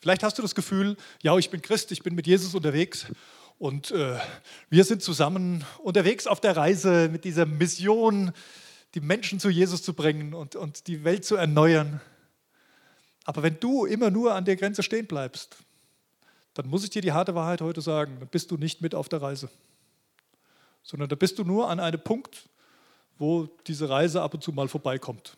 Vielleicht 0.00 0.22
hast 0.22 0.38
du 0.38 0.42
das 0.42 0.54
Gefühl, 0.54 0.96
ja, 1.22 1.36
ich 1.36 1.50
bin 1.50 1.60
Christ, 1.60 1.92
ich 1.92 2.02
bin 2.02 2.14
mit 2.14 2.26
Jesus 2.26 2.54
unterwegs 2.54 3.04
und 3.58 3.90
äh, 3.90 4.18
wir 4.70 4.84
sind 4.84 5.02
zusammen 5.02 5.66
unterwegs 5.82 6.26
auf 6.26 6.40
der 6.40 6.56
Reise 6.56 7.10
mit 7.12 7.24
dieser 7.24 7.44
Mission, 7.44 8.32
die 8.94 9.00
Menschen 9.00 9.38
zu 9.38 9.50
Jesus 9.50 9.82
zu 9.82 9.92
bringen 9.92 10.32
und, 10.32 10.56
und 10.56 10.86
die 10.86 11.04
Welt 11.04 11.26
zu 11.26 11.36
erneuern. 11.36 12.00
Aber 13.24 13.42
wenn 13.42 13.58
du 13.58 13.86
immer 13.86 14.10
nur 14.10 14.34
an 14.34 14.44
der 14.44 14.56
Grenze 14.56 14.82
stehen 14.82 15.06
bleibst, 15.06 15.56
dann 16.54 16.68
muss 16.68 16.84
ich 16.84 16.90
dir 16.90 17.02
die 17.02 17.12
harte 17.12 17.34
Wahrheit 17.34 17.60
heute 17.60 17.80
sagen, 17.80 18.16
dann 18.20 18.28
bist 18.28 18.50
du 18.50 18.56
nicht 18.56 18.80
mit 18.80 18.94
auf 18.94 19.08
der 19.08 19.22
Reise, 19.22 19.50
sondern 20.82 21.08
da 21.08 21.16
bist 21.16 21.38
du 21.38 21.44
nur 21.44 21.68
an 21.68 21.80
einem 21.80 22.00
Punkt, 22.00 22.48
wo 23.18 23.48
diese 23.66 23.88
Reise 23.88 24.22
ab 24.22 24.34
und 24.34 24.42
zu 24.42 24.52
mal 24.52 24.68
vorbeikommt. 24.68 25.36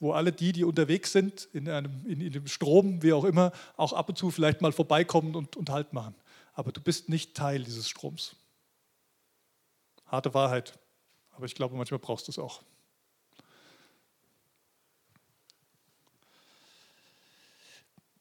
Wo 0.00 0.12
alle 0.12 0.30
die, 0.30 0.52
die 0.52 0.64
unterwegs 0.64 1.10
sind, 1.12 1.48
in 1.52 1.68
einem, 1.68 2.06
in, 2.06 2.20
in 2.20 2.32
dem 2.32 2.46
Strom, 2.46 3.02
wie 3.02 3.12
auch 3.12 3.24
immer, 3.24 3.52
auch 3.76 3.92
ab 3.92 4.08
und 4.08 4.16
zu 4.16 4.30
vielleicht 4.30 4.60
mal 4.60 4.72
vorbeikommen 4.72 5.34
und, 5.34 5.56
und 5.56 5.70
Halt 5.70 5.92
machen. 5.92 6.14
Aber 6.54 6.70
du 6.70 6.80
bist 6.80 7.08
nicht 7.08 7.34
Teil 7.34 7.64
dieses 7.64 7.88
Stroms. 7.88 8.36
Harte 10.06 10.32
Wahrheit. 10.34 10.78
Aber 11.32 11.46
ich 11.46 11.54
glaube, 11.54 11.76
manchmal 11.76 11.98
brauchst 11.98 12.28
du 12.28 12.32
es 12.32 12.38
auch. 12.38 12.62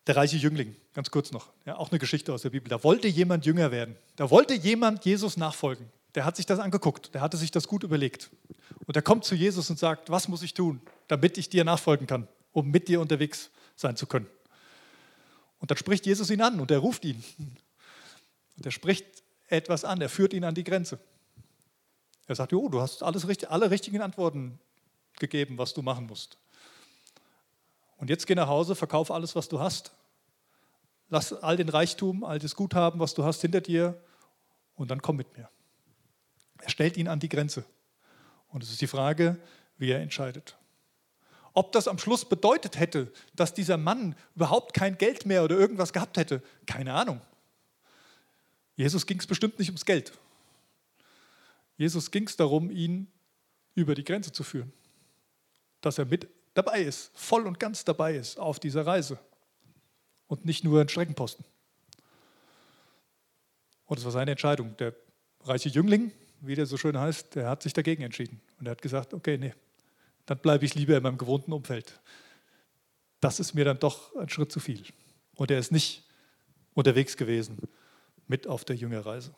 Der 0.07 0.15
reiche 0.15 0.37
Jüngling, 0.37 0.73
ganz 0.93 1.11
kurz 1.11 1.33
noch, 1.33 1.49
ja, 1.65 1.75
auch 1.75 1.91
eine 1.91 1.99
Geschichte 1.99 2.33
aus 2.33 2.41
der 2.41 2.49
Bibel. 2.49 2.69
Da 2.69 2.81
wollte 2.83 3.09
jemand 3.09 3.45
jünger 3.45 3.71
werden. 3.71 3.97
Da 4.15 4.31
wollte 4.31 4.53
jemand 4.53 5.03
Jesus 5.03 5.35
nachfolgen. 5.35 5.91
Der 6.15 6.23
hat 6.23 6.37
sich 6.37 6.45
das 6.45 6.59
angeguckt, 6.59 7.13
der 7.13 7.19
hatte 7.19 7.35
sich 7.35 7.51
das 7.51 7.67
gut 7.67 7.83
überlegt. 7.83 8.29
Und 8.85 8.95
er 8.95 9.01
kommt 9.01 9.25
zu 9.25 9.35
Jesus 9.35 9.69
und 9.69 9.77
sagt, 9.77 10.09
was 10.09 10.29
muss 10.29 10.43
ich 10.43 10.53
tun, 10.53 10.81
damit 11.09 11.37
ich 11.37 11.49
dir 11.49 11.65
nachfolgen 11.65 12.07
kann, 12.07 12.27
um 12.53 12.71
mit 12.71 12.87
dir 12.87 13.01
unterwegs 13.01 13.51
sein 13.75 13.97
zu 13.97 14.07
können. 14.07 14.27
Und 15.59 15.71
dann 15.71 15.77
spricht 15.77 16.05
Jesus 16.05 16.29
ihn 16.29 16.41
an 16.41 16.59
und 16.61 16.71
er 16.71 16.79
ruft 16.79 17.03
ihn. 17.03 17.21
Und 17.37 18.65
er 18.65 18.71
spricht 18.71 19.05
etwas 19.47 19.83
an, 19.83 19.99
er 19.99 20.09
führt 20.09 20.33
ihn 20.33 20.45
an 20.45 20.55
die 20.55 20.63
Grenze. 20.63 20.99
Er 22.27 22.35
sagt, 22.35 22.53
jo, 22.53 22.69
du 22.69 22.79
hast 22.79 23.03
alles, 23.03 23.25
alle 23.45 23.69
richtigen 23.69 24.01
Antworten 24.01 24.57
gegeben, 25.19 25.57
was 25.57 25.73
du 25.73 25.81
machen 25.81 26.07
musst. 26.07 26.37
Und 27.97 28.09
jetzt 28.09 28.27
geh 28.27 28.35
nach 28.35 28.47
Hause, 28.47 28.75
verkauf 28.75 29.11
alles, 29.11 29.35
was 29.35 29.49
du 29.49 29.59
hast. 29.59 29.91
Lass 31.09 31.33
all 31.33 31.57
den 31.57 31.69
Reichtum, 31.69 32.23
all 32.23 32.39
das 32.39 32.55
Guthaben, 32.55 32.99
was 32.99 33.13
du 33.13 33.23
hast, 33.23 33.41
hinter 33.41 33.61
dir 33.61 33.99
und 34.75 34.91
dann 34.91 35.01
komm 35.01 35.17
mit 35.17 35.35
mir. 35.37 35.49
Er 36.61 36.69
stellt 36.69 36.97
ihn 36.97 37.07
an 37.07 37.19
die 37.19 37.29
Grenze. 37.29 37.65
Und 38.49 38.63
es 38.63 38.69
ist 38.69 38.81
die 38.81 38.87
Frage, 38.87 39.37
wie 39.77 39.91
er 39.91 39.99
entscheidet. 39.99 40.57
Ob 41.53 41.71
das 41.71 41.87
am 41.87 41.97
Schluss 41.97 42.23
bedeutet 42.23 42.79
hätte, 42.79 43.11
dass 43.35 43.53
dieser 43.53 43.77
Mann 43.77 44.15
überhaupt 44.35 44.73
kein 44.73 44.97
Geld 44.97 45.25
mehr 45.25 45.43
oder 45.43 45.57
irgendwas 45.57 45.91
gehabt 45.91 46.17
hätte, 46.17 46.43
keine 46.65 46.93
Ahnung. 46.93 47.19
Jesus 48.75 49.07
ging 49.07 49.19
es 49.19 49.25
bestimmt 49.25 49.57
nicht 49.57 49.69
ums 49.69 49.85
Geld. 49.85 50.13
Jesus 51.77 52.11
ging 52.11 52.27
es 52.27 52.35
darum, 52.35 52.69
ihn 52.69 53.07
über 53.73 53.95
die 53.95 54.03
Grenze 54.03 54.31
zu 54.31 54.43
führen. 54.43 54.71
Dass 55.81 55.97
er 55.97 56.05
mit 56.05 56.27
dabei 56.57 56.81
ist, 56.81 57.11
voll 57.13 57.45
und 57.45 57.59
ganz 57.59 57.85
dabei 57.85 58.15
ist 58.15 58.39
auf 58.39 58.59
dieser 58.59 58.85
Reise 58.85 59.19
und 60.27 60.45
nicht 60.45 60.63
nur 60.63 60.81
ein 60.81 60.89
Streckenposten. 60.89 61.45
Und 63.85 63.99
es 63.99 64.05
war 64.05 64.11
seine 64.11 64.31
Entscheidung. 64.31 64.75
Der 64.77 64.93
reiche 65.43 65.69
Jüngling, 65.69 66.11
wie 66.41 66.55
der 66.55 66.65
so 66.65 66.77
schön 66.77 66.97
heißt, 66.97 67.35
der 67.35 67.49
hat 67.49 67.63
sich 67.63 67.73
dagegen 67.73 68.03
entschieden. 68.03 68.41
Und 68.59 68.67
er 68.67 68.71
hat 68.71 68.81
gesagt, 68.81 69.13
okay, 69.13 69.37
nee, 69.37 69.53
dann 70.25 70.39
bleibe 70.39 70.65
ich 70.65 70.75
lieber 70.75 70.97
in 70.97 71.03
meinem 71.03 71.17
gewohnten 71.17 71.53
Umfeld. 71.53 71.99
Das 73.21 73.39
ist 73.39 73.53
mir 73.53 73.65
dann 73.65 73.79
doch 73.79 74.15
ein 74.15 74.29
Schritt 74.29 74.51
zu 74.51 74.59
viel. 74.59 74.83
Und 75.35 75.51
er 75.51 75.59
ist 75.59 75.71
nicht 75.71 76.03
unterwegs 76.73 77.17
gewesen 77.17 77.57
mit 78.27 78.45
auf 78.47 78.65
der 78.65 78.75
Jüngerreise. 78.75 79.33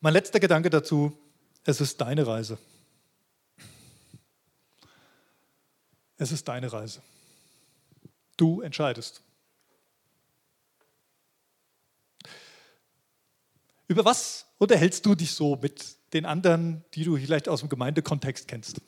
Mein 0.00 0.12
letzter 0.12 0.38
Gedanke 0.38 0.70
dazu, 0.70 1.16
es 1.64 1.80
ist 1.80 2.00
deine 2.00 2.26
Reise. 2.26 2.58
Es 6.24 6.32
ist 6.32 6.48
deine 6.48 6.72
Reise. 6.72 7.02
Du 8.38 8.62
entscheidest. 8.62 9.20
Über 13.88 14.06
was 14.06 14.46
unterhältst 14.56 15.04
du 15.04 15.14
dich 15.14 15.32
so 15.32 15.56
mit 15.56 15.98
den 16.14 16.24
anderen, 16.24 16.82
die 16.94 17.04
du 17.04 17.18
vielleicht 17.18 17.46
aus 17.46 17.60
dem 17.60 17.68
Gemeindekontext 17.68 18.48
kennst? 18.48 18.80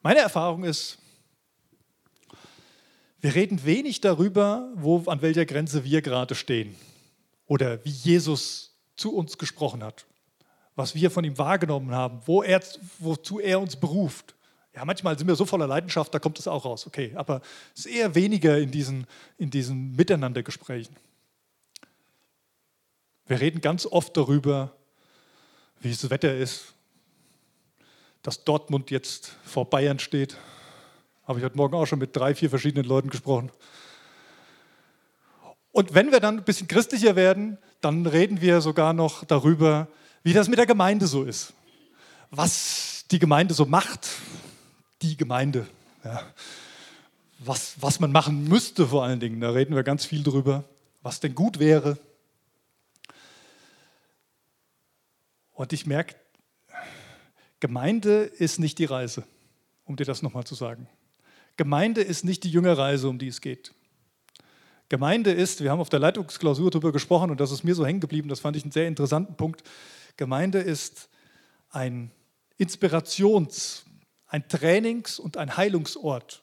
Meine 0.00 0.20
Erfahrung 0.20 0.62
ist, 0.62 0.98
wir 3.18 3.34
reden 3.34 3.64
wenig 3.64 4.00
darüber, 4.00 4.70
wo, 4.76 5.02
an 5.10 5.22
welcher 5.22 5.44
Grenze 5.44 5.82
wir 5.82 6.02
gerade 6.02 6.36
stehen 6.36 6.76
oder 7.46 7.84
wie 7.84 7.90
Jesus 7.90 8.78
zu 8.94 9.12
uns 9.16 9.38
gesprochen 9.38 9.82
hat, 9.82 10.06
was 10.76 10.94
wir 10.94 11.10
von 11.10 11.24
ihm 11.24 11.36
wahrgenommen 11.36 11.90
haben, 11.90 12.22
wo 12.26 12.44
er, 12.44 12.62
wozu 13.00 13.40
er 13.40 13.60
uns 13.60 13.74
beruft. 13.74 14.36
Ja, 14.80 14.86
manchmal 14.86 15.18
sind 15.18 15.28
wir 15.28 15.36
so 15.36 15.44
voller 15.44 15.66
Leidenschaft, 15.66 16.14
da 16.14 16.18
kommt 16.18 16.38
es 16.38 16.48
auch 16.48 16.64
raus, 16.64 16.86
okay, 16.86 17.12
aber 17.14 17.42
es 17.74 17.84
ist 17.84 17.92
eher 17.92 18.14
weniger 18.14 18.56
in 18.56 18.70
diesen, 18.70 19.06
in 19.36 19.50
diesen 19.50 19.94
Miteinandergesprächen. 19.94 20.96
Wir 23.26 23.42
reden 23.42 23.60
ganz 23.60 23.84
oft 23.84 24.16
darüber, 24.16 24.74
wie 25.80 25.90
das 25.90 26.08
Wetter 26.08 26.34
ist, 26.34 26.72
dass 28.22 28.44
Dortmund 28.44 28.90
jetzt 28.90 29.36
vor 29.44 29.68
Bayern 29.68 29.98
steht. 29.98 30.38
Habe 31.24 31.40
ich 31.40 31.44
heute 31.44 31.58
Morgen 31.58 31.74
auch 31.74 31.84
schon 31.84 31.98
mit 31.98 32.16
drei, 32.16 32.34
vier 32.34 32.48
verschiedenen 32.48 32.86
Leuten 32.86 33.10
gesprochen. 33.10 33.52
Und 35.72 35.92
wenn 35.92 36.10
wir 36.10 36.20
dann 36.20 36.38
ein 36.38 36.44
bisschen 36.44 36.68
christlicher 36.68 37.16
werden, 37.16 37.58
dann 37.82 38.06
reden 38.06 38.40
wir 38.40 38.62
sogar 38.62 38.94
noch 38.94 39.26
darüber, 39.26 39.88
wie 40.22 40.32
das 40.32 40.48
mit 40.48 40.58
der 40.58 40.64
Gemeinde 40.64 41.06
so 41.06 41.24
ist. 41.24 41.52
Was 42.30 43.04
die 43.10 43.18
Gemeinde 43.18 43.52
so 43.52 43.66
macht, 43.66 44.08
die 45.02 45.16
Gemeinde. 45.16 45.66
Ja. 46.04 46.22
Was, 47.38 47.80
was 47.80 48.00
man 48.00 48.12
machen 48.12 48.44
müsste 48.44 48.86
vor 48.86 49.04
allen 49.04 49.20
Dingen, 49.20 49.40
da 49.40 49.50
reden 49.50 49.74
wir 49.74 49.82
ganz 49.82 50.04
viel 50.04 50.22
drüber, 50.22 50.64
was 51.02 51.20
denn 51.20 51.34
gut 51.34 51.58
wäre. 51.58 51.98
Und 55.54 55.72
ich 55.72 55.86
merke, 55.86 56.16
Gemeinde 57.60 58.22
ist 58.24 58.58
nicht 58.58 58.78
die 58.78 58.84
Reise, 58.84 59.24
um 59.84 59.96
dir 59.96 60.04
das 60.04 60.22
nochmal 60.22 60.44
zu 60.44 60.54
sagen. 60.54 60.88
Gemeinde 61.56 62.02
ist 62.02 62.24
nicht 62.24 62.44
die 62.44 62.50
Jüngerreise, 62.50 63.08
um 63.08 63.18
die 63.18 63.28
es 63.28 63.40
geht. 63.40 63.74
Gemeinde 64.88 65.30
ist, 65.30 65.62
wir 65.62 65.70
haben 65.70 65.80
auf 65.80 65.88
der 65.88 66.00
Leitungsklausur 66.00 66.70
darüber 66.70 66.92
gesprochen 66.92 67.30
und 67.30 67.40
das 67.40 67.52
ist 67.52 67.64
mir 67.64 67.74
so 67.74 67.86
hängen 67.86 68.00
geblieben, 68.00 68.28
das 68.28 68.40
fand 68.40 68.56
ich 68.56 68.64
einen 68.64 68.72
sehr 68.72 68.88
interessanten 68.88 69.36
Punkt. 69.36 69.62
Gemeinde 70.16 70.58
ist 70.58 71.08
ein 71.70 72.10
Inspirations- 72.58 73.84
ein 74.30 74.48
Trainings- 74.48 75.18
und 75.18 75.36
ein 75.36 75.56
Heilungsort 75.56 76.42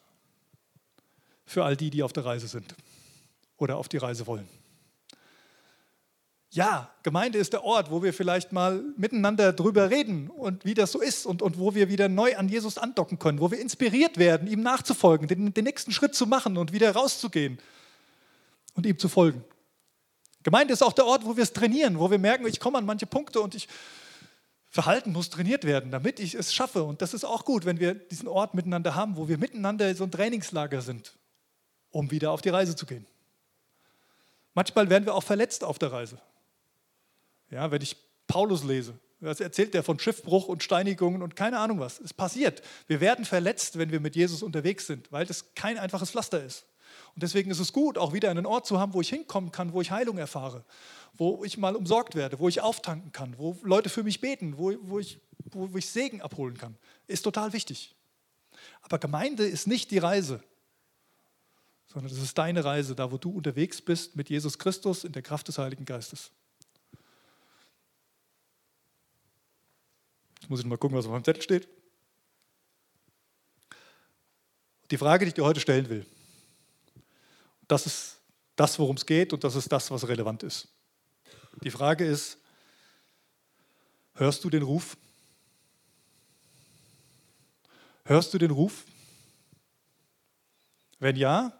für 1.44 1.64
all 1.64 1.76
die, 1.76 1.90
die 1.90 2.02
auf 2.02 2.12
der 2.12 2.24
Reise 2.24 2.46
sind 2.46 2.74
oder 3.56 3.78
auf 3.78 3.88
die 3.88 3.96
Reise 3.96 4.26
wollen. 4.26 4.48
Ja, 6.50 6.90
Gemeinde 7.02 7.38
ist 7.38 7.52
der 7.52 7.64
Ort, 7.64 7.90
wo 7.90 8.02
wir 8.02 8.14
vielleicht 8.14 8.52
mal 8.52 8.82
miteinander 8.96 9.52
drüber 9.52 9.90
reden 9.90 10.30
und 10.30 10.64
wie 10.64 10.74
das 10.74 10.92
so 10.92 11.00
ist 11.00 11.26
und, 11.26 11.42
und 11.42 11.58
wo 11.58 11.74
wir 11.74 11.90
wieder 11.90 12.08
neu 12.08 12.36
an 12.36 12.48
Jesus 12.48 12.78
andocken 12.78 13.18
können, 13.18 13.40
wo 13.40 13.50
wir 13.50 13.60
inspiriert 13.60 14.16
werden, 14.16 14.48
ihm 14.48 14.62
nachzufolgen, 14.62 15.28
den, 15.28 15.52
den 15.52 15.64
nächsten 15.64 15.92
Schritt 15.92 16.14
zu 16.14 16.26
machen 16.26 16.56
und 16.56 16.72
wieder 16.72 16.92
rauszugehen 16.92 17.58
und 18.74 18.86
ihm 18.86 18.98
zu 18.98 19.08
folgen. 19.08 19.44
Gemeinde 20.42 20.72
ist 20.72 20.82
auch 20.82 20.94
der 20.94 21.04
Ort, 21.04 21.26
wo 21.26 21.36
wir 21.36 21.42
es 21.42 21.52
trainieren, 21.52 21.98
wo 21.98 22.10
wir 22.10 22.18
merken, 22.18 22.46
ich 22.46 22.60
komme 22.60 22.78
an 22.78 22.86
manche 22.86 23.06
Punkte 23.06 23.40
und 23.40 23.54
ich, 23.54 23.68
Verhalten 24.78 25.10
muss 25.10 25.28
trainiert 25.28 25.64
werden, 25.64 25.90
damit 25.90 26.20
ich 26.20 26.36
es 26.36 26.54
schaffe. 26.54 26.84
Und 26.84 27.02
das 27.02 27.12
ist 27.12 27.24
auch 27.24 27.44
gut, 27.44 27.64
wenn 27.64 27.80
wir 27.80 27.94
diesen 27.94 28.28
Ort 28.28 28.54
miteinander 28.54 28.94
haben, 28.94 29.16
wo 29.16 29.26
wir 29.26 29.36
miteinander 29.36 29.92
so 29.96 30.04
ein 30.04 30.12
Trainingslager 30.12 30.82
sind, 30.82 31.16
um 31.90 32.12
wieder 32.12 32.30
auf 32.30 32.42
die 32.42 32.50
Reise 32.50 32.76
zu 32.76 32.86
gehen. 32.86 33.04
Manchmal 34.54 34.88
werden 34.88 35.04
wir 35.04 35.16
auch 35.16 35.24
verletzt 35.24 35.64
auf 35.64 35.80
der 35.80 35.90
Reise. 35.90 36.20
Ja, 37.50 37.72
wenn 37.72 37.82
ich 37.82 37.96
Paulus 38.28 38.62
lese, 38.62 38.94
was 39.18 39.40
erzählt 39.40 39.74
er 39.74 39.82
von 39.82 39.98
Schiffbruch 39.98 40.46
und 40.46 40.62
Steinigungen 40.62 41.22
und 41.22 41.34
keine 41.34 41.58
Ahnung 41.58 41.80
was. 41.80 41.98
Es 41.98 42.14
passiert. 42.14 42.62
Wir 42.86 43.00
werden 43.00 43.24
verletzt, 43.24 43.78
wenn 43.78 43.90
wir 43.90 43.98
mit 43.98 44.14
Jesus 44.14 44.44
unterwegs 44.44 44.86
sind, 44.86 45.10
weil 45.10 45.26
das 45.26 45.56
kein 45.56 45.76
einfaches 45.76 46.12
Pflaster 46.12 46.44
ist. 46.44 46.66
Und 47.14 47.22
deswegen 47.22 47.50
ist 47.50 47.58
es 47.58 47.72
gut, 47.72 47.98
auch 47.98 48.12
wieder 48.12 48.30
einen 48.30 48.46
Ort 48.46 48.66
zu 48.66 48.78
haben, 48.78 48.94
wo 48.94 49.00
ich 49.00 49.08
hinkommen 49.08 49.52
kann, 49.52 49.72
wo 49.72 49.80
ich 49.80 49.90
Heilung 49.90 50.18
erfahre, 50.18 50.64
wo 51.14 51.44
ich 51.44 51.58
mal 51.58 51.76
umsorgt 51.76 52.14
werde, 52.14 52.38
wo 52.38 52.48
ich 52.48 52.60
auftanken 52.60 53.12
kann, 53.12 53.36
wo 53.38 53.56
Leute 53.62 53.88
für 53.88 54.02
mich 54.02 54.20
beten, 54.20 54.56
wo, 54.56 54.72
wo, 54.82 54.98
ich, 54.98 55.18
wo, 55.50 55.76
ich 55.76 55.88
Segen 55.88 56.22
abholen 56.22 56.56
kann. 56.56 56.76
Ist 57.06 57.22
total 57.22 57.52
wichtig. 57.52 57.94
Aber 58.82 58.98
Gemeinde 58.98 59.46
ist 59.46 59.66
nicht 59.66 59.90
die 59.90 59.98
Reise, 59.98 60.42
sondern 61.86 62.12
es 62.12 62.22
ist 62.22 62.36
deine 62.36 62.64
Reise, 62.64 62.94
da 62.94 63.10
wo 63.10 63.18
du 63.18 63.30
unterwegs 63.30 63.80
bist 63.80 64.14
mit 64.14 64.28
Jesus 64.30 64.58
Christus 64.58 65.04
in 65.04 65.12
der 65.12 65.22
Kraft 65.22 65.48
des 65.48 65.58
Heiligen 65.58 65.84
Geistes. 65.84 66.30
Jetzt 70.40 70.50
muss 70.50 70.60
ich 70.60 70.66
mal 70.66 70.78
gucken, 70.78 70.96
was 70.96 71.06
auf 71.06 71.12
meinem 71.12 71.24
Zettel 71.24 71.42
steht. 71.42 71.68
Die 74.90 74.96
Frage, 74.96 75.24
die 75.24 75.28
ich 75.28 75.34
dir 75.34 75.44
heute 75.44 75.60
stellen 75.60 75.88
will, 75.88 76.06
das 77.68 77.86
ist 77.86 78.20
das, 78.56 78.78
worum 78.78 78.96
es 78.96 79.06
geht 79.06 79.32
und 79.32 79.44
das 79.44 79.54
ist 79.54 79.70
das, 79.70 79.90
was 79.90 80.08
relevant 80.08 80.42
ist. 80.42 80.68
Die 81.62 81.70
Frage 81.70 82.04
ist, 82.04 82.38
hörst 84.14 84.42
du 84.42 84.50
den 84.50 84.62
Ruf? 84.62 84.96
Hörst 88.04 88.32
du 88.34 88.38
den 88.38 88.50
Ruf? 88.50 88.84
Wenn 90.98 91.16
ja, 91.16 91.52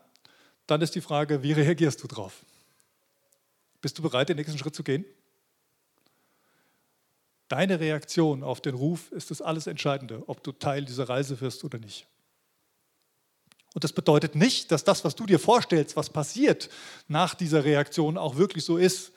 dann 0.66 0.80
ist 0.80 0.94
die 0.94 1.00
Frage, 1.00 1.42
wie 1.42 1.52
reagierst 1.52 2.02
du 2.02 2.08
drauf? 2.08 2.44
Bist 3.80 3.98
du 3.98 4.02
bereit, 4.02 4.28
den 4.28 4.36
nächsten 4.36 4.58
Schritt 4.58 4.74
zu 4.74 4.82
gehen? 4.82 5.04
Deine 7.48 7.80
Reaktion 7.80 8.42
auf 8.42 8.60
den 8.60 8.74
Ruf 8.74 9.10
ist 9.12 9.30
das 9.30 9.40
alles 9.40 9.66
Entscheidende, 9.66 10.28
ob 10.28 10.42
du 10.42 10.52
Teil 10.52 10.84
dieser 10.84 11.08
Reise 11.08 11.40
wirst 11.40 11.64
oder 11.64 11.78
nicht. 11.78 12.06
Und 13.78 13.84
das 13.84 13.92
bedeutet 13.92 14.34
nicht, 14.34 14.72
dass 14.72 14.82
das, 14.82 15.04
was 15.04 15.14
du 15.14 15.24
dir 15.24 15.38
vorstellst, 15.38 15.94
was 15.94 16.10
passiert 16.10 16.68
nach 17.06 17.36
dieser 17.36 17.62
Reaktion, 17.62 18.18
auch 18.18 18.34
wirklich 18.34 18.64
so 18.64 18.76
ist, 18.76 19.12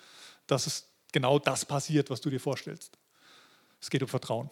dass 0.46 0.68
es 0.68 0.86
genau 1.12 1.40
das 1.40 1.66
passiert, 1.66 2.12
was 2.12 2.22
du 2.22 2.30
dir 2.30 2.40
vorstellst. 2.40 2.96
Es 3.80 3.90
geht 3.90 4.04
um 4.04 4.08
Vertrauen. 4.08 4.52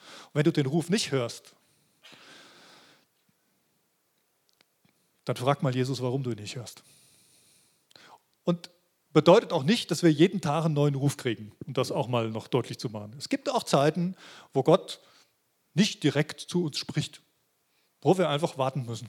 Und 0.00 0.34
wenn 0.34 0.42
du 0.42 0.50
den 0.50 0.66
Ruf 0.66 0.90
nicht 0.90 1.12
hörst, 1.12 1.54
dann 5.26 5.36
frag 5.36 5.62
mal 5.62 5.72
Jesus, 5.72 6.02
warum 6.02 6.24
du 6.24 6.32
ihn 6.32 6.40
nicht 6.40 6.56
hörst. 6.56 6.82
Und 8.42 8.68
bedeutet 9.12 9.52
auch 9.52 9.62
nicht, 9.62 9.92
dass 9.92 10.02
wir 10.02 10.10
jeden 10.10 10.40
Tag 10.40 10.64
einen 10.64 10.74
neuen 10.74 10.96
Ruf 10.96 11.16
kriegen, 11.16 11.52
um 11.68 11.72
das 11.72 11.92
auch 11.92 12.08
mal 12.08 12.28
noch 12.30 12.48
deutlich 12.48 12.80
zu 12.80 12.90
machen. 12.90 13.14
Es 13.16 13.28
gibt 13.28 13.48
auch 13.48 13.62
Zeiten, 13.62 14.16
wo 14.52 14.64
Gott 14.64 14.98
nicht 15.72 16.02
direkt 16.02 16.40
zu 16.40 16.64
uns 16.64 16.78
spricht, 16.78 17.22
wo 18.00 18.16
wir 18.16 18.28
einfach 18.28 18.58
warten 18.58 18.84
müssen 18.86 19.08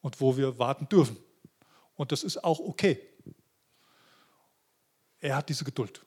und 0.00 0.20
wo 0.20 0.36
wir 0.36 0.58
warten 0.58 0.88
dürfen. 0.88 1.16
Und 1.94 2.12
das 2.12 2.22
ist 2.22 2.42
auch 2.42 2.58
okay. 2.58 3.00
Er 5.20 5.36
hat 5.36 5.48
diese 5.48 5.64
Geduld. 5.64 6.04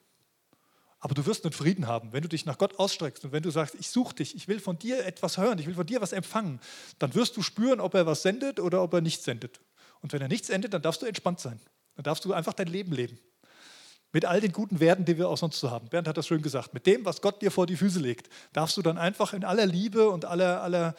Aber 1.00 1.14
du 1.16 1.26
wirst 1.26 1.44
einen 1.44 1.52
Frieden 1.54 1.88
haben, 1.88 2.14
wenn 2.14 2.22
du 2.22 2.30
dich 2.30 2.46
nach 2.46 2.58
Gott 2.58 2.80
ausstreckst 2.80 3.26
und 3.26 3.34
wenn 3.34 3.44
du 3.44 3.52
sagst, 3.52 3.76
ich 3.76 3.90
suche 3.90 4.16
dich, 4.16 4.36
ich 4.36 4.48
will 4.48 4.60
von 4.60 4.80
dir 4.80 5.06
etwas 5.06 5.38
hören, 5.38 5.60
ich 5.60 5.68
will 5.68 5.76
von 5.76 5.86
dir 5.86 6.00
was 6.00 6.14
empfangen, 6.14 6.62
dann 6.98 7.14
wirst 7.14 7.36
du 7.36 7.42
spüren, 7.42 7.82
ob 7.82 7.94
er 7.94 8.06
was 8.06 8.22
sendet 8.22 8.60
oder 8.60 8.82
ob 8.82 8.94
er 8.94 9.02
nichts 9.02 9.26
sendet. 9.26 9.60
Und 10.00 10.14
wenn 10.14 10.22
er 10.22 10.30
nichts 10.30 10.48
sendet, 10.48 10.74
dann 10.74 10.82
darfst 10.82 11.02
du 11.02 11.06
entspannt 11.06 11.42
sein. 11.42 11.60
Dann 11.96 12.04
darfst 12.04 12.24
du 12.26 12.34
einfach 12.34 12.54
dein 12.54 12.68
Leben 12.68 12.94
leben. 12.94 13.20
Mit 14.14 14.26
all 14.26 14.40
den 14.40 14.52
guten 14.52 14.80
Werten, 14.80 15.06
die 15.06 15.18
wir 15.18 15.28
auch 15.28 15.38
sonst 15.38 15.60
so 15.60 15.72
haben. 15.72 15.90
Bernd 15.90 16.08
hat 16.08 16.18
das 16.18 16.28
schön 16.28 16.42
gesagt. 16.42 16.74
Mit 16.74 16.86
dem, 16.86 17.04
was 17.04 17.22
Gott 17.22 17.42
dir 17.42 17.52
vor 17.52 17.66
die 17.66 17.76
Füße 17.76 18.00
legt, 18.00 18.30
darfst 18.54 18.78
du 18.78 18.82
dann 18.82 18.98
einfach 18.98 19.34
in 19.34 19.44
aller 19.44 19.66
Liebe 19.66 20.10
und 20.10 20.24
aller, 20.24 20.62
aller, 20.62 20.96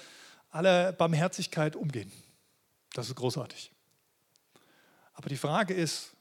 aller 0.55 0.93
Barmherzigkeit 0.93 1.75
umgehen. 1.75 2.13
Das 2.93 3.09
ist 3.09 3.17
großartig. 3.17 3.73
Aber 5.15 5.29
die 5.29 5.37
Frage 5.37 5.75
ist, 5.75 6.15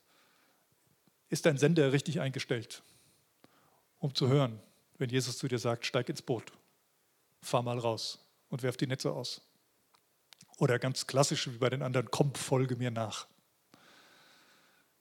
ist 1.29 1.45
dein 1.45 1.57
Sender 1.57 1.91
richtig 1.91 2.19
eingestellt, 2.19 2.81
um 3.99 4.13
zu 4.13 4.27
hören, 4.27 4.59
wenn 4.97 5.09
Jesus 5.09 5.38
zu 5.38 5.47
dir 5.47 5.59
sagt, 5.59 5.86
steig 5.86 6.09
ins 6.09 6.21
Boot, 6.21 6.51
fahr 7.41 7.61
mal 7.61 7.77
raus 7.77 8.19
und 8.49 8.63
werf 8.63 8.75
die 8.75 8.88
Netze 8.88 9.11
aus. 9.11 9.41
Oder 10.57 10.79
ganz 10.79 11.05
klassisch 11.05 11.47
wie 11.47 11.57
bei 11.57 11.69
den 11.69 11.84
anderen, 11.84 12.09
komm, 12.09 12.34
folge 12.34 12.75
mir 12.75 12.91
nach. 12.91 13.27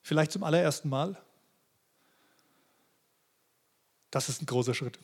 Vielleicht 0.02 0.32
zum 0.32 0.42
allerersten 0.42 0.88
Mal. 0.88 1.16
Das 4.10 4.28
ist 4.28 4.42
ein 4.42 4.46
großer 4.46 4.74
Schritt. 4.74 4.98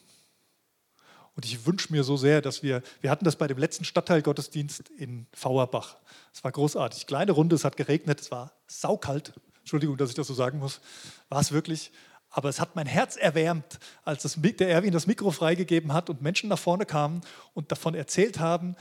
Und 1.39 1.45
ich 1.45 1.67
wünsche 1.67 1.93
mir 1.93 2.03
so 2.03 2.17
sehr, 2.17 2.43
dass 2.43 2.65
wir, 2.65 2.83
wir 3.01 3.13
hatten 3.13 3.25
das 3.25 3.37
bei 3.37 3.47
dem 3.47 3.59
letzten 3.59 3.85
Stadtteilgottesdienst 3.85 4.89
in 4.99 5.29
Fauerbach. 5.33 5.97
Es 6.35 6.43
war 6.43 6.51
großartig. 6.51 7.07
Kleine 7.07 7.31
Runde, 7.31 7.55
es 7.55 7.65
hat 7.65 7.77
geregnet, 7.77 8.21
es 8.21 8.33
war 8.33 8.51
saukalt. 8.67 9.33
Entschuldigung, 9.61 9.97
dass 9.97 10.09
ich 10.09 10.17
das 10.17 10.27
so 10.27 10.35
sagen 10.35 10.59
muss. 10.59 10.81
War 11.29 11.41
es 11.41 11.53
wirklich. 11.53 11.93
Aber 12.31 12.49
es 12.49 12.59
hat 12.59 12.75
mein 12.75 12.89
Herz 12.89 13.15
erwärmt, 13.15 13.79
als 14.05 14.25
das, 14.25 14.37
der 14.37 14.69
Erwin 14.69 14.93
das 14.93 15.07
Mikro 15.07 15.31
freigegeben 15.31 15.93
hat 15.93 16.11
und 16.11 16.23
Menschen 16.23 16.49
nach 16.49 16.59
vorne 16.59 16.87
kamen 16.87 17.21
und 17.55 17.71
davon 17.71 17.95
erzählt 17.95 18.41
haben, 18.41 18.75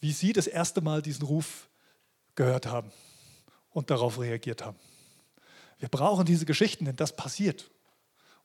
wie 0.00 0.12
sie 0.12 0.34
das 0.34 0.46
erste 0.46 0.82
Mal 0.82 1.00
diesen 1.00 1.24
Ruf 1.24 1.70
gehört 2.34 2.66
haben 2.66 2.92
und 3.70 3.88
darauf 3.88 4.20
reagiert 4.20 4.62
haben. 4.62 4.76
Wir 5.78 5.88
brauchen 5.88 6.26
diese 6.26 6.44
Geschichten, 6.44 6.84
denn 6.84 6.96
das 6.96 7.16
passiert. 7.16 7.70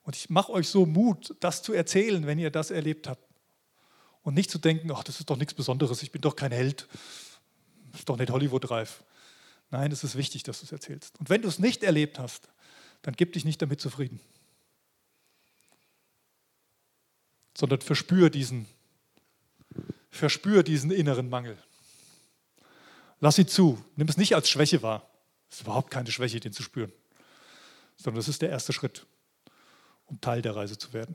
Und 0.02 0.16
ich 0.16 0.30
mache 0.30 0.50
euch 0.50 0.70
so 0.70 0.86
Mut, 0.86 1.36
das 1.40 1.62
zu 1.62 1.74
erzählen, 1.74 2.26
wenn 2.26 2.38
ihr 2.38 2.50
das 2.50 2.70
erlebt 2.70 3.06
habt. 3.06 3.29
Und 4.22 4.34
nicht 4.34 4.50
zu 4.50 4.58
denken, 4.58 4.90
ach, 4.92 5.02
das 5.02 5.20
ist 5.20 5.30
doch 5.30 5.36
nichts 5.36 5.54
Besonderes, 5.54 6.02
ich 6.02 6.12
bin 6.12 6.20
doch 6.20 6.36
kein 6.36 6.52
Held, 6.52 6.88
ist 7.94 8.08
doch 8.08 8.18
nicht 8.18 8.30
Hollywood-reif. 8.30 9.02
Nein, 9.70 9.92
es 9.92 10.04
ist 10.04 10.16
wichtig, 10.16 10.42
dass 10.42 10.60
du 10.60 10.66
es 10.66 10.72
erzählst. 10.72 11.18
Und 11.18 11.30
wenn 11.30 11.42
du 11.42 11.48
es 11.48 11.58
nicht 11.58 11.82
erlebt 11.82 12.18
hast, 12.18 12.48
dann 13.02 13.14
gib 13.14 13.32
dich 13.32 13.44
nicht 13.44 13.62
damit 13.62 13.80
zufrieden, 13.80 14.20
sondern 17.56 17.80
verspür 17.80 18.30
diesen, 18.30 18.66
verspür 20.10 20.62
diesen 20.62 20.90
inneren 20.90 21.30
Mangel. 21.30 21.56
Lass 23.20 23.38
ihn 23.38 23.48
zu. 23.48 23.82
Nimm 23.96 24.08
es 24.08 24.16
nicht 24.16 24.34
als 24.34 24.50
Schwäche 24.50 24.82
wahr. 24.82 25.08
Es 25.48 25.56
ist 25.56 25.62
überhaupt 25.62 25.90
keine 25.90 26.10
Schwäche, 26.10 26.40
den 26.40 26.52
zu 26.52 26.62
spüren 26.62 26.92
sondern 28.02 28.20
das 28.20 28.28
ist 28.28 28.40
der 28.40 28.48
erste 28.48 28.72
Schritt, 28.72 29.06
um 30.06 30.20
Teil 30.20 30.40
der 30.40 30.56
Reise 30.56 30.78
zu 30.78 30.92
werden. 30.92 31.14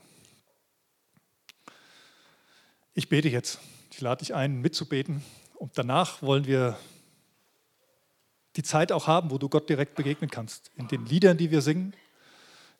Ich 2.97 3.09
bete 3.09 3.27
jetzt. 3.27 3.59
Ich 3.91 3.99
lade 3.99 4.19
dich 4.19 4.33
ein, 4.33 4.61
mitzubeten. 4.61 5.21
Und 5.55 5.77
danach 5.77 6.21
wollen 6.21 6.45
wir 6.45 6.77
die 8.55 8.63
Zeit 8.63 8.93
auch 8.93 9.05
haben, 9.05 9.31
wo 9.31 9.37
du 9.37 9.49
Gott 9.49 9.67
direkt 9.67 9.95
begegnen 9.95 10.29
kannst. 10.29 10.71
In 10.77 10.87
den 10.87 11.05
Liedern, 11.05 11.35
die 11.37 11.51
wir 11.51 11.61
singen, 11.61 11.93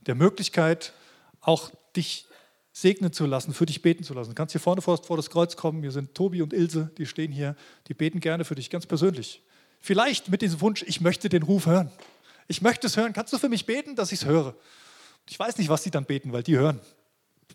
der 0.06 0.16
Möglichkeit, 0.16 0.94
auch 1.42 1.70
dich 1.98 2.28
segnen 2.72 3.12
zu 3.12 3.26
lassen, 3.26 3.54
für 3.54 3.66
dich 3.66 3.82
beten 3.82 4.06
zu 4.06 4.14
lassen. 4.14 4.30
Du 4.30 4.36
kannst 4.36 4.54
hier 4.54 4.62
vorne 4.62 4.82
vor, 4.82 5.04
vor 5.04 5.18
das 5.18 5.30
Kreuz 5.30 5.58
kommen. 5.58 5.82
Hier 5.82 5.92
sind 5.92 6.16
Tobi 6.16 6.42
und 6.42 6.54
Ilse, 6.54 6.92
die 6.98 7.08
stehen 7.08 7.34
hier. 7.34 7.58
Die 7.90 7.94
beten 7.94 8.22
gerne 8.22 8.46
für 8.46 8.56
dich, 8.56 8.70
ganz 8.70 8.86
persönlich. 8.86 9.42
Vielleicht 9.82 10.30
mit 10.30 10.42
diesem 10.42 10.62
Wunsch, 10.62 10.82
ich 10.88 11.02
möchte 11.02 11.28
den 11.28 11.44
Ruf 11.44 11.66
hören. 11.66 11.92
Ich 12.48 12.62
möchte 12.62 12.88
es 12.88 12.96
hören. 12.96 13.12
Kannst 13.12 13.34
du 13.34 13.38
für 13.38 13.50
mich 13.50 13.66
beten, 13.66 13.98
dass 13.98 14.14
ich 14.14 14.22
es 14.22 14.26
höre? 14.26 14.56
Ich 15.28 15.38
weiß 15.38 15.58
nicht, 15.58 15.68
was 15.68 15.84
sie 15.84 15.92
dann 15.92 16.06
beten, 16.06 16.32
weil 16.32 16.44
die 16.44 16.58
hören 16.58 16.80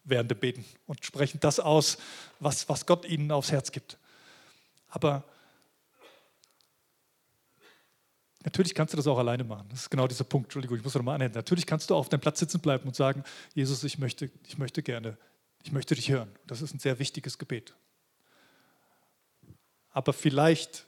während 0.04 0.30
dem 0.30 0.38
Beten 0.38 0.64
und 0.86 1.04
sprechen 1.04 1.38
das 1.40 1.60
aus, 1.60 1.98
was, 2.38 2.68
was 2.68 2.86
Gott 2.86 3.04
ihnen 3.04 3.30
aufs 3.30 3.52
Herz 3.52 3.72
gibt. 3.72 3.98
Aber 4.88 5.24
natürlich 8.44 8.74
kannst 8.74 8.92
du 8.92 8.96
das 8.96 9.06
auch 9.06 9.18
alleine 9.18 9.44
machen. 9.44 9.68
Das 9.70 9.82
ist 9.82 9.90
genau 9.90 10.06
dieser 10.06 10.24
Punkt. 10.24 10.46
Entschuldigung, 10.46 10.76
ich 10.76 10.84
muss 10.84 10.94
nochmal 10.94 11.16
anhängen. 11.16 11.34
Natürlich 11.34 11.66
kannst 11.66 11.90
du 11.90 11.94
auf 11.94 12.08
deinem 12.08 12.20
Platz 12.20 12.40
sitzen 12.40 12.60
bleiben 12.60 12.86
und 12.86 12.96
sagen, 12.96 13.24
Jesus, 13.54 13.84
ich 13.84 13.98
möchte, 13.98 14.30
ich 14.46 14.58
möchte 14.58 14.82
gerne, 14.82 15.16
ich 15.62 15.72
möchte 15.72 15.94
dich 15.94 16.10
hören. 16.10 16.30
Das 16.46 16.62
ist 16.62 16.74
ein 16.74 16.78
sehr 16.78 16.98
wichtiges 16.98 17.38
Gebet. 17.38 17.74
Aber 19.90 20.12
vielleicht 20.12 20.86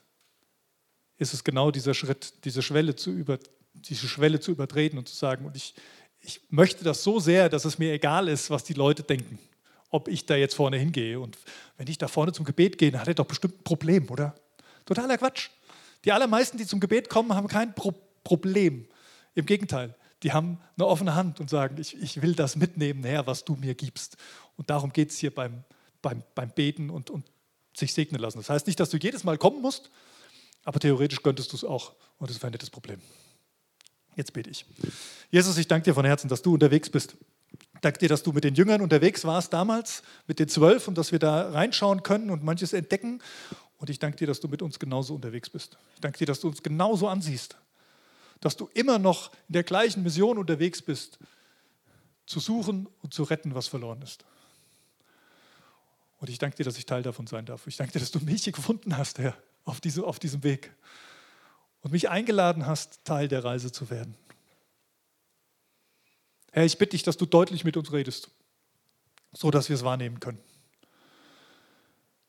ist 1.17 1.33
es 1.33 1.43
genau 1.43 1.71
dieser 1.71 1.93
Schritt, 1.93 2.45
diese 2.45 2.61
Schwelle 2.61 2.95
zu 2.95 3.11
über, 3.11 3.39
diese 3.73 4.07
Schwelle 4.07 4.39
zu 4.39 4.51
übertreten 4.51 4.97
und 4.97 5.07
zu 5.07 5.15
sagen, 5.15 5.45
und 5.45 5.55
ich, 5.55 5.75
ich 6.23 6.41
möchte 6.49 6.83
das 6.83 7.03
so 7.03 7.19
sehr, 7.19 7.49
dass 7.49 7.65
es 7.65 7.77
mir 7.77 7.91
egal 7.91 8.27
ist, 8.29 8.49
was 8.49 8.63
die 8.63 8.73
Leute 8.73 9.03
denken, 9.03 9.37
ob 9.89 10.07
ich 10.07 10.25
da 10.25 10.35
jetzt 10.35 10.55
vorne 10.55 10.77
hingehe. 10.77 11.19
Und 11.19 11.37
wenn 11.77 11.87
ich 11.87 11.97
da 11.97 12.07
vorne 12.07 12.31
zum 12.31 12.45
Gebet 12.45 12.77
gehe, 12.77 12.91
dann 12.91 13.01
hat 13.01 13.09
er 13.09 13.13
doch 13.13 13.25
bestimmt 13.25 13.59
ein 13.59 13.63
Problem, 13.63 14.09
oder? 14.09 14.33
Totaler 14.85 15.17
Quatsch. 15.17 15.49
Die 16.05 16.11
allermeisten, 16.11 16.57
die 16.57 16.65
zum 16.65 16.79
Gebet 16.79 17.09
kommen, 17.09 17.33
haben 17.35 17.47
kein 17.47 17.75
Pro 17.75 17.93
Problem. 18.23 18.87
Im 19.35 19.45
Gegenteil, 19.45 19.95
die 20.23 20.31
haben 20.31 20.57
eine 20.77 20.87
offene 20.87 21.13
Hand 21.13 21.41
und 21.41 21.49
sagen, 21.49 21.75
ich, 21.77 22.01
ich 22.01 22.21
will 22.21 22.35
das 22.35 22.55
mitnehmen, 22.55 23.03
Herr, 23.03 23.27
was 23.27 23.43
du 23.43 23.55
mir 23.55 23.75
gibst. 23.75 24.15
Und 24.55 24.69
darum 24.69 24.93
geht 24.93 25.09
es 25.09 25.17
hier 25.17 25.35
beim, 25.35 25.65
beim, 26.01 26.23
beim 26.33 26.49
Beten 26.51 26.89
und, 26.89 27.09
und 27.09 27.25
sich 27.75 27.93
segnen 27.93 28.21
lassen. 28.21 28.37
Das 28.37 28.49
heißt 28.49 28.65
nicht, 28.67 28.79
dass 28.79 28.91
du 28.91 28.97
jedes 28.97 29.25
Mal 29.25 29.37
kommen 29.37 29.61
musst, 29.61 29.91
aber 30.63 30.79
theoretisch 30.79 31.21
könntest 31.21 31.51
du 31.51 31.57
es 31.57 31.65
auch 31.65 31.91
und 32.17 32.29
das 32.29 32.41
wäre 32.41 32.51
nicht 32.51 32.61
das 32.61 32.69
Problem. 32.69 33.01
Jetzt 34.15 34.33
bete 34.33 34.49
ich. 34.49 34.65
Jesus, 35.31 35.57
ich 35.57 35.67
danke 35.67 35.85
dir 35.85 35.93
von 35.93 36.05
Herzen, 36.05 36.27
dass 36.27 36.41
du 36.41 36.53
unterwegs 36.53 36.89
bist. 36.89 37.15
Ich 37.51 37.81
danke 37.81 37.99
dir, 37.99 38.09
dass 38.09 38.23
du 38.23 38.31
mit 38.31 38.43
den 38.43 38.55
Jüngern 38.55 38.81
unterwegs 38.81 39.25
warst 39.25 39.53
damals, 39.53 40.03
mit 40.27 40.39
den 40.39 40.47
zwölf 40.47 40.87
und 40.87 40.97
dass 40.97 41.11
wir 41.11 41.19
da 41.19 41.49
reinschauen 41.49 42.03
können 42.03 42.29
und 42.29 42.43
manches 42.43 42.73
entdecken. 42.73 43.21
Und 43.77 43.89
ich 43.89 43.99
danke 43.99 44.17
dir, 44.17 44.27
dass 44.27 44.39
du 44.39 44.47
mit 44.47 44.61
uns 44.61 44.79
genauso 44.79 45.15
unterwegs 45.15 45.49
bist. 45.49 45.77
Ich 45.95 46.01
danke 46.01 46.19
dir, 46.19 46.27
dass 46.27 46.39
du 46.39 46.47
uns 46.47 46.63
genauso 46.63 47.07
ansiehst. 47.07 47.57
Dass 48.39 48.55
du 48.55 48.69
immer 48.73 48.99
noch 48.99 49.31
in 49.49 49.53
der 49.53 49.63
gleichen 49.63 50.03
Mission 50.03 50.37
unterwegs 50.37 50.81
bist, 50.81 51.19
zu 52.25 52.39
suchen 52.39 52.87
und 53.01 53.13
zu 53.13 53.23
retten, 53.23 53.55
was 53.55 53.67
verloren 53.67 54.01
ist. 54.01 54.23
Und 56.19 56.29
ich 56.29 56.37
danke 56.37 56.55
dir, 56.55 56.63
dass 56.63 56.77
ich 56.77 56.85
Teil 56.85 57.03
davon 57.03 57.27
sein 57.27 57.45
darf. 57.45 57.67
Ich 57.67 57.75
danke 57.75 57.91
dir, 57.93 57.99
dass 57.99 58.11
du 58.11 58.19
mich 58.19 58.45
hier 58.45 58.53
gefunden 58.53 58.97
hast, 58.97 59.19
Herr, 59.19 59.35
auf, 59.65 59.81
diese, 59.81 60.05
auf 60.05 60.19
diesem 60.19 60.43
Weg 60.43 60.71
und 61.83 61.91
mich 61.91 62.09
eingeladen 62.09 62.65
hast, 62.65 63.03
Teil 63.05 63.27
der 63.27 63.43
Reise 63.43 63.71
zu 63.71 63.89
werden. 63.89 64.15
Herr, 66.51 66.65
ich 66.65 66.77
bitte 66.77 66.91
dich, 66.91 67.03
dass 67.03 67.17
du 67.17 67.25
deutlich 67.25 67.63
mit 67.65 67.77
uns 67.77 67.91
redest, 67.91 68.29
so 69.33 69.51
dass 69.51 69.69
wir 69.69 69.75
es 69.75 69.83
wahrnehmen 69.83 70.19
können. 70.19 70.39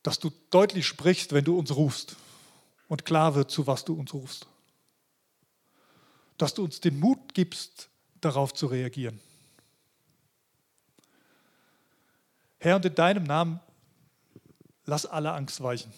Dass 0.03 0.19
du 0.19 0.31
deutlich 0.51 0.87
sprichst, 0.87 1.33
wenn 1.33 1.45
du 1.45 1.59
uns 1.59 1.75
rufst 1.75 2.17
und 2.89 3.05
klar 3.05 3.35
wird, 3.35 3.51
zu 3.51 3.67
was 3.67 3.85
du 3.85 3.95
uns 3.95 4.13
rufst. 4.13 4.47
Dass 6.37 6.55
du 6.55 6.65
uns 6.65 6.81
den 6.81 6.99
Mut 6.99 7.33
gibst, 7.33 7.89
darauf 8.21 8.55
zu 8.55 8.67
reagieren. 8.67 9.21
Herr, 12.59 12.77
und 12.77 12.85
in 12.87 12.95
deinem 12.95 13.25
Namen 13.25 13.61
lass 14.87 15.07
alle 15.07 15.33
Angst 15.33 15.63
weichen 15.63 15.93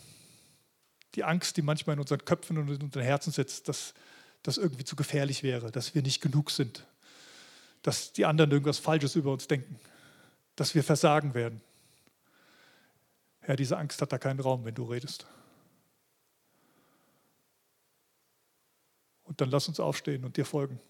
die 1.16 1.24
Angst, 1.24 1.56
die 1.56 1.62
manchmal 1.62 1.94
in 1.94 2.00
unseren 2.00 2.24
Köpfen 2.24 2.58
und 2.58 2.68
in 2.68 2.82
unseren 2.82 3.02
Herzen 3.02 3.32
sitzt, 3.32 3.68
dass 3.68 3.94
das 4.42 4.58
irgendwie 4.58 4.84
zu 4.84 4.94
gefährlich 4.94 5.42
wäre, 5.42 5.72
dass 5.72 5.94
wir 5.94 6.02
nicht 6.02 6.20
genug 6.20 6.50
sind, 6.50 6.86
dass 7.82 8.12
die 8.12 8.26
anderen 8.26 8.50
irgendwas 8.50 8.78
Falsches 8.78 9.16
über 9.16 9.32
uns 9.32 9.48
denken. 9.48 9.78
dass 10.56 10.74
wir 10.74 10.82
versagen 10.82 11.34
werden. 11.34 11.60
Herr, 13.40 13.56
diese 13.56 13.76
Angst 13.76 14.00
hat 14.02 14.10
da 14.10 14.18
keinen 14.18 14.40
Raum, 14.40 14.64
wenn 14.64 14.74
du 14.74 14.84
redest. 14.84 15.26
Und 19.24 19.40
dann 19.40 19.50
lass 19.50 19.68
uns 19.68 19.78
aufstehen 19.78 20.24
und 20.24 20.36
dir 20.36 20.46
folgen 20.46 20.80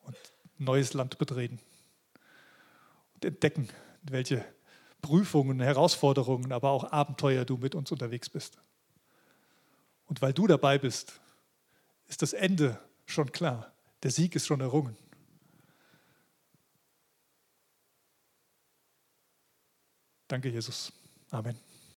und 0.00 0.16
neues 0.58 0.92
Land 0.92 1.18
betreten 1.18 1.60
und 3.14 3.24
entdecken, 3.24 3.68
welche 4.02 4.44
Prüfungen, 5.02 5.60
Herausforderungen, 5.60 6.52
aber 6.52 6.70
auch 6.70 6.90
Abenteuer 6.90 7.44
du 7.44 7.56
mit 7.58 7.74
uns 7.74 7.92
unterwegs 7.92 8.28
bist. 8.28 8.58
Und 10.06 10.22
weil 10.22 10.32
du 10.32 10.46
dabei 10.46 10.78
bist, 10.78 11.20
ist 12.08 12.22
das 12.22 12.32
Ende 12.32 12.78
schon 13.04 13.32
klar. 13.32 13.72
Der 14.02 14.10
Sieg 14.10 14.34
ist 14.36 14.46
schon 14.46 14.60
errungen. 14.60 14.96
Danke, 20.28 20.48
Jesus. 20.48 20.92
Amen. 21.30 21.56